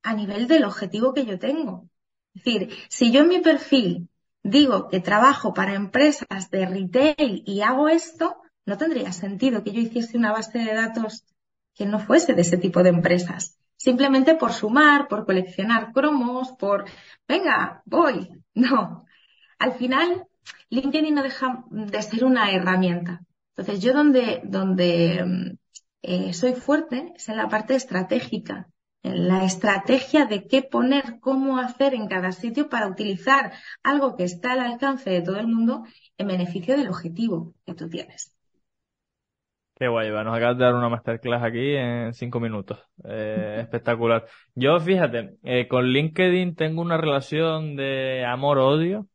a 0.05 0.15
nivel 0.15 0.47
del 0.47 0.63
objetivo 0.63 1.13
que 1.13 1.27
yo 1.27 1.37
tengo. 1.37 1.89
Es 2.33 2.45
decir, 2.45 2.79
si 2.89 3.11
yo 3.11 3.23
en 3.23 3.29
mi 3.29 3.41
perfil 3.41 4.09
digo 4.45 4.87
que 4.87 5.01
trabajo 5.01 5.53
para 5.53 5.75
empresas 5.75 6.49
de 6.53 6.65
retail 6.65 7.43
y 7.45 7.63
hago 7.63 7.89
esto, 7.89 8.37
no 8.67 8.79
tendría 8.79 9.11
sentido 9.11 9.65
que 9.65 9.73
yo 9.73 9.81
hiciese 9.81 10.17
una 10.17 10.31
base 10.31 10.61
de 10.61 10.73
datos 10.73 11.25
quien 11.75 11.91
no 11.91 11.99
fuese 11.99 12.35
de 12.35 12.43
ese 12.43 12.57
tipo 12.57 12.85
de 12.85 12.91
empresas. 12.91 13.59
Simplemente 13.77 14.37
por 14.37 14.53
sumar, 14.53 15.09
por 15.09 15.27
coleccionar 15.27 15.93
cromos, 15.93 16.53
por, 16.53 16.85
venga, 17.27 17.83
voy. 17.85 18.29
No. 18.55 19.05
Al 19.59 19.73
final, 19.75 20.27
LinkedIn 20.71 21.15
no 21.15 21.23
deja 21.23 21.65
de 21.71 22.03
ser 22.03 22.25
una 22.25 22.51
herramienta. 22.53 23.23
Entonces, 23.59 23.83
yo 23.83 23.93
donde, 23.93 24.41
donde 24.45 25.25
mm, 25.27 25.57
eh, 26.03 26.33
soy 26.33 26.53
fuerte 26.53 27.13
es 27.17 27.29
en 27.29 27.37
la 27.37 27.49
parte 27.49 27.75
estratégica, 27.75 28.69
en 29.03 29.27
la 29.27 29.45
estrategia 29.45 30.27
de 30.27 30.47
qué 30.47 30.63
poner, 30.63 31.19
cómo 31.21 31.59
hacer 31.59 31.93
en 31.93 32.07
cada 32.07 32.31
sitio 32.31 32.69
para 32.69 32.87
utilizar 32.87 33.53
algo 33.83 34.15
que 34.15 34.23
está 34.23 34.53
al 34.53 34.61
alcance 34.61 35.11
de 35.11 35.23
todo 35.23 35.41
el 35.41 35.49
mundo 35.49 35.83
en 36.19 36.29
beneficio 36.29 36.77
del 36.77 36.87
objetivo 36.87 37.53
que 37.67 37.75
tú 37.75 37.89
tienes. 37.89 38.33
Qué 39.75 39.89
guay, 39.89 40.11
nos 40.11 40.37
acabas 40.37 40.57
de 40.57 40.65
dar 40.65 40.75
una 40.75 40.89
masterclass 40.89 41.43
aquí 41.43 41.75
en 41.75 42.15
cinco 42.15 42.39
minutos. 42.39 42.79
Eh, 43.05 43.59
espectacular. 43.63 44.25
Yo, 44.55 44.79
fíjate, 44.79 45.37
eh, 45.43 45.67
con 45.67 45.85
LinkedIn 45.87 46.55
tengo 46.55 46.81
una 46.81 46.97
relación 46.97 47.75
de 47.75 48.25
amor-odio 48.25 49.09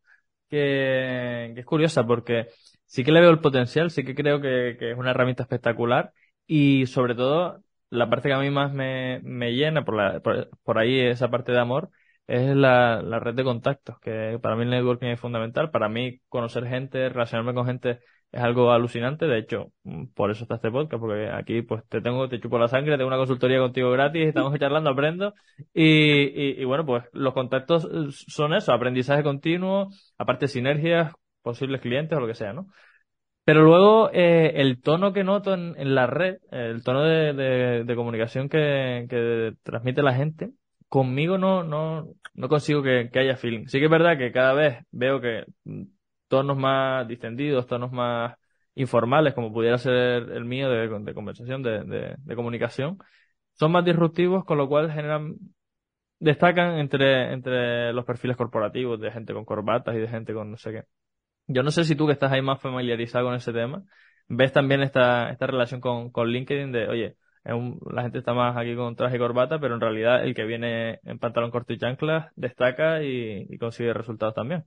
que, 0.49 1.53
es 1.57 1.65
curiosa 1.65 2.05
porque 2.05 2.47
sí 2.93 3.03
que 3.03 3.11
le 3.11 3.21
veo 3.21 3.31
el 3.31 3.39
potencial, 3.39 3.89
sí 3.91 4.03
que 4.05 4.13
creo 4.15 4.39
que, 4.39 4.77
es 4.79 4.97
una 4.97 5.11
herramienta 5.11 5.43
espectacular 5.43 6.13
y 6.45 6.85
sobre 6.87 7.15
todo 7.15 7.63
la 7.89 8.09
parte 8.09 8.29
que 8.29 8.35
a 8.35 8.39
mí 8.39 8.51
más 8.51 8.71
me, 8.73 9.19
llena 9.53 9.83
por, 9.83 9.95
la, 9.95 10.19
por, 10.21 10.77
ahí 10.77 10.99
esa 10.99 11.29
parte 11.29 11.51
de 11.51 11.59
amor 11.59 11.89
es 12.27 12.55
la, 12.55 13.01
la 13.01 13.19
red 13.19 13.33
de 13.33 13.43
contactos, 13.43 13.99
que 13.99 14.39
para 14.41 14.55
mí 14.55 14.63
el 14.63 14.69
networking 14.69 15.07
es 15.07 15.19
fundamental, 15.19 15.71
para 15.71 15.89
mí 15.89 16.19
conocer 16.29 16.67
gente, 16.67 17.09
relacionarme 17.09 17.55
con 17.55 17.65
gente 17.65 17.99
es 18.31 18.41
algo 18.41 18.71
alucinante. 18.71 19.27
De 19.27 19.39
hecho, 19.39 19.71
mm, 19.83 20.07
por 20.13 20.31
eso 20.31 20.43
está 20.43 20.55
este 20.55 20.71
podcast, 20.71 20.99
porque 20.99 21.29
aquí 21.29 21.61
pues 21.61 21.83
te 21.87 22.01
tengo, 22.01 22.27
te 22.29 22.39
chupo 22.39 22.57
la 22.57 22.67
sangre, 22.67 22.97
tengo 22.97 23.07
una 23.07 23.17
consultoría 23.17 23.59
contigo 23.59 23.91
gratis, 23.91 24.27
estamos 24.27 24.53
charlando, 24.59 24.89
aprendo. 24.91 25.33
Y, 25.73 26.61
y, 26.61 26.65
bueno, 26.65 26.85
pues 26.85 27.05
los 27.13 27.33
contactos 27.33 27.85
eh, 27.85 28.07
son 28.11 28.53
eso, 28.53 28.73
aprendizaje 28.73 29.23
continuo, 29.23 29.89
aparte 30.17 30.47
sinergias, 30.47 31.13
posibles 31.43 31.81
clientes 31.81 32.17
o 32.17 32.21
lo 32.21 32.27
que 32.27 32.35
sea, 32.35 32.53
¿no? 32.53 32.67
Pero 33.45 33.63
luego 33.63 34.09
eh, 34.13 34.53
el 34.61 34.81
tono 34.81 35.11
que 35.11 35.23
noto 35.23 35.53
en, 35.53 35.95
la 35.95 36.07
red, 36.07 36.37
el 36.51 36.81
tono 36.83 37.03
de, 37.03 37.33
de, 37.33 37.83
de 37.83 37.95
comunicación 37.95 38.47
que, 38.47 39.53
transmite 39.63 40.01
la 40.01 40.13
gente, 40.13 40.51
conmigo 40.87 41.37
no, 41.37 41.63
no, 41.63 42.07
no 42.35 42.49
consigo 42.49 42.81
que, 42.83 43.09
haya 43.15 43.35
feeling. 43.35 43.67
Sí 43.67 43.79
que 43.79 43.85
es 43.85 43.91
verdad 43.91 44.17
que 44.17 44.31
cada 44.31 44.53
vez 44.53 44.85
veo 44.91 45.19
que 45.19 45.45
mm, 45.65 45.83
tonos 46.29 46.57
más 46.57 47.07
distendidos, 47.07 47.67
tonos 47.67 47.91
más 47.91 48.35
informales, 48.75 49.33
como 49.33 49.51
pudiera 49.53 49.77
ser 49.77 49.93
el 49.93 50.45
mío 50.45 50.69
de, 50.69 51.13
conversación, 51.13 51.63
de, 51.63 52.35
comunicación, 52.35 52.97
son 53.53 53.71
más 53.71 53.85
disruptivos, 53.85 54.45
con 54.45 54.57
lo 54.57 54.69
cual 54.69 54.91
generan, 54.91 55.35
destacan 56.19 56.79
entre, 56.79 57.33
entre 57.33 57.93
los 57.93 58.05
perfiles 58.05 58.37
corporativos 58.37 58.99
de 58.99 59.11
gente 59.11 59.33
con 59.33 59.45
corbatas 59.45 59.95
y 59.95 59.99
de 59.99 60.07
gente 60.07 60.33
con 60.33 60.51
no 60.51 60.57
sé 60.57 60.71
qué. 60.71 60.83
Yo 61.47 61.63
no 61.63 61.71
sé 61.71 61.83
si 61.83 61.95
tú 61.95 62.07
que 62.07 62.13
estás 62.13 62.31
ahí 62.31 62.41
más 62.41 62.61
familiarizado 62.61 63.25
con 63.25 63.35
ese 63.35 63.53
tema, 63.53 63.83
ves 64.27 64.51
también 64.53 64.81
esta, 64.81 65.29
esta 65.29 65.47
relación 65.47 65.81
con, 65.81 66.11
con 66.11 66.29
LinkedIn 66.29 66.71
de, 66.71 66.87
oye, 66.87 67.17
la 67.45 68.03
gente 68.03 68.19
está 68.19 68.33
más 68.33 68.55
aquí 68.57 68.75
con 68.75 68.95
traje 68.95 69.17
y 69.17 69.19
corbata, 69.19 69.59
pero 69.59 69.75
en 69.75 69.81
realidad 69.81 70.23
el 70.23 70.33
que 70.33 70.45
viene 70.45 70.99
en 71.03 71.19
pantalón 71.19 71.51
corto 71.51 71.73
y 71.73 71.77
chanclas 71.77 72.31
destaca 72.35 73.03
y 73.03 73.57
consigue 73.57 73.93
resultados 73.93 74.35
también 74.35 74.63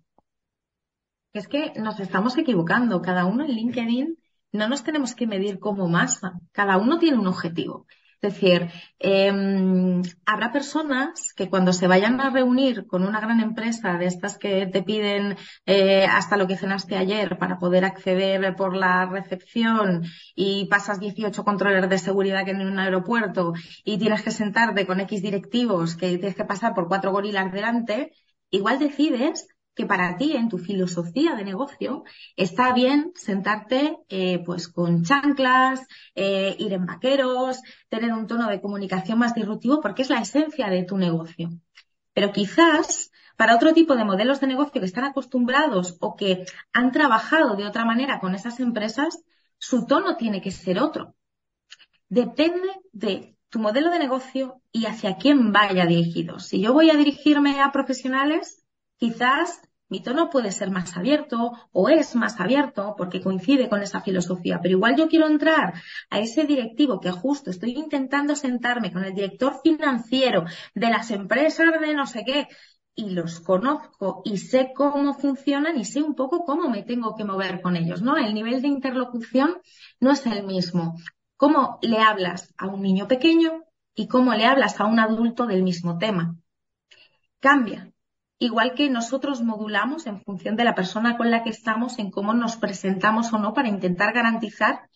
es 1.36 1.48
que 1.48 1.72
nos 1.76 2.00
estamos 2.00 2.36
equivocando. 2.38 3.02
Cada 3.02 3.26
uno 3.26 3.44
en 3.44 3.50
LinkedIn 3.50 4.18
no 4.52 4.68
nos 4.68 4.82
tenemos 4.82 5.14
que 5.14 5.26
medir 5.26 5.58
como 5.58 5.88
masa. 5.88 6.40
Cada 6.52 6.78
uno 6.78 6.98
tiene 6.98 7.18
un 7.18 7.26
objetivo. 7.26 7.86
Es 8.26 8.34
decir, 8.34 8.68
em, 8.98 10.02
habrá 10.24 10.50
personas 10.50 11.32
que 11.36 11.48
cuando 11.48 11.72
se 11.72 11.86
vayan 11.86 12.20
a 12.20 12.30
reunir 12.30 12.86
con 12.88 13.04
una 13.04 13.20
gran 13.20 13.38
empresa 13.40 13.96
de 13.98 14.06
estas 14.06 14.36
que 14.36 14.66
te 14.66 14.82
piden 14.82 15.36
eh, 15.64 16.06
hasta 16.10 16.36
lo 16.36 16.48
que 16.48 16.56
cenaste 16.56 16.96
ayer 16.96 17.38
para 17.38 17.58
poder 17.58 17.84
acceder 17.84 18.56
por 18.56 18.74
la 18.74 19.06
recepción 19.06 20.02
y 20.34 20.66
pasas 20.66 20.98
18 20.98 21.44
controles 21.44 21.88
de 21.88 21.98
seguridad 21.98 22.44
que 22.44 22.50
en 22.50 22.66
un 22.66 22.78
aeropuerto 22.80 23.52
y 23.84 23.98
tienes 23.98 24.22
que 24.22 24.32
sentarte 24.32 24.86
con 24.86 24.98
X 25.00 25.22
directivos 25.22 25.94
que 25.94 26.18
tienes 26.18 26.34
que 26.34 26.44
pasar 26.44 26.74
por 26.74 26.88
cuatro 26.88 27.12
gorilas 27.12 27.52
delante, 27.52 28.12
igual 28.50 28.80
decides 28.80 29.46
que 29.76 29.86
para 29.86 30.16
ti, 30.16 30.34
en 30.34 30.48
tu 30.48 30.58
filosofía 30.58 31.36
de 31.36 31.44
negocio, 31.44 32.02
está 32.34 32.72
bien 32.72 33.12
sentarte 33.14 33.98
eh, 34.08 34.42
pues 34.44 34.68
con 34.68 35.04
chanclas, 35.04 35.86
eh, 36.14 36.56
ir 36.58 36.72
en 36.72 36.86
vaqueros, 36.86 37.60
tener 37.88 38.12
un 38.12 38.26
tono 38.26 38.48
de 38.48 38.60
comunicación 38.60 39.18
más 39.18 39.34
disruptivo, 39.34 39.80
porque 39.80 40.02
es 40.02 40.10
la 40.10 40.20
esencia 40.20 40.68
de 40.68 40.82
tu 40.82 40.96
negocio. 40.96 41.50
Pero 42.14 42.32
quizás 42.32 43.10
para 43.36 43.54
otro 43.54 43.74
tipo 43.74 43.94
de 43.96 44.04
modelos 44.04 44.40
de 44.40 44.46
negocio 44.46 44.80
que 44.80 44.86
están 44.86 45.04
acostumbrados 45.04 45.98
o 46.00 46.16
que 46.16 46.46
han 46.72 46.90
trabajado 46.90 47.54
de 47.54 47.66
otra 47.66 47.84
manera 47.84 48.18
con 48.18 48.34
esas 48.34 48.60
empresas, 48.60 49.22
su 49.58 49.86
tono 49.86 50.16
tiene 50.16 50.40
que 50.40 50.50
ser 50.50 50.80
otro. 50.80 51.14
Depende 52.08 52.68
de 52.92 53.36
tu 53.50 53.58
modelo 53.58 53.90
de 53.90 53.98
negocio 53.98 54.62
y 54.72 54.86
hacia 54.86 55.18
quién 55.18 55.52
vaya 55.52 55.84
dirigido. 55.84 56.38
Si 56.38 56.62
yo 56.62 56.72
voy 56.72 56.88
a 56.90 56.96
dirigirme 56.96 57.60
a 57.60 57.72
profesionales, 57.72 58.64
quizás 58.96 59.60
mi 59.88 60.00
tono 60.00 60.30
puede 60.30 60.50
ser 60.50 60.70
más 60.70 60.96
abierto 60.96 61.52
o 61.72 61.88
es 61.88 62.16
más 62.16 62.40
abierto 62.40 62.94
porque 62.98 63.20
coincide 63.20 63.68
con 63.68 63.82
esa 63.82 64.00
filosofía, 64.00 64.60
pero 64.60 64.76
igual 64.76 64.96
yo 64.96 65.08
quiero 65.08 65.26
entrar 65.26 65.74
a 66.10 66.18
ese 66.18 66.44
directivo 66.44 67.00
que 67.00 67.10
justo 67.12 67.50
estoy 67.50 67.72
intentando 67.72 68.34
sentarme 68.34 68.92
con 68.92 69.04
el 69.04 69.14
director 69.14 69.60
financiero 69.62 70.44
de 70.74 70.90
las 70.90 71.10
empresas 71.10 71.80
de 71.80 71.94
no 71.94 72.06
sé 72.06 72.24
qué 72.24 72.48
y 72.96 73.10
los 73.10 73.40
conozco 73.40 74.22
y 74.24 74.38
sé 74.38 74.72
cómo 74.74 75.14
funcionan 75.14 75.78
y 75.78 75.84
sé 75.84 76.02
un 76.02 76.14
poco 76.14 76.44
cómo 76.44 76.68
me 76.68 76.82
tengo 76.82 77.14
que 77.14 77.24
mover 77.24 77.60
con 77.60 77.76
ellos, 77.76 78.00
¿no? 78.02 78.16
El 78.16 78.34
nivel 78.34 78.62
de 78.62 78.68
interlocución 78.68 79.58
no 80.00 80.10
es 80.12 80.24
el 80.26 80.44
mismo. 80.44 80.96
¿Cómo 81.36 81.78
le 81.82 81.98
hablas 81.98 82.54
a 82.56 82.66
un 82.66 82.80
niño 82.80 83.06
pequeño 83.06 83.64
y 83.94 84.08
cómo 84.08 84.34
le 84.34 84.46
hablas 84.46 84.80
a 84.80 84.86
un 84.86 84.98
adulto 84.98 85.46
del 85.46 85.62
mismo 85.62 85.98
tema? 85.98 86.36
Cambia, 87.38 87.92
igual 88.38 88.74
que 88.74 88.90
nosotros 88.90 89.42
modulamos 89.42 90.06
en 90.06 90.20
función 90.20 90.56
de 90.56 90.64
la 90.64 90.74
persona 90.74 91.16
con 91.16 91.30
la 91.30 91.42
que 91.42 91.50
estamos, 91.50 91.98
en 91.98 92.10
cómo 92.10 92.34
nos 92.34 92.56
presentamos 92.56 93.32
o 93.32 93.38
no 93.38 93.54
para 93.54 93.68
intentar 93.68 94.12
garantizar 94.12 94.88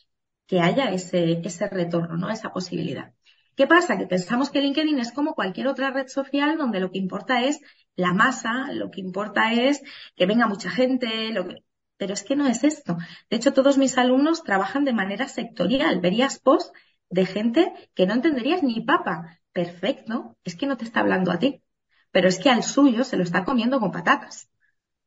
que 0.47 0.61
haya 0.61 0.91
ese, 0.91 1.41
ese 1.45 1.69
retorno, 1.69 2.17
¿no? 2.17 2.31
Esa 2.31 2.53
posibilidad. 2.53 3.15
¿Qué 3.57 3.67
pasa? 3.67 3.99
Que 3.99 4.07
pensamos 4.07 4.51
que 4.51 4.61
LinkedIn 4.61 4.99
es 4.99 5.13
como 5.13 5.35
cualquier 5.35 5.69
otra 5.69 5.91
red 5.91 6.09
social 6.09 6.57
donde 6.59 6.81
lo 6.81 6.91
que 6.91 6.99
importa 6.99 7.43
es 7.43 7.61
la 7.95 8.13
masa, 8.13 8.73
lo 8.73 8.91
que 8.91 9.01
importa 9.01 9.53
es 9.53 9.83
que 10.17 10.27
venga 10.27 10.47
mucha 10.47 10.71
gente, 10.71 11.31
lo 11.31 11.47
que... 11.47 11.57
pero 11.97 12.15
es 12.15 12.23
que 12.25 12.37
no 12.37 12.47
es 12.47 12.65
esto. 12.65 12.97
De 13.29 13.37
hecho, 13.37 13.53
todos 13.53 13.79
mis 13.79 13.99
alumnos 13.99 14.43
trabajan 14.43 14.85
de 14.85 14.93
manera 14.93 15.29
sectorial. 15.29 16.01
Verías 16.01 16.39
post 16.39 16.75
de 17.11 17.27
gente 17.27 17.73
que 17.95 18.07
no 18.07 18.15
entenderías 18.15 18.63
ni 18.63 18.81
papa. 18.81 19.39
Perfecto, 19.53 20.37
es 20.45 20.57
que 20.57 20.67
no 20.67 20.77
te 20.77 20.85
está 20.85 21.01
hablando 21.01 21.33
a 21.33 21.39
ti 21.39 21.63
pero 22.11 22.29
es 22.29 22.39
que 22.39 22.51
al 22.51 22.63
suyo 22.63 23.05
se 23.05 23.17
lo 23.17 23.23
está 23.23 23.45
comiendo 23.45 23.81
con 23.81 23.93
patatas. 23.93 24.51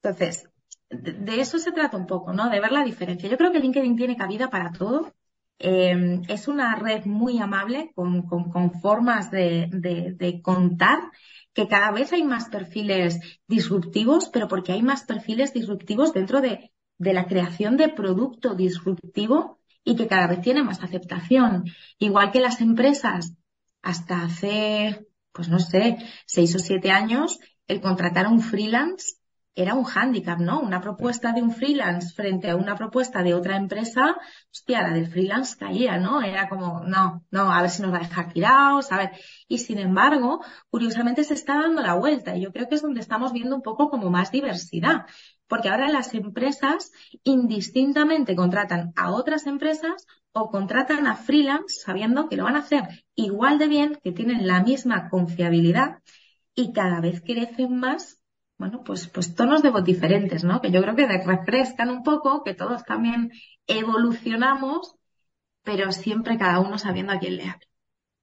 Entonces, 0.01 0.49
de, 0.89 1.41
eso 1.41 1.59
se 1.59 1.71
trata 1.71 1.97
un 1.97 2.07
poco, 2.07 2.33
¿no? 2.33 2.49
De 2.49 2.59
ver 2.59 2.71
la 2.71 2.83
diferencia. 2.83 3.29
Yo 3.29 3.37
creo 3.37 3.51
que 3.51 3.59
LinkedIn 3.59 3.95
tiene 3.95 4.17
cabida 4.17 4.49
para 4.49 4.71
todo. 4.71 5.13
Eh, 5.59 6.21
es 6.27 6.47
una 6.47 6.75
red 6.75 7.05
muy 7.05 7.39
amable, 7.39 7.91
con, 7.95 8.27
formas 8.81 9.31
de, 9.31 10.41
contar, 10.43 10.99
que 11.53 11.67
cada 11.67 11.91
vez 11.91 12.11
hay 12.13 12.23
más 12.23 12.49
perfiles 12.49 13.19
disruptivos, 13.47 14.29
pero 14.29 14.47
porque 14.47 14.73
hay 14.73 14.81
más 14.81 15.03
perfiles 15.03 15.53
disruptivos 15.53 16.13
dentro 16.13 16.41
de, 16.41 16.71
de 16.97 17.13
la 17.13 17.27
creación 17.27 17.77
de 17.77 17.89
producto 17.89 18.55
disruptivo 18.55 19.59
y 19.83 19.95
que 19.95 20.07
cada 20.07 20.27
vez 20.27 20.41
tiene 20.41 20.63
más 20.63 20.81
aceptación. 20.81 21.65
Igual 21.97 22.31
que 22.31 22.41
las 22.41 22.61
empresas, 22.61 23.35
hasta 23.81 24.23
hace 24.23 25.07
pues 25.33 25.49
no 25.49 25.59
sé, 25.59 25.97
seis 26.25 26.55
o 26.55 26.59
siete 26.59 26.91
años, 26.91 27.39
el 27.67 27.81
contratar 27.81 28.25
a 28.27 28.29
un 28.29 28.41
freelance 28.41 29.15
era 29.55 29.75
un 29.75 29.83
hándicap, 29.83 30.39
¿no? 30.39 30.59
Una 30.61 30.81
propuesta 30.81 31.31
de 31.31 31.41
un 31.41 31.51
freelance 31.51 32.13
frente 32.13 32.49
a 32.49 32.55
una 32.55 32.75
propuesta 32.75 33.21
de 33.21 33.33
otra 33.33 33.55
empresa, 33.55 34.17
hostia, 34.51 34.81
la 34.81 34.93
del 34.93 35.07
freelance 35.07 35.55
caía, 35.57 35.97
¿no? 35.97 36.21
Era 36.21 36.49
como, 36.49 36.81
no, 36.81 37.23
no, 37.29 37.51
a 37.51 37.61
ver 37.61 37.69
si 37.69 37.81
nos 37.81 37.93
va 37.93 37.97
a 37.97 38.07
dejar 38.07 38.33
tirados, 38.33 38.91
a 38.91 38.97
ver. 38.97 39.11
Y 39.47 39.59
sin 39.59 39.79
embargo, 39.79 40.43
curiosamente 40.69 41.23
se 41.23 41.35
está 41.35 41.61
dando 41.61 41.81
la 41.81 41.93
vuelta 41.93 42.35
y 42.35 42.41
yo 42.41 42.51
creo 42.51 42.67
que 42.67 42.75
es 42.75 42.81
donde 42.81 43.01
estamos 43.01 43.31
viendo 43.31 43.55
un 43.55 43.61
poco 43.61 43.89
como 43.89 44.09
más 44.09 44.31
diversidad. 44.31 45.05
Porque 45.47 45.69
ahora 45.69 45.89
las 45.89 46.13
empresas 46.15 46.91
indistintamente 47.23 48.35
contratan 48.35 48.91
a 48.95 49.11
otras 49.11 49.45
empresas 49.45 50.07
o 50.31 50.49
contratan 50.49 51.05
a 51.05 51.15
freelance 51.15 51.81
sabiendo 51.85 52.27
que 52.27 52.37
lo 52.37 52.45
van 52.45 52.55
a 52.55 52.59
hacer 52.59 53.05
igual 53.13 53.59
de 53.59 53.67
bien, 53.67 53.99
que 54.03 54.11
tienen 54.11 54.47
la 54.47 54.63
misma 54.63 55.09
confiabilidad 55.09 55.99
y 56.55 56.73
cada 56.73 57.01
vez 57.01 57.21
crecen 57.21 57.77
más, 57.77 58.19
bueno, 58.63 58.81
pues, 58.81 59.09
pues 59.09 59.35
tonos 59.35 59.61
de 59.61 59.71
voz 59.71 59.83
diferentes, 59.83 60.45
¿no? 60.45 60.61
Que 60.61 60.71
yo 60.71 60.81
creo 60.81 60.95
que 60.95 61.05
refrescan 61.05 61.89
un 61.89 62.01
poco, 62.01 62.45
que 62.45 62.53
todos 62.53 62.85
también 62.85 63.29
evolucionamos, 63.67 64.95
pero 65.63 65.91
siempre 65.91 66.37
cada 66.37 66.61
uno 66.61 66.77
sabiendo 66.77 67.11
a 67.11 67.19
quién 67.19 67.35
le 67.35 67.43
habla. 67.43 67.67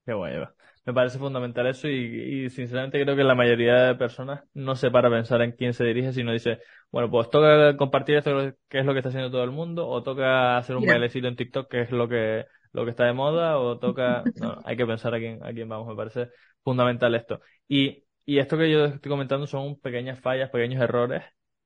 Qué 0.03 0.13
guay, 0.13 0.37
Me 0.83 0.95
parece 0.95 1.19
fundamental 1.19 1.67
eso 1.67 1.87
y, 1.87 2.45
y, 2.45 2.49
sinceramente 2.49 2.99
creo 3.03 3.15
que 3.15 3.23
la 3.23 3.35
mayoría 3.35 3.83
de 3.83 3.93
personas 3.93 4.43
no 4.55 4.75
se 4.75 4.89
para 4.89 5.09
a 5.09 5.11
pensar 5.11 5.43
en 5.43 5.51
quién 5.51 5.75
se 5.75 5.83
dirige, 5.83 6.11
sino 6.11 6.31
dice, 6.31 6.57
bueno, 6.89 7.11
pues 7.11 7.29
toca 7.29 7.77
compartir 7.77 8.15
esto 8.15 8.31
que 8.67 8.79
es 8.79 8.85
lo 8.87 8.93
que 8.93 8.99
está 8.99 9.09
haciendo 9.09 9.29
todo 9.29 9.43
el 9.43 9.51
mundo, 9.51 9.87
o 9.87 10.01
toca 10.01 10.57
hacer 10.57 10.75
un 10.75 10.87
bailecito 10.87 11.27
en 11.27 11.35
TikTok 11.35 11.69
que 11.69 11.81
es 11.81 11.91
lo 11.91 12.09
que 12.09 12.47
lo 12.71 12.83
que 12.83 12.89
está 12.89 13.05
de 13.05 13.13
moda, 13.13 13.59
o 13.59 13.77
toca, 13.77 14.23
no, 14.41 14.57
hay 14.65 14.75
que 14.75 14.87
pensar 14.87 15.13
a 15.13 15.19
quién, 15.19 15.43
a 15.43 15.53
quién 15.53 15.69
vamos, 15.69 15.87
me 15.87 15.95
parece 15.95 16.29
fundamental 16.63 17.13
esto. 17.13 17.41
Y, 17.67 18.05
y 18.31 18.39
esto 18.39 18.57
que 18.57 18.71
yo 18.71 18.85
estoy 18.85 19.09
comentando 19.09 19.45
son 19.47 19.79
pequeñas 19.79 20.19
fallas, 20.19 20.49
pequeños 20.49 20.81
errores 20.81 21.23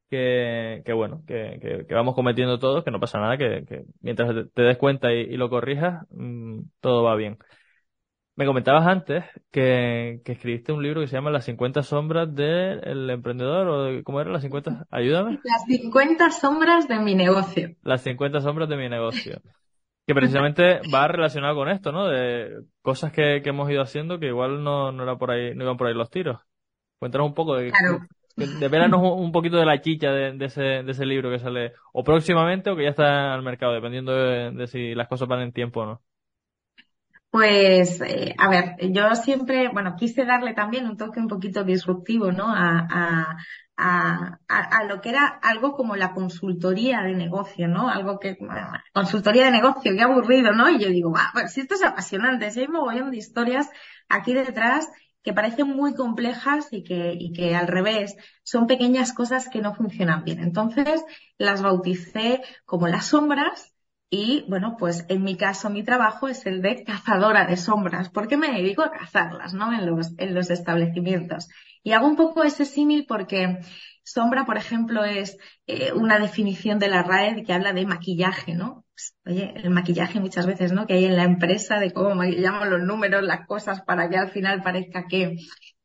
que, 0.09 0.81
que 0.85 0.93
bueno, 0.93 1.23
que, 1.27 1.85
que, 1.87 1.93
vamos 1.93 2.15
cometiendo 2.15 2.59
todos, 2.59 2.83
que 2.83 2.91
no 2.91 2.99
pasa 2.99 3.19
nada, 3.19 3.37
que, 3.37 3.65
que 3.67 3.83
mientras 4.01 4.33
te, 4.53 4.61
des 4.61 4.77
cuenta 4.77 5.11
y, 5.13 5.37
lo 5.37 5.49
corrijas, 5.49 6.05
mm, 6.09 6.61
todo 6.79 7.03
va 7.03 7.15
bien. 7.15 7.37
Me 8.35 8.45
comentabas 8.45 8.85
antes 8.85 9.23
que, 9.51 10.21
que 10.25 10.33
escribiste 10.33 10.73
un 10.73 10.83
libro 10.83 11.01
que 11.01 11.07
se 11.07 11.15
llama 11.15 11.31
Las 11.31 11.45
50 11.45 11.83
sombras 11.83 12.33
del 12.33 13.09
emprendedor, 13.09 13.67
o 13.67 14.03
¿cómo 14.03 14.19
era? 14.19 14.31
Las 14.31 14.41
50, 14.41 14.87
ayúdame. 14.89 15.39
Las 15.43 15.65
50 15.65 16.31
sombras 16.31 16.87
de 16.87 16.99
mi 16.99 17.15
negocio. 17.15 17.75
Las 17.83 18.01
50 18.01 18.41
sombras 18.41 18.69
de 18.69 18.77
mi 18.77 18.89
negocio. 18.89 19.39
Que 20.07 20.13
precisamente 20.13 20.81
va 20.93 21.07
relacionado 21.07 21.55
con 21.55 21.67
esto, 21.67 21.91
¿no? 21.91 22.05
De 22.05 22.61
cosas 22.83 23.11
que, 23.11 23.41
que 23.43 23.49
hemos 23.49 23.71
ido 23.71 23.81
haciendo 23.81 24.19
que 24.19 24.27
igual 24.27 24.63
no, 24.63 24.91
no 24.91 25.01
era 25.01 25.17
por 25.17 25.31
ahí, 25.31 25.55
no 25.55 25.63
iban 25.63 25.77
por 25.77 25.87
ahí 25.87 25.95
los 25.95 26.11
tiros. 26.11 26.37
Cuéntanos 27.05 27.27
un 27.27 27.33
poco 27.35 27.55
de, 27.55 27.69
claro. 27.69 29.13
un 29.13 29.31
poquito 29.31 29.57
de 29.57 29.65
la 29.67 29.79
chicha 29.79 30.09
de, 30.09 30.43
ese, 30.43 30.81
de 30.81 30.91
ese 30.91 31.05
libro 31.05 31.29
que 31.29 31.37
sale 31.37 31.73
o 31.93 32.03
próximamente 32.03 32.71
o 32.71 32.75
que 32.75 32.81
ya 32.81 32.89
está 32.89 33.31
al 33.31 33.43
mercado, 33.43 33.73
dependiendo 33.73 34.11
de, 34.11 34.65
si 34.65 34.95
las 34.95 35.07
cosas 35.07 35.27
van 35.27 35.41
en 35.41 35.53
tiempo 35.53 35.81
o 35.81 35.85
no. 35.85 36.01
Pues, 37.29 38.01
eh, 38.01 38.33
a 38.39 38.49
ver, 38.49 38.75
yo 38.91 39.13
siempre, 39.13 39.69
bueno, 39.71 39.95
quise 39.95 40.25
darle 40.25 40.55
también 40.55 40.87
un 40.87 40.97
toque 40.97 41.19
un 41.19 41.27
poquito 41.27 41.63
disruptivo, 41.63 42.31
¿no? 42.31 42.47
A, 42.47 42.87
a, 42.89 43.37
a, 43.77 44.39
a, 44.47 44.83
lo 44.85 44.99
que 45.01 45.09
era 45.09 45.27
algo 45.43 45.73
como 45.73 45.95
la 45.95 46.11
consultoría 46.13 47.03
de 47.03 47.13
negocio, 47.13 47.67
¿no? 47.67 47.87
Algo 47.87 48.19
que, 48.19 48.35
consultoría 48.93 49.45
de 49.45 49.51
negocio, 49.51 49.91
qué 49.95 50.01
aburrido, 50.01 50.53
¿no? 50.53 50.71
Y 50.71 50.79
yo 50.79 50.87
digo, 50.87 51.11
va, 51.11 51.29
pues 51.33 51.53
si 51.53 51.61
esto 51.61 51.75
es 51.75 51.83
apasionante, 51.83 52.49
si 52.49 52.61
hay 52.61 52.65
un 52.65 52.73
mogollón 52.73 53.11
de 53.11 53.17
historias 53.17 53.69
aquí 54.09 54.33
detrás 54.33 54.89
que 55.25 55.33
parecen 55.33 55.67
muy 55.67 55.95
complejas 55.95 56.67
y 56.71 56.83
que, 56.83 57.15
y 57.19 57.33
que 57.33 57.55
al 57.55 57.67
revés 57.67 58.15
son 58.43 58.67
pequeñas 58.67 59.11
cosas 59.11 59.49
que 59.49 59.59
no 59.59 59.73
funcionan 59.73 60.23
bien. 60.23 60.39
Entonces 60.39 61.03
las 61.39 61.63
bauticé 61.63 62.41
como 62.63 62.87
las 62.87 63.07
sombras 63.07 63.73
y 64.09 64.45
bueno, 64.47 64.75
pues 64.77 65.03
en 65.09 65.23
mi 65.23 65.35
caso, 65.35 65.69
mi 65.71 65.83
trabajo 65.83 66.27
es 66.27 66.45
el 66.45 66.61
de 66.61 66.83
cazadora 66.83 67.45
de 67.47 67.57
sombras, 67.57 68.09
porque 68.09 68.37
me 68.37 68.51
dedico 68.51 68.83
a 68.83 68.91
cazarlas, 68.91 69.53
¿no? 69.55 69.73
En 69.73 69.87
los, 69.87 70.13
en 70.19 70.35
los 70.35 70.51
establecimientos. 70.51 71.49
Y 71.81 71.93
hago 71.93 72.07
un 72.07 72.15
poco 72.15 72.43
ese 72.43 72.65
símil 72.65 73.05
porque 73.07 73.59
sombra, 74.03 74.45
por 74.45 74.57
ejemplo, 74.57 75.03
es 75.03 75.37
eh, 75.65 75.91
una 75.93 76.19
definición 76.19 76.77
de 76.77 76.87
la 76.89 77.01
RAE 77.01 77.43
que 77.43 77.53
habla 77.53 77.73
de 77.73 77.85
maquillaje, 77.87 78.53
¿no? 78.53 78.84
Pues, 78.95 79.13
oye, 79.25 79.53
el 79.57 79.69
maquillaje 79.71 80.19
muchas 80.21 80.45
veces, 80.45 80.71
¿no? 80.71 80.87
Que 80.87 80.93
hay 80.93 81.05
en 81.05 81.17
la 81.17 81.23
empresa 81.23 81.79
de 81.79 81.91
cómo 81.91 82.15
maquillamos 82.15 82.67
los 82.69 82.81
números, 82.81 83.23
las 83.23 83.45
cosas 83.45 83.81
para 83.81 84.09
que 84.09 84.17
al 84.17 84.29
final 84.29 84.63
parezca 84.63 85.05
que 85.07 85.37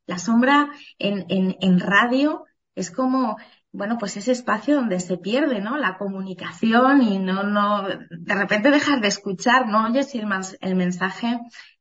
la 0.06 0.18
sombra 0.18 0.70
en, 0.98 1.26
en, 1.28 1.56
en 1.60 1.80
radio 1.80 2.44
es 2.74 2.90
como 2.90 3.36
bueno, 3.72 3.98
pues 3.98 4.16
ese 4.16 4.32
espacio 4.32 4.76
donde 4.76 4.98
se 5.00 5.16
pierde, 5.16 5.60
¿no? 5.60 5.76
La 5.76 5.96
comunicación 5.96 7.02
y 7.02 7.18
no, 7.18 7.44
no, 7.44 7.86
de 7.88 8.34
repente 8.34 8.70
dejas 8.70 9.00
de 9.00 9.08
escuchar, 9.08 9.68
no 9.68 9.86
oyes 9.86 10.10
si 10.10 10.18
el, 10.18 10.28
el 10.60 10.74
mensaje 10.74 11.38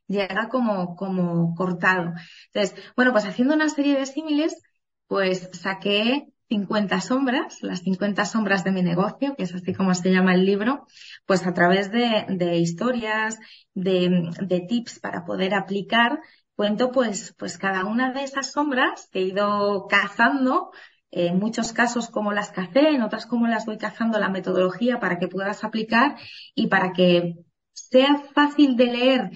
llega 0.07 0.49
como, 0.49 0.95
como 0.95 1.55
cortado. 1.55 2.13
Entonces, 2.53 2.75
bueno, 2.95 3.11
pues 3.11 3.25
haciendo 3.25 3.55
una 3.55 3.69
serie 3.69 3.97
de 3.97 4.05
símiles, 4.05 4.61
pues 5.07 5.49
saqué 5.53 6.27
50 6.50 7.00
sombras, 7.00 7.62
las 7.62 7.82
50 7.82 8.26
sombras 8.26 8.64
de 8.64 8.72
mi 8.72 8.82
negocio, 8.82 9.36
que 9.36 9.43
es 9.43 9.54
así 9.54 9.74
como 9.74 9.93
se 9.93 10.12
llama 10.12 10.34
el 10.34 10.45
libro, 10.45 10.86
pues 11.26 11.45
a 11.45 11.54
través 11.54 11.91
de, 11.91 12.58
historias, 12.58 13.39
de, 13.74 14.32
de 14.41 14.60
tips 14.62 15.00
para 15.00 15.26
poder 15.26 15.54
aplicar, 15.54 16.20
cuento 16.56 16.91
pues, 16.91 17.36
pues 17.38 17.58
cada 17.58 17.86
una 17.86 18.12
de 18.12 18.24
esas 18.24 18.52
sombras 18.52 19.08
que 19.12 19.20
he 19.20 19.24
ido 19.24 19.86
cazando 19.88 20.72
en 21.12 21.39
muchos 21.39 21.72
casos 21.72 22.10
como 22.10 22.34
las 22.34 22.52
cacé, 22.52 22.89
en 22.89 23.04
otras 23.04 23.26
como 23.26 23.47
las 23.47 23.66
voy 23.66 23.78
cazando 23.78 24.20
la 24.20 24.30
metodología 24.30 25.00
para 25.00 25.20
que 25.20 25.28
puedas 25.28 25.64
aplicar 25.64 26.18
y 26.56 26.68
para 26.68 26.93
que 26.93 27.36
sea 27.74 28.24
fácil 28.34 28.76
de 28.76 28.86
leer 28.86 29.32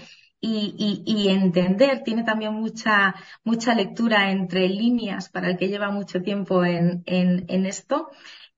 y, 0.45 1.03
y, 1.05 1.29
entender. 1.29 2.03
Tiene 2.03 2.23
también 2.23 2.53
mucha, 2.53 3.15
mucha 3.43 3.73
lectura 3.73 4.31
entre 4.31 4.67
líneas 4.67 5.29
para 5.29 5.49
el 5.49 5.57
que 5.57 5.69
lleva 5.69 5.89
mucho 5.89 6.21
tiempo 6.21 6.65
en, 6.65 7.03
en, 7.05 7.45
en 7.47 7.65
esto. 7.65 8.09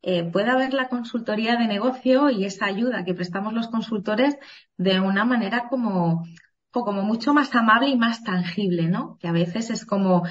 Eh, 0.02 0.24
pueda 0.24 0.54
haber 0.54 0.74
la 0.74 0.88
consultoría 0.88 1.56
de 1.58 1.68
negocio 1.68 2.30
y 2.30 2.46
esa 2.46 2.66
ayuda 2.66 3.06
que 3.06 3.14
prestamos 3.14 3.54
los 3.54 3.68
consultores 3.68 4.36
de 4.78 5.00
una 5.00 5.26
manera 5.26 5.68
como, 5.70 6.26
como 6.72 7.04
mucho 7.04 7.34
más 7.34 7.54
amable 7.56 7.90
y 7.90 7.98
más 7.98 8.24
tangible, 8.24 8.88
¿no? 8.88 9.18
Que 9.20 9.28
a 9.28 9.32
veces 9.32 9.70
es 9.70 9.86
como, 9.86 10.24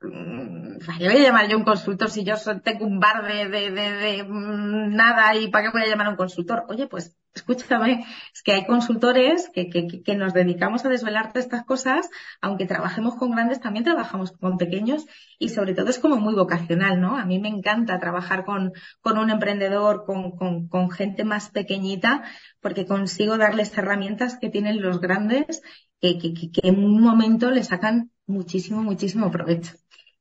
¿Para 0.00 0.98
qué 0.98 1.08
voy 1.08 1.16
a 1.18 1.24
llamar 1.24 1.48
yo 1.48 1.58
un 1.58 1.64
consultor 1.64 2.08
si 2.08 2.24
yo 2.24 2.34
tengo 2.64 2.86
un 2.86 3.00
bar 3.00 3.22
de, 3.26 3.48
de, 3.48 3.70
de, 3.70 4.24
mm, 4.24 4.94
nada 4.94 5.36
y 5.36 5.48
para 5.48 5.64
qué 5.64 5.70
voy 5.72 5.82
a 5.82 5.88
llamar 5.88 6.06
a 6.06 6.10
un 6.10 6.16
consultor? 6.16 6.64
Oye, 6.68 6.86
pues 6.86 7.18
escúchame, 7.34 8.06
es 8.34 8.42
que 8.42 8.52
hay 8.52 8.66
consultores 8.66 9.50
que, 9.52 9.68
que, 9.68 10.02
que 10.02 10.16
nos 10.16 10.32
dedicamos 10.32 10.86
a 10.86 10.88
desvelarte 10.88 11.38
estas 11.38 11.64
cosas, 11.64 12.08
aunque 12.40 12.64
trabajemos 12.64 13.14
con 13.16 13.30
grandes, 13.30 13.60
también 13.60 13.84
trabajamos 13.84 14.32
con 14.32 14.56
pequeños 14.56 15.04
y 15.38 15.50
sobre 15.50 15.74
todo 15.74 15.90
es 15.90 15.98
como 15.98 16.16
muy 16.16 16.34
vocacional, 16.34 16.98
¿no? 16.98 17.18
A 17.18 17.26
mí 17.26 17.38
me 17.38 17.48
encanta 17.48 17.98
trabajar 17.98 18.46
con, 18.46 18.72
con 19.02 19.18
un 19.18 19.28
emprendedor, 19.28 20.04
con, 20.06 20.32
con, 20.32 20.66
con 20.68 20.90
gente 20.90 21.24
más 21.24 21.50
pequeñita, 21.50 22.22
porque 22.60 22.86
consigo 22.86 23.36
darles 23.36 23.76
herramientas 23.76 24.38
que 24.38 24.48
tienen 24.48 24.80
los 24.80 24.98
grandes 24.98 25.60
que, 26.00 26.16
que, 26.16 26.32
que 26.32 26.68
en 26.68 26.82
un 26.82 27.02
momento 27.02 27.50
le 27.50 27.62
sacan 27.64 28.10
muchísimo, 28.26 28.82
muchísimo 28.82 29.30
provecho. 29.30 29.79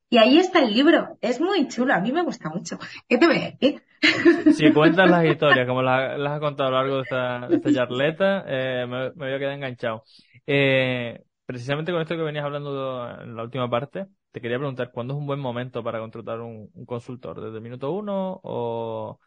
Y 0.10 0.18
ahí 0.18 0.39
está 0.39 0.64
el 0.64 0.74
libro. 0.74 1.18
Es 1.22 1.39
muy 1.39 1.68
chulo. 1.68 1.93
A 1.93 1.99
mí 1.99 2.12
me 2.12 2.24
gusta 2.24 2.49
mucho. 2.49 2.80
¿Qué 3.07 3.18
te 3.18 3.28
voy 3.28 3.38
a 3.38 3.51
decir? 3.51 3.84
Si 4.53 4.72
cuentas 4.72 5.10
las 5.10 5.26
historias 5.32 5.68
como 5.68 5.82
las, 5.82 6.18
las 6.18 6.34
has 6.34 6.39
contado 6.39 6.70
a 6.70 6.72
lo 6.72 6.78
largo 6.78 6.95
de 6.95 7.01
esta, 7.03 7.47
de 7.47 7.55
esta 7.57 7.74
charleta, 7.74 8.43
eh, 8.47 8.86
me, 8.88 9.10
me, 9.10 9.12
voy 9.12 9.34
a 9.34 9.39
quedar 9.39 9.53
enganchado. 9.53 10.03
Eh, 10.47 11.22
precisamente 11.45 11.91
con 11.91 12.01
esto 12.01 12.16
que 12.16 12.24
venías 12.24 12.45
hablando 12.45 13.07
en 13.22 13.36
la 13.36 13.43
última 13.43 13.70
parte, 13.70 14.07
te 14.32 14.41
quería 14.41 14.57
preguntar, 14.57 14.91
¿cuándo 14.91 15.14
es 15.14 15.20
un 15.20 15.28
buen 15.28 15.39
momento 15.39 15.84
para 15.84 15.99
contratar 15.99 16.39
un, 16.41 16.70
un 16.74 16.86
consultor? 16.86 17.41
¿Desde 17.41 17.57
el 17.57 17.64
minuto 17.64 17.91
uno 17.91 18.39
o 18.43 19.20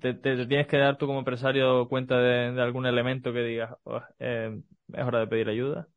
te, 0.00 0.14
te, 0.14 0.46
tienes 0.46 0.66
que 0.66 0.78
dar 0.78 0.96
tú 0.96 1.06
como 1.06 1.18
empresario 1.18 1.88
cuenta 1.88 2.18
de, 2.18 2.52
de 2.52 2.62
algún 2.62 2.86
elemento 2.86 3.32
que 3.32 3.40
digas, 3.40 3.74
oh, 3.84 4.00
eh, 4.18 4.60
es 4.92 5.04
hora 5.04 5.20
de 5.20 5.26
pedir 5.26 5.48
ayuda? 5.48 5.88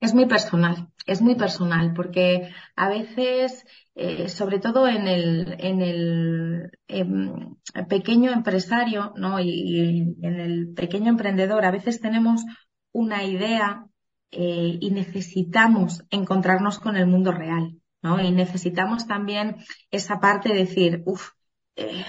Es 0.00 0.14
muy 0.14 0.26
personal, 0.26 0.88
es 1.06 1.22
muy 1.22 1.36
personal, 1.36 1.92
porque 1.94 2.50
a 2.76 2.88
veces, 2.88 3.64
eh, 3.94 4.28
sobre 4.28 4.58
todo 4.58 4.86
en 4.88 5.08
el, 5.08 5.56
en 5.58 5.80
el 5.80 6.70
em, 6.86 7.56
pequeño 7.88 8.30
empresario, 8.30 9.14
¿no? 9.16 9.40
Y, 9.40 10.16
en 10.22 10.40
el 10.40 10.74
pequeño 10.74 11.08
emprendedor, 11.10 11.64
a 11.64 11.70
veces 11.70 12.00
tenemos 12.00 12.44
una 12.92 13.24
idea 13.24 13.86
eh, 14.30 14.78
y 14.80 14.90
necesitamos 14.90 16.04
encontrarnos 16.10 16.78
con 16.78 16.96
el 16.96 17.06
mundo 17.06 17.32
real, 17.32 17.80
¿no? 18.02 18.20
Y 18.20 18.30
necesitamos 18.32 19.06
también 19.06 19.56
esa 19.90 20.20
parte 20.20 20.50
de 20.50 20.56
decir, 20.56 21.02
uff, 21.06 21.30
eh, 21.76 22.04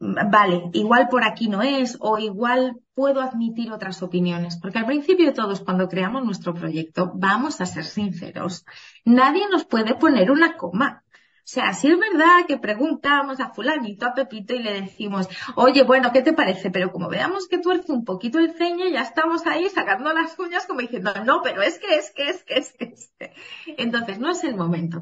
vale, 0.00 0.70
igual 0.72 1.08
por 1.08 1.24
aquí 1.24 1.48
no 1.48 1.62
es 1.62 1.96
o 2.00 2.18
igual 2.18 2.78
puedo 2.94 3.20
admitir 3.20 3.72
otras 3.72 4.02
opiniones, 4.02 4.58
porque 4.60 4.78
al 4.78 4.86
principio 4.86 5.32
todos 5.32 5.60
cuando 5.60 5.88
creamos 5.88 6.24
nuestro 6.24 6.54
proyecto, 6.54 7.12
vamos 7.14 7.60
a 7.60 7.66
ser 7.66 7.84
sinceros, 7.84 8.64
nadie 9.04 9.48
nos 9.50 9.64
puede 9.64 9.94
poner 9.94 10.30
una 10.30 10.56
coma. 10.56 11.02
O 11.46 11.48
sea, 11.48 11.72
si 11.74 11.86
es 11.86 11.96
verdad 11.96 12.44
que 12.48 12.58
preguntamos 12.58 13.38
a 13.38 13.50
fulanito, 13.50 14.04
a 14.04 14.14
Pepito 14.14 14.52
y 14.52 14.64
le 14.64 14.80
decimos, 14.80 15.28
oye, 15.54 15.84
bueno, 15.84 16.10
¿qué 16.12 16.20
te 16.20 16.32
parece? 16.32 16.72
Pero 16.72 16.90
como 16.90 17.08
veamos 17.08 17.46
que 17.46 17.58
tuerce 17.58 17.92
un 17.92 18.04
poquito 18.04 18.40
el 18.40 18.54
ceño, 18.54 18.88
ya 18.88 19.02
estamos 19.02 19.46
ahí 19.46 19.68
sacando 19.68 20.12
las 20.12 20.36
uñas 20.40 20.66
como 20.66 20.80
diciendo, 20.80 21.12
no, 21.24 21.42
pero 21.44 21.62
es 21.62 21.78
que, 21.78 21.94
es 21.94 22.10
que, 22.10 22.30
es 22.30 22.42
que, 22.42 22.54
es 22.54 22.72
que. 22.72 22.84
Es 22.86 23.12
que. 23.16 23.32
Entonces, 23.78 24.18
no 24.18 24.28
es 24.32 24.42
el 24.42 24.56
momento. 24.56 25.00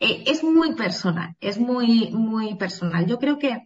Eh, 0.00 0.24
es 0.26 0.42
muy 0.42 0.74
personal, 0.74 1.36
es 1.40 1.58
muy, 1.58 2.10
muy 2.10 2.56
personal. 2.56 3.06
Yo 3.06 3.20
creo 3.20 3.38
que 3.38 3.64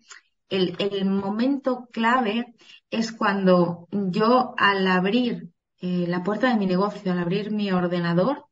el, 0.49 1.05
momento 1.05 1.89
clave 1.93 2.55
es 2.91 3.13
cuando 3.13 3.89
yo 3.91 4.55
al 4.57 4.87
abrir 4.87 5.51
eh, 5.81 6.07
la 6.09 6.23
puerta 6.23 6.49
de 6.49 6.57
mi 6.57 6.67
negocio, 6.67 7.13
al 7.13 7.19
abrir 7.19 7.51
mi 7.51 7.71
ordenador, 7.73 8.47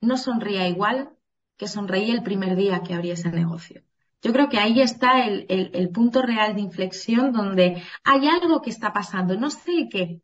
no 0.00 0.16
sonría 0.16 0.68
igual 0.68 1.10
que 1.56 1.68
sonreí 1.68 2.10
el 2.10 2.22
primer 2.22 2.56
día 2.56 2.82
que 2.82 2.94
abrí 2.94 3.10
ese 3.10 3.30
negocio. 3.30 3.82
Yo 4.22 4.32
creo 4.32 4.48
que 4.48 4.58
ahí 4.58 4.80
está 4.80 5.26
el, 5.26 5.90
punto 5.92 6.22
real 6.22 6.54
de 6.54 6.62
inflexión 6.62 7.32
donde 7.32 7.82
hay 8.04 8.26
algo 8.26 8.60
que 8.62 8.70
está 8.70 8.92
pasando, 8.92 9.36
no 9.36 9.50
sé 9.50 9.88
qué, 9.90 10.20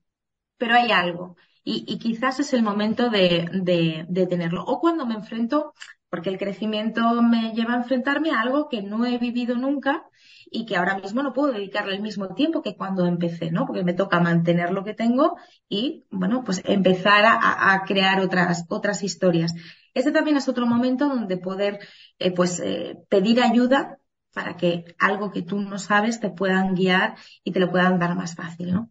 pero 0.57 0.75
hay 0.75 0.91
algo. 0.93 1.37
y, 1.65 1.99
quizás 1.99 2.41
es 2.41 2.53
el 2.55 2.63
momento 2.63 3.11
de, 3.11 3.49
de, 4.09 4.27
tenerlo. 4.27 4.65
O 4.65 4.81
cuando 4.81 5.07
me 5.07 5.15
enfrento, 5.15 5.75
porque 6.13 6.29
el 6.29 6.37
crecimiento 6.37 7.23
me 7.23 7.55
lleva 7.55 7.73
a 7.73 7.79
enfrentarme 7.79 8.33
a 8.33 8.43
algo 8.43 8.69
que 8.69 8.83
no 8.83 9.07
he 9.07 9.17
vivido 9.17 9.55
nunca 9.55 10.05
y 10.51 10.67
que 10.67 10.77
ahora 10.77 10.99
mismo 10.99 11.23
no 11.23 11.33
puedo 11.33 11.55
dedicarle 11.55 11.95
el 11.95 12.03
mismo 12.03 12.35
tiempo 12.35 12.61
que 12.61 12.77
cuando 12.77 13.07
empecé, 13.07 13.51
¿no? 13.51 13.65
Porque 13.65 13.83
me 13.83 13.95
toca 13.95 14.21
mantener 14.21 14.73
lo 14.73 14.85
que 14.85 14.93
tengo 14.93 15.39
y, 15.71 16.05
bueno, 16.11 16.45
pues 16.45 16.61
empezar 16.67 17.25
a, 17.27 17.83
crear 17.87 18.21
otras, 18.21 18.67
otras 18.69 19.03
historias. 19.03 19.55
Este 19.95 20.13
también 20.13 20.37
es 20.37 20.51
otro 20.51 20.67
momento 20.67 21.09
donde 21.09 21.39
poder, 21.39 21.79
eh, 22.19 22.31
pues, 22.31 22.61
eh, 22.61 22.99
pedir 23.09 23.43
ayuda 23.43 23.97
para 24.35 24.59
que 24.59 24.95
algo 24.99 25.31
que 25.31 25.41
tú 25.41 25.61
no 25.61 25.79
sabes 25.79 26.21
te 26.21 26.29
puedan 26.29 26.75
guiar 26.75 27.15
y 27.43 27.53
te 27.53 27.61
lo 27.61 27.71
puedan 27.71 27.99
dar 27.99 28.15
más 28.17 28.35
fácil, 28.35 28.75
¿no? 28.75 28.91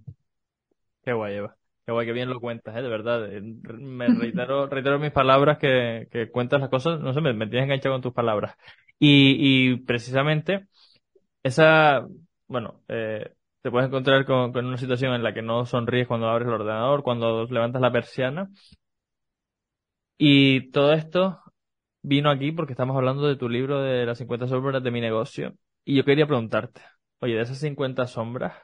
Qué 1.03 1.13
guay. 1.13 1.39
Qué 1.85 1.91
guay, 1.91 2.05
que 2.05 2.13
bien 2.13 2.29
lo 2.29 2.39
cuentas, 2.39 2.75
¿eh? 2.75 2.81
De 2.81 2.89
verdad. 2.89 3.31
Eh, 3.33 3.41
me 3.41 4.07
reitero, 4.13 4.67
reitero 4.67 4.99
mis 4.99 5.11
palabras 5.11 5.57
que, 5.57 6.07
que 6.11 6.29
cuentas 6.31 6.61
las 6.61 6.69
cosas, 6.69 6.99
no 6.99 7.13
sé, 7.13 7.21
me, 7.21 7.33
me 7.33 7.47
tienes 7.47 7.65
enganchado 7.65 7.95
con 7.95 8.01
tus 8.01 8.13
palabras. 8.13 8.55
Y, 8.99 9.71
y 9.73 9.77
precisamente, 9.77 10.67
esa, 11.43 12.07
bueno, 12.47 12.83
eh, 12.89 13.33
te 13.61 13.71
puedes 13.71 13.87
encontrar 13.89 14.25
con, 14.25 14.53
con 14.53 14.65
una 14.65 14.77
situación 14.77 15.13
en 15.15 15.23
la 15.23 15.33
que 15.33 15.41
no 15.43 15.65
sonríes 15.65 16.07
cuando 16.07 16.29
abres 16.29 16.47
el 16.47 16.55
ordenador, 16.55 17.03
cuando 17.03 17.45
levantas 17.47 17.81
la 17.81 17.91
persiana. 17.91 18.49
Y 20.17 20.71
todo 20.71 20.93
esto 20.93 21.39
vino 22.03 22.29
aquí 22.29 22.51
porque 22.51 22.73
estamos 22.73 22.95
hablando 22.97 23.27
de 23.27 23.35
tu 23.37 23.49
libro 23.49 23.81
de 23.81 24.05
las 24.05 24.17
50 24.19 24.47
sombras 24.47 24.83
de 24.83 24.91
mi 24.91 25.01
negocio. 25.01 25.55
Y 25.85 25.95
yo 25.97 26.05
quería 26.05 26.27
preguntarte, 26.27 26.81
oye, 27.19 27.35
de 27.35 27.41
esas 27.43 27.59
50 27.59 28.07
sombras, 28.07 28.55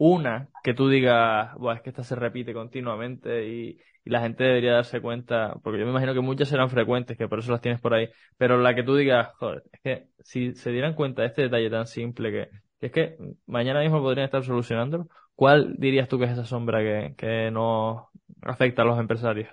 una 0.00 0.48
que 0.62 0.72
tú 0.72 0.88
digas, 0.88 1.54
Buah, 1.56 1.74
es 1.74 1.82
que 1.82 1.90
esta 1.90 2.02
se 2.04 2.14
repite 2.16 2.54
continuamente 2.54 3.46
y, 3.46 3.78
y, 4.02 4.10
la 4.10 4.22
gente 4.22 4.44
debería 4.44 4.72
darse 4.72 5.02
cuenta, 5.02 5.56
porque 5.62 5.78
yo 5.78 5.84
me 5.84 5.90
imagino 5.90 6.14
que 6.14 6.20
muchas 6.20 6.48
serán 6.48 6.70
frecuentes, 6.70 7.18
que 7.18 7.28
por 7.28 7.40
eso 7.40 7.52
las 7.52 7.60
tienes 7.60 7.82
por 7.82 7.92
ahí, 7.92 8.08
pero 8.38 8.56
la 8.58 8.74
que 8.74 8.82
tú 8.82 8.96
digas, 8.96 9.28
joder, 9.36 9.62
es 9.70 9.80
que 9.82 10.06
si 10.20 10.54
se 10.54 10.70
dieran 10.70 10.94
cuenta 10.94 11.20
de 11.20 11.28
este 11.28 11.42
detalle 11.42 11.68
tan 11.68 11.86
simple 11.86 12.30
que, 12.32 12.48
que 12.80 12.86
es 12.86 12.92
que 12.92 13.16
mañana 13.46 13.80
mismo 13.80 14.00
podrían 14.00 14.24
estar 14.24 14.42
solucionándolo, 14.42 15.06
¿cuál 15.34 15.74
dirías 15.76 16.08
tú 16.08 16.18
que 16.18 16.24
es 16.24 16.30
esa 16.32 16.46
sombra 16.46 16.78
que, 16.80 17.14
que 17.18 17.50
no 17.50 18.08
afecta 18.40 18.80
a 18.80 18.86
los 18.86 18.98
empresarios? 18.98 19.50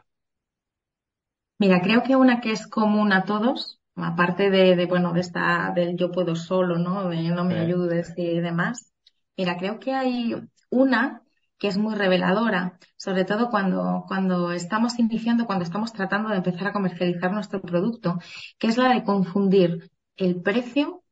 Mira, 1.59 1.81
creo 1.81 2.03
que 2.03 2.15
una 2.15 2.39
que 2.39 2.51
es 2.51 2.67
común 2.67 3.11
a 3.11 3.25
todos, 3.25 3.81
aparte 3.97 4.49
de, 4.49 4.77
de 4.77 4.85
bueno, 4.85 5.11
de 5.11 5.19
esta, 5.19 5.73
del 5.75 5.97
yo 5.97 6.09
puedo 6.09 6.35
solo, 6.35 6.77
¿no? 6.77 7.09
De 7.09 7.21
no 7.31 7.43
me 7.43 7.59
ayudes 7.59 8.13
y 8.15 8.39
demás. 8.39 8.93
Mira, 9.37 9.57
creo 9.57 9.79
que 9.79 9.93
hay 9.93 10.35
una 10.69 11.21
que 11.59 11.67
es 11.67 11.77
muy 11.77 11.95
reveladora, 11.95 12.77
sobre 12.97 13.25
todo 13.25 13.49
cuando, 13.49 14.03
cuando 14.07 14.51
estamos 14.51 14.99
iniciando, 14.99 15.45
cuando 15.45 15.63
estamos 15.65 15.93
tratando 15.93 16.29
de 16.29 16.37
empezar 16.37 16.67
a 16.67 16.73
comercializar 16.73 17.31
nuestro 17.31 17.61
producto, 17.61 18.19
que 18.59 18.67
es 18.67 18.77
la 18.77 18.89
de 18.93 19.03
confundir 19.03 19.91
el 20.15 20.41
precio 20.41 21.03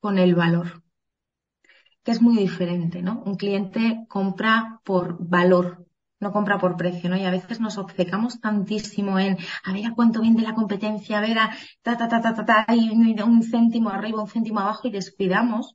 con 0.00 0.18
el 0.18 0.34
valor, 0.34 0.82
que 2.02 2.12
es 2.12 2.22
muy 2.22 2.36
diferente, 2.36 3.02
¿no? 3.02 3.22
Un 3.24 3.36
cliente 3.36 4.04
compra 4.08 4.80
por 4.84 5.16
valor, 5.18 5.86
no 6.20 6.32
compra 6.32 6.58
por 6.58 6.76
precio, 6.76 7.10
¿no? 7.10 7.16
Y 7.16 7.24
a 7.24 7.30
veces 7.30 7.60
nos 7.60 7.78
obcecamos 7.78 8.40
tantísimo 8.40 9.18
en 9.18 9.36
a 9.64 9.72
ver 9.72 9.86
a 9.86 9.94
cuánto 9.94 10.20
vende 10.20 10.42
la 10.42 10.54
competencia, 10.54 11.18
a 11.18 11.20
ver 11.20 11.38
a 11.38 11.50
ta 11.82 11.96
ta 11.96 12.08
ta 12.08 12.20
ta 12.20 12.34
ta, 12.34 12.44
ta 12.44 12.74
y 12.74 12.90
un 12.90 13.42
céntimo 13.42 13.90
arriba, 13.90 14.22
un 14.22 14.28
céntimo 14.28 14.60
abajo 14.60 14.88
y 14.88 14.92
descuidamos 14.92 15.74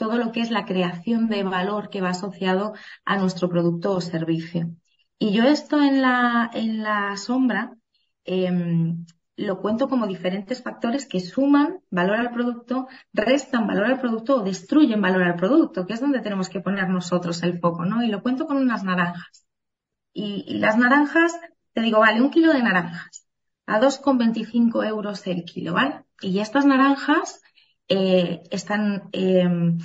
todo 0.00 0.16
lo 0.16 0.32
que 0.32 0.40
es 0.40 0.50
la 0.50 0.64
creación 0.64 1.28
de 1.28 1.42
valor 1.42 1.90
que 1.90 2.00
va 2.00 2.08
asociado 2.08 2.72
a 3.04 3.18
nuestro 3.18 3.50
producto 3.50 3.92
o 3.92 4.00
servicio. 4.00 4.74
Y 5.18 5.32
yo 5.32 5.44
esto 5.44 5.82
en 5.82 6.00
la, 6.00 6.50
en 6.54 6.82
la 6.82 7.18
sombra 7.18 7.76
em, 8.24 9.04
lo 9.36 9.60
cuento 9.60 9.90
como 9.90 10.06
diferentes 10.06 10.62
factores 10.62 11.06
que 11.06 11.20
suman 11.20 11.80
valor 11.90 12.16
al 12.16 12.30
producto, 12.30 12.88
restan 13.12 13.66
valor 13.66 13.84
al 13.84 14.00
producto 14.00 14.36
o 14.36 14.42
destruyen 14.42 15.02
valor 15.02 15.22
al 15.24 15.36
producto, 15.36 15.84
que 15.84 15.92
es 15.92 16.00
donde 16.00 16.20
tenemos 16.20 16.48
que 16.48 16.60
poner 16.60 16.88
nosotros 16.88 17.42
el 17.42 17.60
foco, 17.60 17.84
¿no? 17.84 18.02
Y 18.02 18.06
lo 18.06 18.22
cuento 18.22 18.46
con 18.46 18.56
unas 18.56 18.82
naranjas. 18.82 19.44
Y, 20.14 20.58
las 20.60 20.78
naranjas, 20.78 21.38
te 21.74 21.82
digo, 21.82 22.00
vale, 22.00 22.22
un 22.22 22.30
kilo 22.30 22.54
de 22.54 22.62
naranjas 22.62 23.26
a 23.66 23.78
2,25 23.78 24.86
euros 24.86 25.26
el 25.26 25.44
kilo, 25.44 25.74
¿vale? 25.74 26.06
Y 26.22 26.38
estas 26.38 26.64
naranjas 26.64 27.42
eh, 27.90 28.42
están, 28.52 29.08
em, 29.10 29.78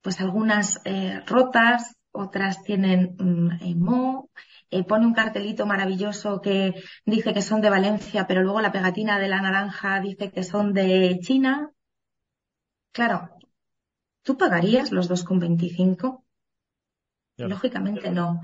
pues 0.00 0.20
algunas 0.20 0.80
eh, 0.84 1.20
rotas, 1.26 1.96
otras 2.12 2.62
tienen 2.62 3.16
mm, 3.18 3.76
mo, 3.76 4.30
eh, 4.70 4.84
pone 4.84 5.06
un 5.06 5.12
cartelito 5.12 5.66
maravilloso 5.66 6.40
que 6.40 6.74
dice 7.04 7.34
que 7.34 7.42
son 7.42 7.60
de 7.60 7.70
Valencia, 7.70 8.28
pero 8.28 8.42
luego 8.42 8.60
la 8.60 8.70
pegatina 8.70 9.18
de 9.18 9.28
la 9.28 9.40
naranja 9.40 10.00
dice 10.00 10.30
que 10.30 10.44
son 10.44 10.72
de 10.72 11.18
China. 11.20 11.72
Claro, 12.92 13.30
¿tú 14.22 14.38
pagarías 14.38 14.92
los 14.92 15.10
2,25? 15.10 16.22
Lógicamente 17.38 18.10
no. 18.12 18.40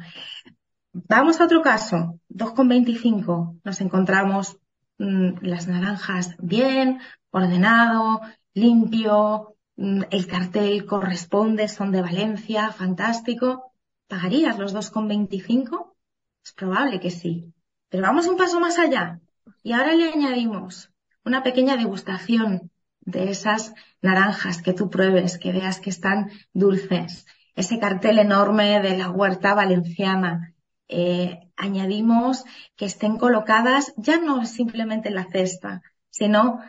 Vamos 0.92 1.40
a 1.40 1.44
otro 1.44 1.62
caso, 1.62 2.18
2,25. 2.30 3.60
Nos 3.62 3.80
encontramos 3.80 4.58
mm, 4.98 5.38
las 5.42 5.68
naranjas 5.68 6.34
bien, 6.38 7.00
ordenado, 7.30 8.20
limpio, 8.54 9.56
mm, 9.76 10.02
el 10.10 10.26
cartel 10.26 10.86
corresponde, 10.86 11.68
son 11.68 11.92
de 11.92 12.02
Valencia, 12.02 12.72
fantástico. 12.72 13.72
¿Pagarías 14.08 14.58
los 14.58 14.72
2,25? 14.72 15.96
Es 16.44 16.52
probable 16.52 17.00
que 17.00 17.10
sí. 17.10 17.52
Pero 17.88 18.04
vamos 18.04 18.26
un 18.26 18.36
paso 18.36 18.60
más 18.60 18.78
allá. 18.78 19.20
Y 19.62 19.72
ahora 19.72 19.94
le 19.94 20.10
añadimos 20.10 20.90
una 21.24 21.42
pequeña 21.42 21.76
degustación 21.76 22.70
de 23.00 23.30
esas 23.30 23.74
naranjas 24.00 24.62
que 24.62 24.72
tú 24.72 24.90
pruebes, 24.90 25.38
que 25.38 25.52
veas 25.52 25.80
que 25.80 25.90
están 25.90 26.30
dulces. 26.52 27.26
Ese 27.54 27.78
cartel 27.78 28.18
enorme 28.18 28.80
de 28.80 28.96
la 28.96 29.10
huerta 29.10 29.54
valenciana, 29.54 30.54
eh, 30.88 31.50
añadimos 31.56 32.44
que 32.76 32.86
estén 32.86 33.16
colocadas 33.16 33.94
ya 33.96 34.18
no 34.18 34.44
simplemente 34.44 35.08
en 35.08 35.14
la 35.14 35.24
cesta, 35.24 35.82
sino 36.10 36.60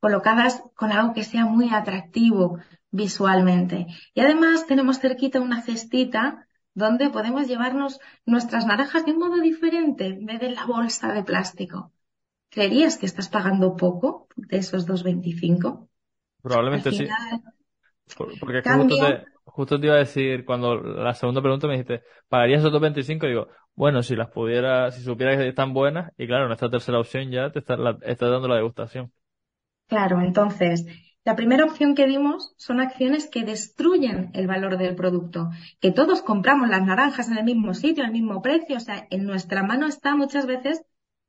colocadas 0.00 0.62
con 0.74 0.92
algo 0.92 1.14
que 1.14 1.24
sea 1.24 1.46
muy 1.46 1.70
atractivo 1.72 2.58
visualmente. 2.90 3.86
Y 4.14 4.20
además 4.20 4.66
tenemos 4.66 5.00
cerquita 5.00 5.40
una 5.40 5.62
cestita 5.62 6.46
donde 6.74 7.10
podemos 7.10 7.48
llevarnos 7.48 8.00
nuestras 8.26 8.66
naranjas 8.66 9.06
de 9.06 9.12
un 9.12 9.18
modo 9.18 9.40
diferente 9.40 10.06
en 10.06 10.26
vez 10.26 10.40
de 10.40 10.50
la 10.50 10.66
bolsa 10.66 11.12
de 11.12 11.22
plástico. 11.22 11.92
¿Creerías 12.50 12.98
que 12.98 13.06
estás 13.06 13.28
pagando 13.28 13.76
poco 13.76 14.28
de 14.36 14.58
esos 14.58 14.86
2,25? 14.86 15.88
Probablemente 16.42 16.92
sí. 16.92 17.06
Porque 18.40 18.62
justo 19.44 19.80
te 19.80 19.86
iba 19.86 19.96
a 19.96 19.98
decir, 19.98 20.44
cuando 20.44 20.76
la 20.76 21.14
segunda 21.14 21.40
pregunta 21.40 21.66
me 21.66 21.74
dijiste, 21.74 22.02
¿pagarías 22.28 22.60
esos 22.60 22.72
2.25? 22.72 23.26
Digo, 23.26 23.48
bueno, 23.74 24.02
si 24.02 24.14
las 24.14 24.30
pudiera, 24.30 24.90
si 24.90 25.02
supiera 25.02 25.36
que 25.36 25.48
están 25.48 25.72
buenas, 25.72 26.12
y 26.16 26.26
claro, 26.26 26.46
en 26.46 26.52
esta 26.52 26.70
tercera 26.70 26.98
opción 26.98 27.30
ya 27.30 27.50
te 27.50 27.60
está, 27.60 27.76
dando 27.76 28.48
la 28.48 28.56
degustación. 28.56 29.12
Claro, 29.86 30.20
entonces, 30.20 30.86
la 31.24 31.36
primera 31.36 31.64
opción 31.64 31.94
que 31.94 32.06
dimos 32.06 32.52
son 32.56 32.80
acciones 32.80 33.28
que 33.28 33.44
destruyen 33.44 34.30
el 34.34 34.46
valor 34.46 34.76
del 34.76 34.94
producto, 34.94 35.50
que 35.80 35.90
todos 35.92 36.22
compramos 36.22 36.68
las 36.68 36.84
naranjas 36.84 37.28
en 37.28 37.38
el 37.38 37.44
mismo 37.44 37.74
sitio, 37.74 38.04
al 38.04 38.12
mismo 38.12 38.42
precio, 38.42 38.76
o 38.76 38.80
sea, 38.80 39.06
en 39.10 39.24
nuestra 39.24 39.62
mano 39.62 39.86
está 39.86 40.14
muchas 40.16 40.46
veces 40.46 40.82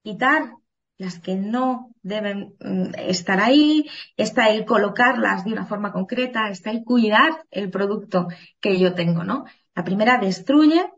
quitar 0.03 0.53
las 0.97 1.19
que 1.19 1.35
no 1.35 1.93
deben 2.01 2.55
mm, 2.59 2.95
estar 2.97 3.39
ahí, 3.39 3.89
está 4.17 4.49
el 4.49 4.65
colocarlas 4.65 5.45
de 5.45 5.53
una 5.53 5.65
forma 5.65 5.91
concreta, 5.91 6.49
está 6.49 6.71
el 6.71 6.83
cuidar 6.83 7.45
el 7.51 7.69
producto 7.69 8.27
que 8.59 8.79
yo 8.79 8.93
tengo, 8.93 9.23
¿no? 9.23 9.45
La 9.75 9.83
primera 9.83 10.17
destruye, 10.17 10.89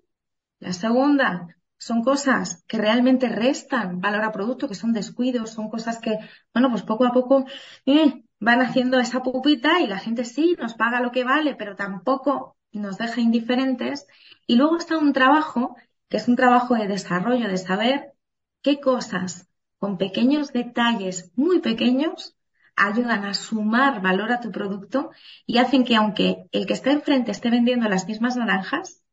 la 0.59 0.73
segunda 0.73 1.56
son 1.77 2.03
cosas 2.03 2.63
que 2.67 2.77
realmente 2.77 3.29
restan 3.29 4.01
valor 4.01 4.23
a 4.23 4.31
producto, 4.31 4.67
que 4.67 4.75
son 4.75 4.93
descuidos, 4.93 5.51
son 5.51 5.69
cosas 5.69 5.99
que, 5.99 6.17
bueno, 6.53 6.69
pues 6.69 6.83
poco 6.83 7.05
a 7.05 7.11
poco 7.11 7.45
eh, 7.85 8.23
van 8.39 8.61
haciendo 8.61 8.99
esa 8.99 9.21
pupita 9.23 9.79
y 9.79 9.87
la 9.87 9.99
gente 9.99 10.25
sí 10.25 10.55
nos 10.59 10.73
paga 10.75 11.01
lo 11.01 11.11
que 11.11 11.23
vale, 11.23 11.55
pero 11.55 11.75
tampoco 11.75 12.57
nos 12.71 12.97
deja 12.97 13.21
indiferentes. 13.21 14.07
Y 14.47 14.55
luego 14.55 14.77
está 14.77 14.97
un 14.97 15.13
trabajo, 15.13 15.75
que 16.09 16.17
es 16.17 16.27
un 16.27 16.35
trabajo 16.35 16.75
de 16.75 16.87
desarrollo, 16.87 17.47
de 17.47 17.57
saber 17.57 18.13
qué 18.61 18.79
cosas 18.79 19.47
con 19.77 19.97
pequeños 19.97 20.51
detalles 20.53 21.31
muy 21.35 21.59
pequeños, 21.59 22.35
ayudan 22.75 23.25
a 23.25 23.33
sumar 23.33 24.01
valor 24.01 24.31
a 24.31 24.39
tu 24.39 24.51
producto 24.51 25.09
y 25.45 25.57
hacen 25.57 25.83
que 25.83 25.95
aunque 25.95 26.45
el 26.51 26.65
que 26.67 26.73
está 26.73 26.91
enfrente 26.91 27.31
esté 27.31 27.49
vendiendo 27.49 27.89
las 27.89 28.07
mismas 28.07 28.37
naranjas, 28.37 29.03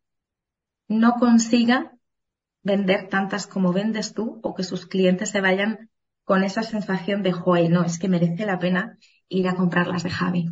no 0.87 1.15
consiga 1.15 1.93
vender 2.65 3.09
tantas 3.09 3.47
como 3.47 3.73
vendes 3.73 4.15
tú 4.15 4.41
o 4.43 4.55
que 4.55 4.65
sus 4.65 4.87
clientes 4.87 5.31
se 5.31 5.41
vayan 5.41 5.91
con 6.25 6.43
esa 6.43 6.62
sensación 6.62 7.23
de, 7.23 7.33
joder, 7.33 7.71
no, 7.71 7.85
es 7.85 7.99
que 7.99 8.09
merece 8.09 8.47
la 8.47 8.59
pena 8.59 8.99
ir 9.29 9.47
a 9.47 9.55
comprarlas 9.55 10.03
de 10.03 10.11
Javi. 10.11 10.49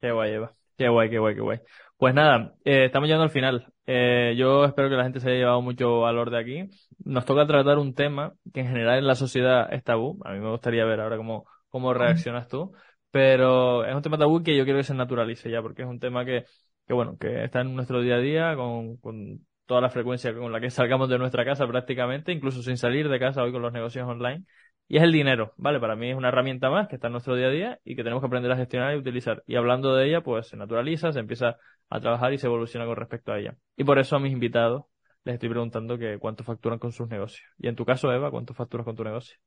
Qué 0.00 0.10
guay, 0.10 0.32
Eva. 0.32 0.54
Qué 0.76 0.88
guay, 0.88 1.10
qué 1.10 1.18
guay, 1.18 1.34
qué 1.34 1.40
guay. 1.42 1.60
Pues 1.98 2.14
nada, 2.14 2.54
eh, 2.64 2.86
estamos 2.86 3.06
llegando 3.06 3.24
al 3.24 3.30
final. 3.30 3.70
Eh, 3.84 4.34
yo 4.38 4.64
espero 4.64 4.88
que 4.88 4.96
la 4.96 5.02
gente 5.02 5.20
se 5.20 5.28
haya 5.28 5.40
llevado 5.40 5.60
mucho 5.60 6.00
valor 6.00 6.30
de 6.30 6.38
aquí. 6.38 6.70
Nos 7.04 7.26
toca 7.26 7.46
tratar 7.46 7.76
un 7.76 7.94
tema 7.94 8.32
que 8.54 8.60
en 8.60 8.68
general 8.68 8.98
en 8.98 9.06
la 9.06 9.14
sociedad 9.14 9.70
es 9.70 9.84
tabú. 9.84 10.18
A 10.24 10.32
mí 10.32 10.40
me 10.40 10.50
gustaría 10.50 10.86
ver 10.86 11.00
ahora 11.00 11.18
cómo, 11.18 11.44
cómo 11.68 11.92
reaccionas 11.92 12.48
tú. 12.48 12.72
Pero 13.10 13.84
es 13.84 13.94
un 13.94 14.00
tema 14.00 14.16
tabú 14.16 14.42
que 14.42 14.56
yo 14.56 14.64
quiero 14.64 14.78
que 14.78 14.84
se 14.84 14.94
naturalice 14.94 15.50
ya, 15.50 15.60
porque 15.60 15.82
es 15.82 15.88
un 15.88 16.00
tema 16.00 16.24
que, 16.24 16.46
que 16.86 16.94
bueno, 16.94 17.18
que 17.18 17.44
está 17.44 17.60
en 17.60 17.74
nuestro 17.74 18.00
día 18.00 18.14
a 18.14 18.20
día 18.20 18.56
con, 18.56 18.96
con 18.96 19.46
toda 19.70 19.80
la 19.80 19.88
frecuencia 19.88 20.34
con 20.34 20.50
la 20.50 20.60
que 20.60 20.68
salgamos 20.68 21.08
de 21.08 21.16
nuestra 21.16 21.44
casa 21.44 21.64
prácticamente, 21.64 22.32
incluso 22.32 22.60
sin 22.60 22.76
salir 22.76 23.08
de 23.08 23.20
casa 23.20 23.40
hoy 23.40 23.52
con 23.52 23.62
los 23.62 23.72
negocios 23.72 24.04
online. 24.04 24.44
Y 24.88 24.96
es 24.96 25.04
el 25.04 25.12
dinero, 25.12 25.54
¿vale? 25.58 25.78
Para 25.78 25.94
mí 25.94 26.10
es 26.10 26.16
una 26.16 26.26
herramienta 26.26 26.70
más 26.70 26.88
que 26.88 26.96
está 26.96 27.06
en 27.06 27.12
nuestro 27.12 27.36
día 27.36 27.46
a 27.46 27.50
día 27.50 27.78
y 27.84 27.94
que 27.94 28.02
tenemos 28.02 28.20
que 28.20 28.26
aprender 28.26 28.50
a 28.50 28.56
gestionar 28.56 28.96
y 28.96 28.98
utilizar. 28.98 29.44
Y 29.46 29.54
hablando 29.54 29.94
de 29.94 30.08
ella, 30.08 30.22
pues 30.22 30.48
se 30.48 30.56
naturaliza, 30.56 31.12
se 31.12 31.20
empieza 31.20 31.56
a 31.88 32.00
trabajar 32.00 32.32
y 32.32 32.38
se 32.38 32.48
evoluciona 32.48 32.84
con 32.84 32.96
respecto 32.96 33.30
a 33.30 33.38
ella. 33.38 33.54
Y 33.76 33.84
por 33.84 34.00
eso 34.00 34.16
a 34.16 34.18
mis 34.18 34.32
invitados 34.32 34.86
les 35.22 35.34
estoy 35.34 35.50
preguntando 35.50 35.96
que 35.96 36.18
cuánto 36.18 36.42
facturan 36.42 36.80
con 36.80 36.90
sus 36.90 37.06
negocios. 37.06 37.48
Y 37.56 37.68
en 37.68 37.76
tu 37.76 37.84
caso, 37.84 38.10
Eva, 38.12 38.32
¿cuánto 38.32 38.54
facturas 38.54 38.84
con 38.84 38.96
tu 38.96 39.04
negocio? 39.04 39.38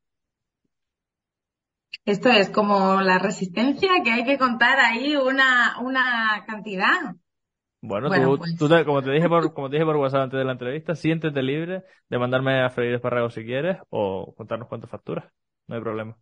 Esto 2.06 2.30
es 2.30 2.50
como 2.50 3.02
la 3.02 3.20
resistencia 3.20 3.90
que 4.06 4.12
hay 4.14 4.24
que 4.24 4.38
contar 4.38 4.80
ahí 4.80 5.18
una, 5.18 5.82
una 5.82 6.46
cantidad. 6.48 7.14
Bueno, 7.86 8.10
tú, 8.10 8.38
pues. 8.38 8.56
tú 8.56 8.70
como 8.86 9.04
te 9.04 9.12
dije 9.12 9.28
por, 9.28 9.54
como 9.54 9.70
te 9.70 9.76
dije 9.76 9.86
por 9.86 9.98
WhatsApp 9.98 10.22
antes 10.22 10.38
de 10.38 10.46
la 10.46 10.54
entrevista, 10.54 10.96
siéntete 10.96 11.44
libre 11.44 11.84
de 12.10 12.18
mandarme 12.18 12.64
a 12.64 12.70
freír 12.70 12.94
espárragos 12.94 13.34
si 13.34 13.44
quieres 13.44 13.78
o 13.90 14.34
contarnos 14.38 14.70
cuántas 14.70 14.90
facturas. 14.90 15.26
No 15.68 15.76
hay 15.76 15.82
problema. 15.82 16.18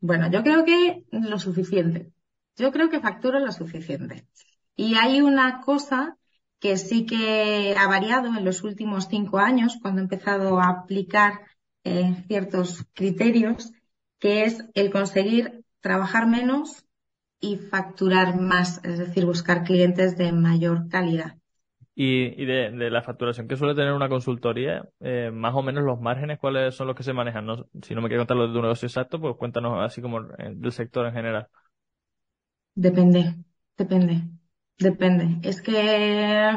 Bueno, 0.00 0.30
yo 0.30 0.42
creo 0.42 0.64
que 0.64 1.04
lo 1.10 1.38
suficiente. 1.38 2.10
Yo 2.56 2.72
creo 2.72 2.88
que 2.88 3.00
facturo 3.00 3.38
lo 3.38 3.52
suficiente. 3.52 4.26
Y 4.74 4.94
hay 4.94 5.20
una 5.20 5.60
cosa 5.60 6.16
que 6.58 6.78
sí 6.78 7.04
que 7.04 7.74
ha 7.76 7.86
variado 7.86 8.28
en 8.28 8.42
los 8.42 8.62
últimos 8.62 9.08
cinco 9.08 9.40
años, 9.40 9.76
cuando 9.82 10.00
he 10.00 10.04
empezado 10.04 10.58
a 10.58 10.68
aplicar 10.68 11.40
eh, 11.84 12.24
ciertos 12.28 12.86
criterios, 12.94 13.72
que 14.18 14.44
es 14.44 14.64
el 14.72 14.90
conseguir 14.90 15.64
trabajar 15.80 16.26
menos 16.26 16.86
y 17.42 17.56
facturar 17.56 18.40
más, 18.40 18.82
es 18.84 18.98
decir, 18.98 19.26
buscar 19.26 19.64
clientes 19.64 20.16
de 20.16 20.32
mayor 20.32 20.88
calidad. 20.88 21.36
Y, 21.94 22.40
y 22.40 22.46
de, 22.46 22.70
de, 22.70 22.88
la 22.88 23.02
facturación 23.02 23.48
que 23.48 23.56
suele 23.56 23.74
tener 23.74 23.92
una 23.92 24.08
consultoría, 24.08 24.88
eh, 25.00 25.30
más 25.30 25.52
o 25.54 25.60
menos 25.60 25.84
los 25.84 26.00
márgenes, 26.00 26.38
¿cuáles 26.38 26.74
son 26.74 26.86
los 26.86 26.96
que 26.96 27.02
se 27.02 27.12
manejan? 27.12 27.44
No, 27.44 27.66
si 27.82 27.94
no 27.94 28.00
me 28.00 28.08
quieres 28.08 28.22
contar 28.22 28.36
lo 28.36 28.46
de 28.46 28.54
tu 28.54 28.62
negocio 28.62 28.86
exacto, 28.86 29.20
pues 29.20 29.36
cuéntanos 29.36 29.84
así 29.84 30.00
como 30.00 30.22
del 30.22 30.72
sector 30.72 31.04
en 31.06 31.12
general. 31.12 31.48
Depende, 32.76 33.34
depende, 33.76 34.22
depende. 34.78 35.36
Es 35.42 35.60
que 35.60 36.48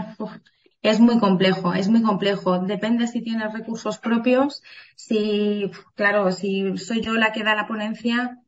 es 0.83 0.99
muy 0.99 1.19
complejo, 1.19 1.73
es 1.73 1.89
muy 1.89 2.03
complejo. 2.03 2.59
Depende 2.59 3.07
si 3.07 3.21
tienes 3.21 3.51
recursos 3.51 3.97
propios, 3.97 4.61
si, 4.95 5.71
claro, 5.95 6.31
si 6.31 6.77
soy 6.77 7.01
yo 7.01 7.15
la 7.15 7.31
que 7.33 7.43
da 7.43 7.55
la 7.55 7.67
ponencia, 7.67 8.39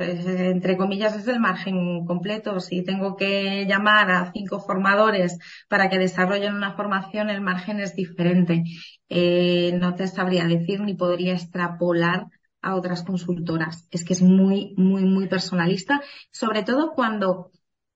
entre 0.00 0.76
comillas, 0.76 1.16
es 1.16 1.28
el 1.28 1.40
margen 1.40 2.04
completo. 2.06 2.60
Si 2.60 2.82
tengo 2.82 3.16
que 3.16 3.66
llamar 3.66 4.10
a 4.10 4.32
cinco 4.32 4.60
formadores 4.60 5.38
para 5.68 5.88
que 5.88 5.98
desarrollen 5.98 6.54
una 6.54 6.74
formación, 6.74 7.30
el 7.30 7.40
margen 7.40 7.80
es 7.80 7.94
diferente. 7.94 8.64
Eh, 9.08 9.76
no 9.80 9.94
te 9.94 10.06
sabría 10.06 10.46
decir 10.46 10.80
ni 10.80 10.94
podría 10.94 11.34
extrapolar 11.34 12.26
a 12.62 12.74
otras 12.74 13.02
consultoras. 13.02 13.86
Es 13.90 14.04
que 14.04 14.12
es 14.12 14.22
muy, 14.22 14.74
muy, 14.76 15.04
muy 15.04 15.28
personalista, 15.28 16.00
sobre 16.30 16.62
todo 16.62 16.92
cuando, 16.92 17.50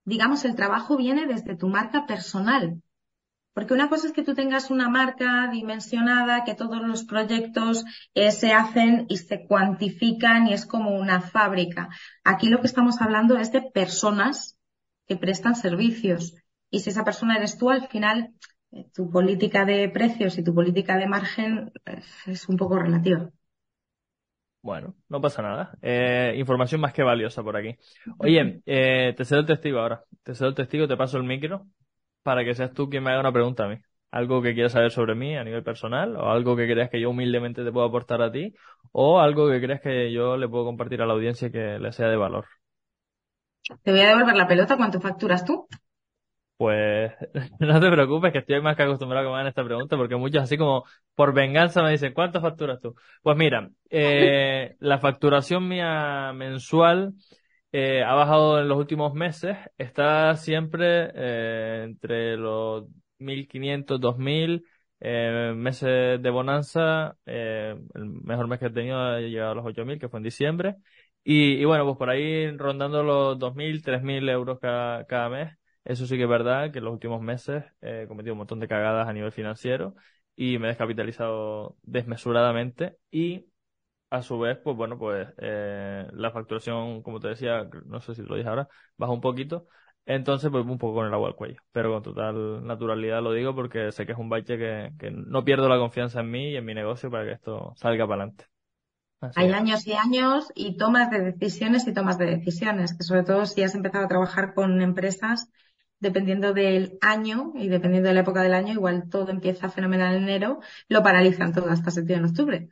digamos, 0.05 0.45
el 0.45 0.55
trabajo 0.55 0.97
viene 0.97 1.27
desde 1.27 1.57
tu 1.57 1.69
marca 1.69 2.07
personal. 2.07 2.81
Porque 3.55 3.73
una 3.73 3.89
cosa 3.89 4.09
es 4.09 4.13
que 4.13 4.25
tú 4.25 4.35
tengas 4.35 4.71
una 4.71 4.89
marca 4.89 5.49
dimensionada, 5.51 6.45
que 6.45 6.57
todos 6.57 6.83
los 6.83 7.05
proyectos 7.05 7.85
eh, 8.13 8.33
se 8.33 8.53
hacen 8.53 9.07
y 9.09 9.17
se 9.17 9.47
cuantifican 9.47 10.49
y 10.49 10.53
es 10.53 10.67
como 10.67 10.91
una 10.91 11.21
fábrica. 11.21 11.89
Aquí 12.25 12.49
lo 12.49 12.61
que 12.61 12.67
estamos 12.67 13.01
hablando 13.01 13.39
es 13.39 13.53
de 13.53 13.63
personas 13.63 14.59
que 15.07 15.17
prestan 15.17 15.55
servicios. 15.55 16.35
Y 16.69 16.81
si 16.81 16.91
esa 16.91 17.05
persona 17.05 17.37
eres 17.37 17.57
tú, 17.57 17.71
al 17.71 17.87
final 17.87 18.35
eh, 18.73 18.87
tu 18.93 19.09
política 19.09 19.65
de 19.65 19.89
precios 19.89 20.37
y 20.37 20.43
tu 20.43 20.53
política 20.53 20.97
de 20.97 21.07
margen 21.07 21.71
eh, 21.87 22.03
es 22.27 22.49
un 22.49 22.57
poco 22.57 22.77
relativa. 22.77 23.31
Bueno, 24.63 24.97
no 25.09 25.21
pasa 25.21 25.43
nada. 25.43 25.79
información 26.35 26.81
más 26.81 26.95
que 26.95 27.03
valiosa 27.03 27.43
por 27.43 27.57
aquí. 27.57 27.77
Oye, 28.19 28.63
te 28.65 29.25
cedo 29.25 29.41
el 29.41 29.47
testigo 29.47 29.79
ahora. 29.79 30.03
Te 30.23 30.35
cedo 30.35 30.49
el 30.49 30.55
testigo, 30.55 30.89
te 30.89 30.97
paso 30.97 31.19
el 31.19 31.25
micro 31.25 31.67
para 32.25 32.45
que 32.45 32.55
seas 32.55 32.72
tú 32.75 32.89
quien 32.91 33.05
me 33.05 33.11
haga 33.11 33.20
una 33.20 33.33
pregunta 33.33 33.64
a 33.64 33.68
mí. 33.68 33.77
Algo 34.11 34.43
que 34.43 34.55
quieras 34.55 34.72
saber 34.72 34.91
sobre 34.91 35.14
mí 35.14 35.37
a 35.37 35.45
nivel 35.45 35.62
personal, 35.62 36.16
o 36.16 36.31
algo 36.31 36.57
que 36.57 36.66
creas 36.66 36.91
que 36.91 37.01
yo 37.01 37.11
humildemente 37.11 37.64
te 37.64 37.72
puedo 37.72 37.87
aportar 37.87 38.22
a 38.22 38.33
ti, 38.33 38.55
o 38.93 39.20
algo 39.20 39.49
que 39.51 39.61
creas 39.61 39.81
que 39.81 40.12
yo 40.12 40.37
le 40.37 40.49
puedo 40.49 40.64
compartir 40.64 41.03
a 41.03 41.07
la 41.07 41.14
audiencia 41.14 41.51
que 41.51 41.79
le 41.79 41.93
sea 41.93 42.09
de 42.09 42.16
valor. 42.16 42.47
Te 43.83 43.93
voy 43.93 44.01
a 44.01 44.09
devolver 44.09 44.37
la 44.37 44.49
pelota, 44.49 44.77
¿cuánto 44.77 45.01
facturas 45.01 45.45
tú? 45.45 45.66
Pues 46.57 47.12
no 47.61 47.81
te 47.81 47.91
preocupes, 47.91 48.33
que 48.33 48.39
estoy 48.39 48.61
más 48.61 48.77
que 48.77 48.85
acostumbrado 48.85 49.27
a 49.27 49.29
que 49.29 49.33
me 49.33 49.37
hagan 49.37 49.49
esta 49.49 49.64
pregunta, 49.64 49.97
porque 49.97 50.16
muchos 50.16 50.43
así 50.43 50.57
como 50.57 50.85
por 51.14 51.35
venganza 51.35 51.83
me 51.83 51.91
dicen, 51.91 52.12
¿cuánto 52.14 52.41
facturas 52.41 52.81
tú? 52.81 52.95
Pues 53.22 53.37
mira, 53.37 53.70
eh, 53.91 54.77
la 54.79 54.99
facturación 54.99 55.68
mía 55.68 56.33
mensual 56.35 57.14
eh, 57.77 58.05
ha 58.05 58.14
bajado 58.14 58.61
en 58.61 58.68
los 58.68 58.79
últimos 58.79 59.14
meses, 59.14 59.57
está 59.79 60.37
siempre 60.37 61.11
eh, 61.14 61.83
entre 61.85 62.37
los 62.37 62.87
1500, 63.18 64.01
2000 64.01 64.64
eh, 65.01 65.53
meses 65.57 66.22
de 66.22 66.31
bonanza. 66.31 67.16
Eh, 67.27 67.75
el 67.95 68.05
mejor 68.07 68.47
mes 68.47 68.61
que 68.61 68.66
he 68.66 68.70
tenido 68.70 68.99
ha 69.01 69.18
llegado 69.18 69.51
a 69.53 69.55
los 69.57 69.66
8000, 69.66 69.99
que 69.99 70.09
fue 70.09 70.20
en 70.20 70.25
diciembre. 70.25 70.77
Y, 71.25 71.55
y, 71.55 71.64
bueno, 71.64 71.85
pues 71.85 71.97
por 71.97 72.11
ahí 72.11 72.49
rondando 72.57 73.03
los 73.03 73.39
2000, 73.41 73.83
3000 73.83 74.29
euros 74.29 74.61
cada, 74.61 75.05
cada 75.07 75.29
mes. 75.29 75.57
Eso 75.85 76.07
sí 76.07 76.16
que 76.16 76.22
es 76.25 76.29
verdad 76.29 76.70
que 76.70 76.79
en 76.79 76.85
los 76.85 76.93
últimos 76.95 77.20
meses 77.22 77.64
he 77.81 78.07
cometido 78.07 78.35
un 78.35 78.39
montón 78.39 78.61
de 78.61 78.68
cagadas 78.68 79.09
a 79.09 79.12
nivel 79.12 79.33
financiero 79.33 79.97
y 80.37 80.59
me 80.59 80.66
he 80.66 80.68
descapitalizado 80.68 81.77
desmesuradamente 81.83 82.99
y 83.11 83.47
a 84.15 84.23
su 84.23 84.39
vez, 84.39 84.59
pues 84.62 84.77
bueno, 84.77 84.97
pues 84.99 85.29
eh, 85.39 86.07
la 86.12 86.31
facturación, 86.31 87.03
como 87.03 87.19
te 87.21 87.29
decía, 87.29 87.69
no 87.87 88.01
sé 88.01 88.15
si 88.15 88.23
lo 88.23 88.37
dije 88.37 88.49
ahora, 88.49 88.69
baja 88.97 89.12
un 89.12 89.21
poquito. 89.21 89.67
Entonces, 90.07 90.51
pues 90.51 90.65
un 90.65 90.79
poco 90.79 90.97
con 90.97 91.07
el 91.07 91.15
agua 91.15 91.29
al 91.29 91.35
cuello. 91.35 91.61
Pero 91.73 91.93
con 91.93 92.03
total 92.03 92.65
naturalidad 92.65 93.23
lo 93.23 93.33
digo 93.33 93.55
porque 93.55 93.91
sé 93.91 94.07
que 94.07 94.12
es 94.12 94.19
un 94.19 94.29
bache 94.29 94.57
que, 94.59 94.93
que 94.99 95.11
no 95.11 95.45
pierdo 95.45 95.69
la 95.69 95.79
confianza 95.79 96.21
en 96.21 96.31
mí 96.31 96.51
y 96.51 96.57
en 96.57 96.65
mi 96.65 96.75
negocio 96.75 97.11
para 97.11 97.25
que 97.25 97.33
esto 97.33 97.73
salga 97.77 98.07
para 98.07 98.23
adelante. 98.23 98.47
Hay 99.35 99.51
años 99.51 99.87
y 99.87 99.95
años 99.95 100.53
y 100.55 100.77
tomas 100.77 101.11
de 101.11 101.33
decisiones 101.33 101.89
y 101.89 101.95
tomas 101.95 102.19
de 102.19 102.27
decisiones, 102.27 102.95
que 102.95 103.05
sobre 103.05 103.23
todo 103.23 103.47
si 103.47 103.62
has 103.62 103.75
empezado 103.75 104.05
a 104.05 104.09
trabajar 104.09 104.53
con 104.53 104.83
empresas, 104.83 105.51
dependiendo 105.99 106.53
del 106.53 106.99
año 107.01 107.53
y 107.55 107.69
dependiendo 107.69 108.09
de 108.09 108.15
la 108.15 108.21
época 108.21 108.43
del 108.43 108.53
año, 108.53 108.75
igual 108.75 109.09
todo 109.09 109.31
empieza 109.31 109.71
fenomenal 109.71 110.15
en 110.15 110.25
enero, 110.25 110.61
lo 110.89 111.03
paralizan 111.03 111.55
todo 111.55 111.71
hasta 111.71 111.91
septiembre, 111.91 112.29
octubre 112.29 112.69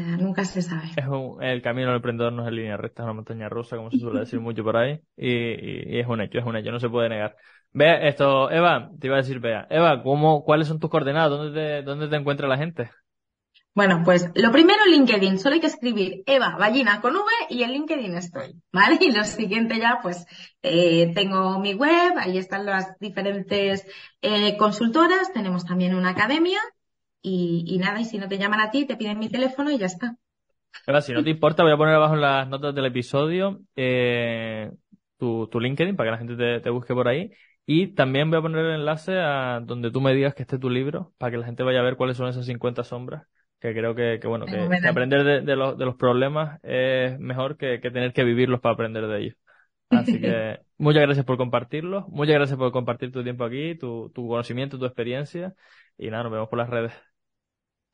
nunca 0.00 0.44
se 0.44 0.62
sabe. 0.62 0.88
Es 0.96 1.04
el 1.40 1.62
camino 1.62 1.88
del 1.88 1.96
emprendedor 1.96 2.32
no 2.32 2.42
es 2.42 2.48
en 2.48 2.56
línea 2.56 2.76
recta, 2.76 3.02
es 3.02 3.04
una 3.04 3.14
montaña 3.14 3.48
rusa, 3.48 3.76
como 3.76 3.90
se 3.90 3.98
suele 3.98 4.20
decir 4.20 4.40
mucho 4.40 4.62
por 4.62 4.76
ahí, 4.76 5.00
y, 5.16 5.98
es 5.98 6.06
un 6.06 6.20
hecho, 6.20 6.38
es 6.38 6.44
un 6.44 6.56
hecho, 6.56 6.70
no 6.70 6.80
se 6.80 6.88
puede 6.88 7.08
negar. 7.08 7.36
Ve 7.72 8.08
esto, 8.08 8.50
Eva, 8.50 8.90
te 8.98 9.06
iba 9.08 9.16
a 9.16 9.22
decir, 9.22 9.40
vea, 9.40 9.66
Eva, 9.70 10.02
¿cómo, 10.02 10.44
¿cuáles 10.44 10.68
son 10.68 10.78
tus 10.78 10.90
coordenadas? 10.90 11.30
¿Dónde 11.30 11.60
te, 11.60 11.82
dónde 11.82 12.08
te 12.08 12.16
encuentra 12.16 12.48
la 12.48 12.56
gente? 12.56 12.90
Bueno, 13.76 14.00
pues 14.06 14.30
lo 14.34 14.50
primero 14.50 14.86
LinkedIn, 14.86 15.38
solo 15.38 15.56
hay 15.56 15.60
que 15.60 15.66
escribir 15.66 16.22
Eva 16.24 16.56
Ballina 16.58 17.02
con 17.02 17.14
V 17.14 17.26
y 17.50 17.62
en 17.62 17.72
LinkedIn 17.72 18.16
estoy, 18.16 18.62
¿vale? 18.72 18.96
Y 19.00 19.12
lo 19.12 19.22
siguiente 19.24 19.78
ya, 19.78 19.98
pues 20.02 20.24
eh, 20.62 21.12
tengo 21.14 21.58
mi 21.58 21.74
web, 21.74 22.14
ahí 22.16 22.38
están 22.38 22.64
las 22.64 22.98
diferentes 22.98 23.86
eh, 24.22 24.56
consultoras, 24.56 25.30
tenemos 25.34 25.66
también 25.66 25.94
una 25.94 26.10
academia 26.10 26.58
y, 27.28 27.78
nada, 27.78 28.00
y 28.00 28.04
si 28.04 28.18
no 28.18 28.28
te 28.28 28.38
llaman 28.38 28.60
a 28.60 28.70
ti, 28.70 28.86
te 28.86 28.96
piden 28.96 29.18
mi 29.18 29.28
teléfono 29.28 29.70
y 29.70 29.78
ya 29.78 29.86
está. 29.86 30.16
Ahora, 30.86 31.00
si 31.00 31.12
no 31.12 31.24
te 31.24 31.30
importa, 31.30 31.64
voy 31.64 31.72
a 31.72 31.76
poner 31.76 31.94
abajo 31.94 32.14
en 32.14 32.20
las 32.20 32.48
notas 32.48 32.72
del 32.72 32.86
episodio 32.86 33.60
eh, 33.74 34.70
tu, 35.18 35.48
tu 35.48 35.58
LinkedIn 35.58 35.96
para 35.96 36.08
que 36.08 36.12
la 36.12 36.18
gente 36.18 36.60
te, 36.60 36.70
busque 36.70 36.94
por 36.94 37.08
ahí. 37.08 37.32
Y 37.66 37.88
también 37.94 38.30
voy 38.30 38.38
a 38.38 38.42
poner 38.42 38.64
el 38.64 38.74
enlace 38.76 39.18
a 39.18 39.60
donde 39.60 39.90
tú 39.90 40.00
me 40.00 40.14
digas 40.14 40.34
que 40.34 40.42
esté 40.42 40.56
tu 40.56 40.70
libro, 40.70 41.12
para 41.18 41.32
que 41.32 41.38
la 41.38 41.46
gente 41.46 41.64
vaya 41.64 41.80
a 41.80 41.82
ver 41.82 41.96
cuáles 41.96 42.16
son 42.16 42.28
esas 42.28 42.46
50 42.46 42.84
sombras, 42.84 43.26
que 43.58 43.72
creo 43.72 43.96
que, 43.96 44.20
que 44.20 44.28
bueno, 44.28 44.46
que, 44.46 44.68
aprender 44.86 45.24
de, 45.24 45.40
de, 45.40 45.56
los, 45.56 45.76
de 45.76 45.84
los 45.84 45.96
problemas 45.96 46.60
es 46.62 47.18
mejor 47.18 47.56
que, 47.56 47.80
que 47.80 47.90
tener 47.90 48.12
que 48.12 48.22
vivirlos 48.22 48.60
para 48.60 48.74
aprender 48.74 49.08
de 49.08 49.18
ellos. 49.18 49.36
Así 49.90 50.20
que 50.20 50.60
muchas 50.78 51.02
gracias 51.02 51.26
por 51.26 51.38
compartirlo, 51.38 52.06
muchas 52.08 52.36
gracias 52.36 52.56
por 52.56 52.70
compartir 52.70 53.10
tu 53.10 53.24
tiempo 53.24 53.42
aquí, 53.42 53.74
tu, 53.74 54.12
tu 54.14 54.28
conocimiento, 54.28 54.78
tu 54.78 54.84
experiencia. 54.84 55.54
Y 55.98 56.10
nada, 56.10 56.22
nos 56.24 56.32
vemos 56.32 56.48
por 56.48 56.58
las 56.58 56.70
redes. 56.70 56.92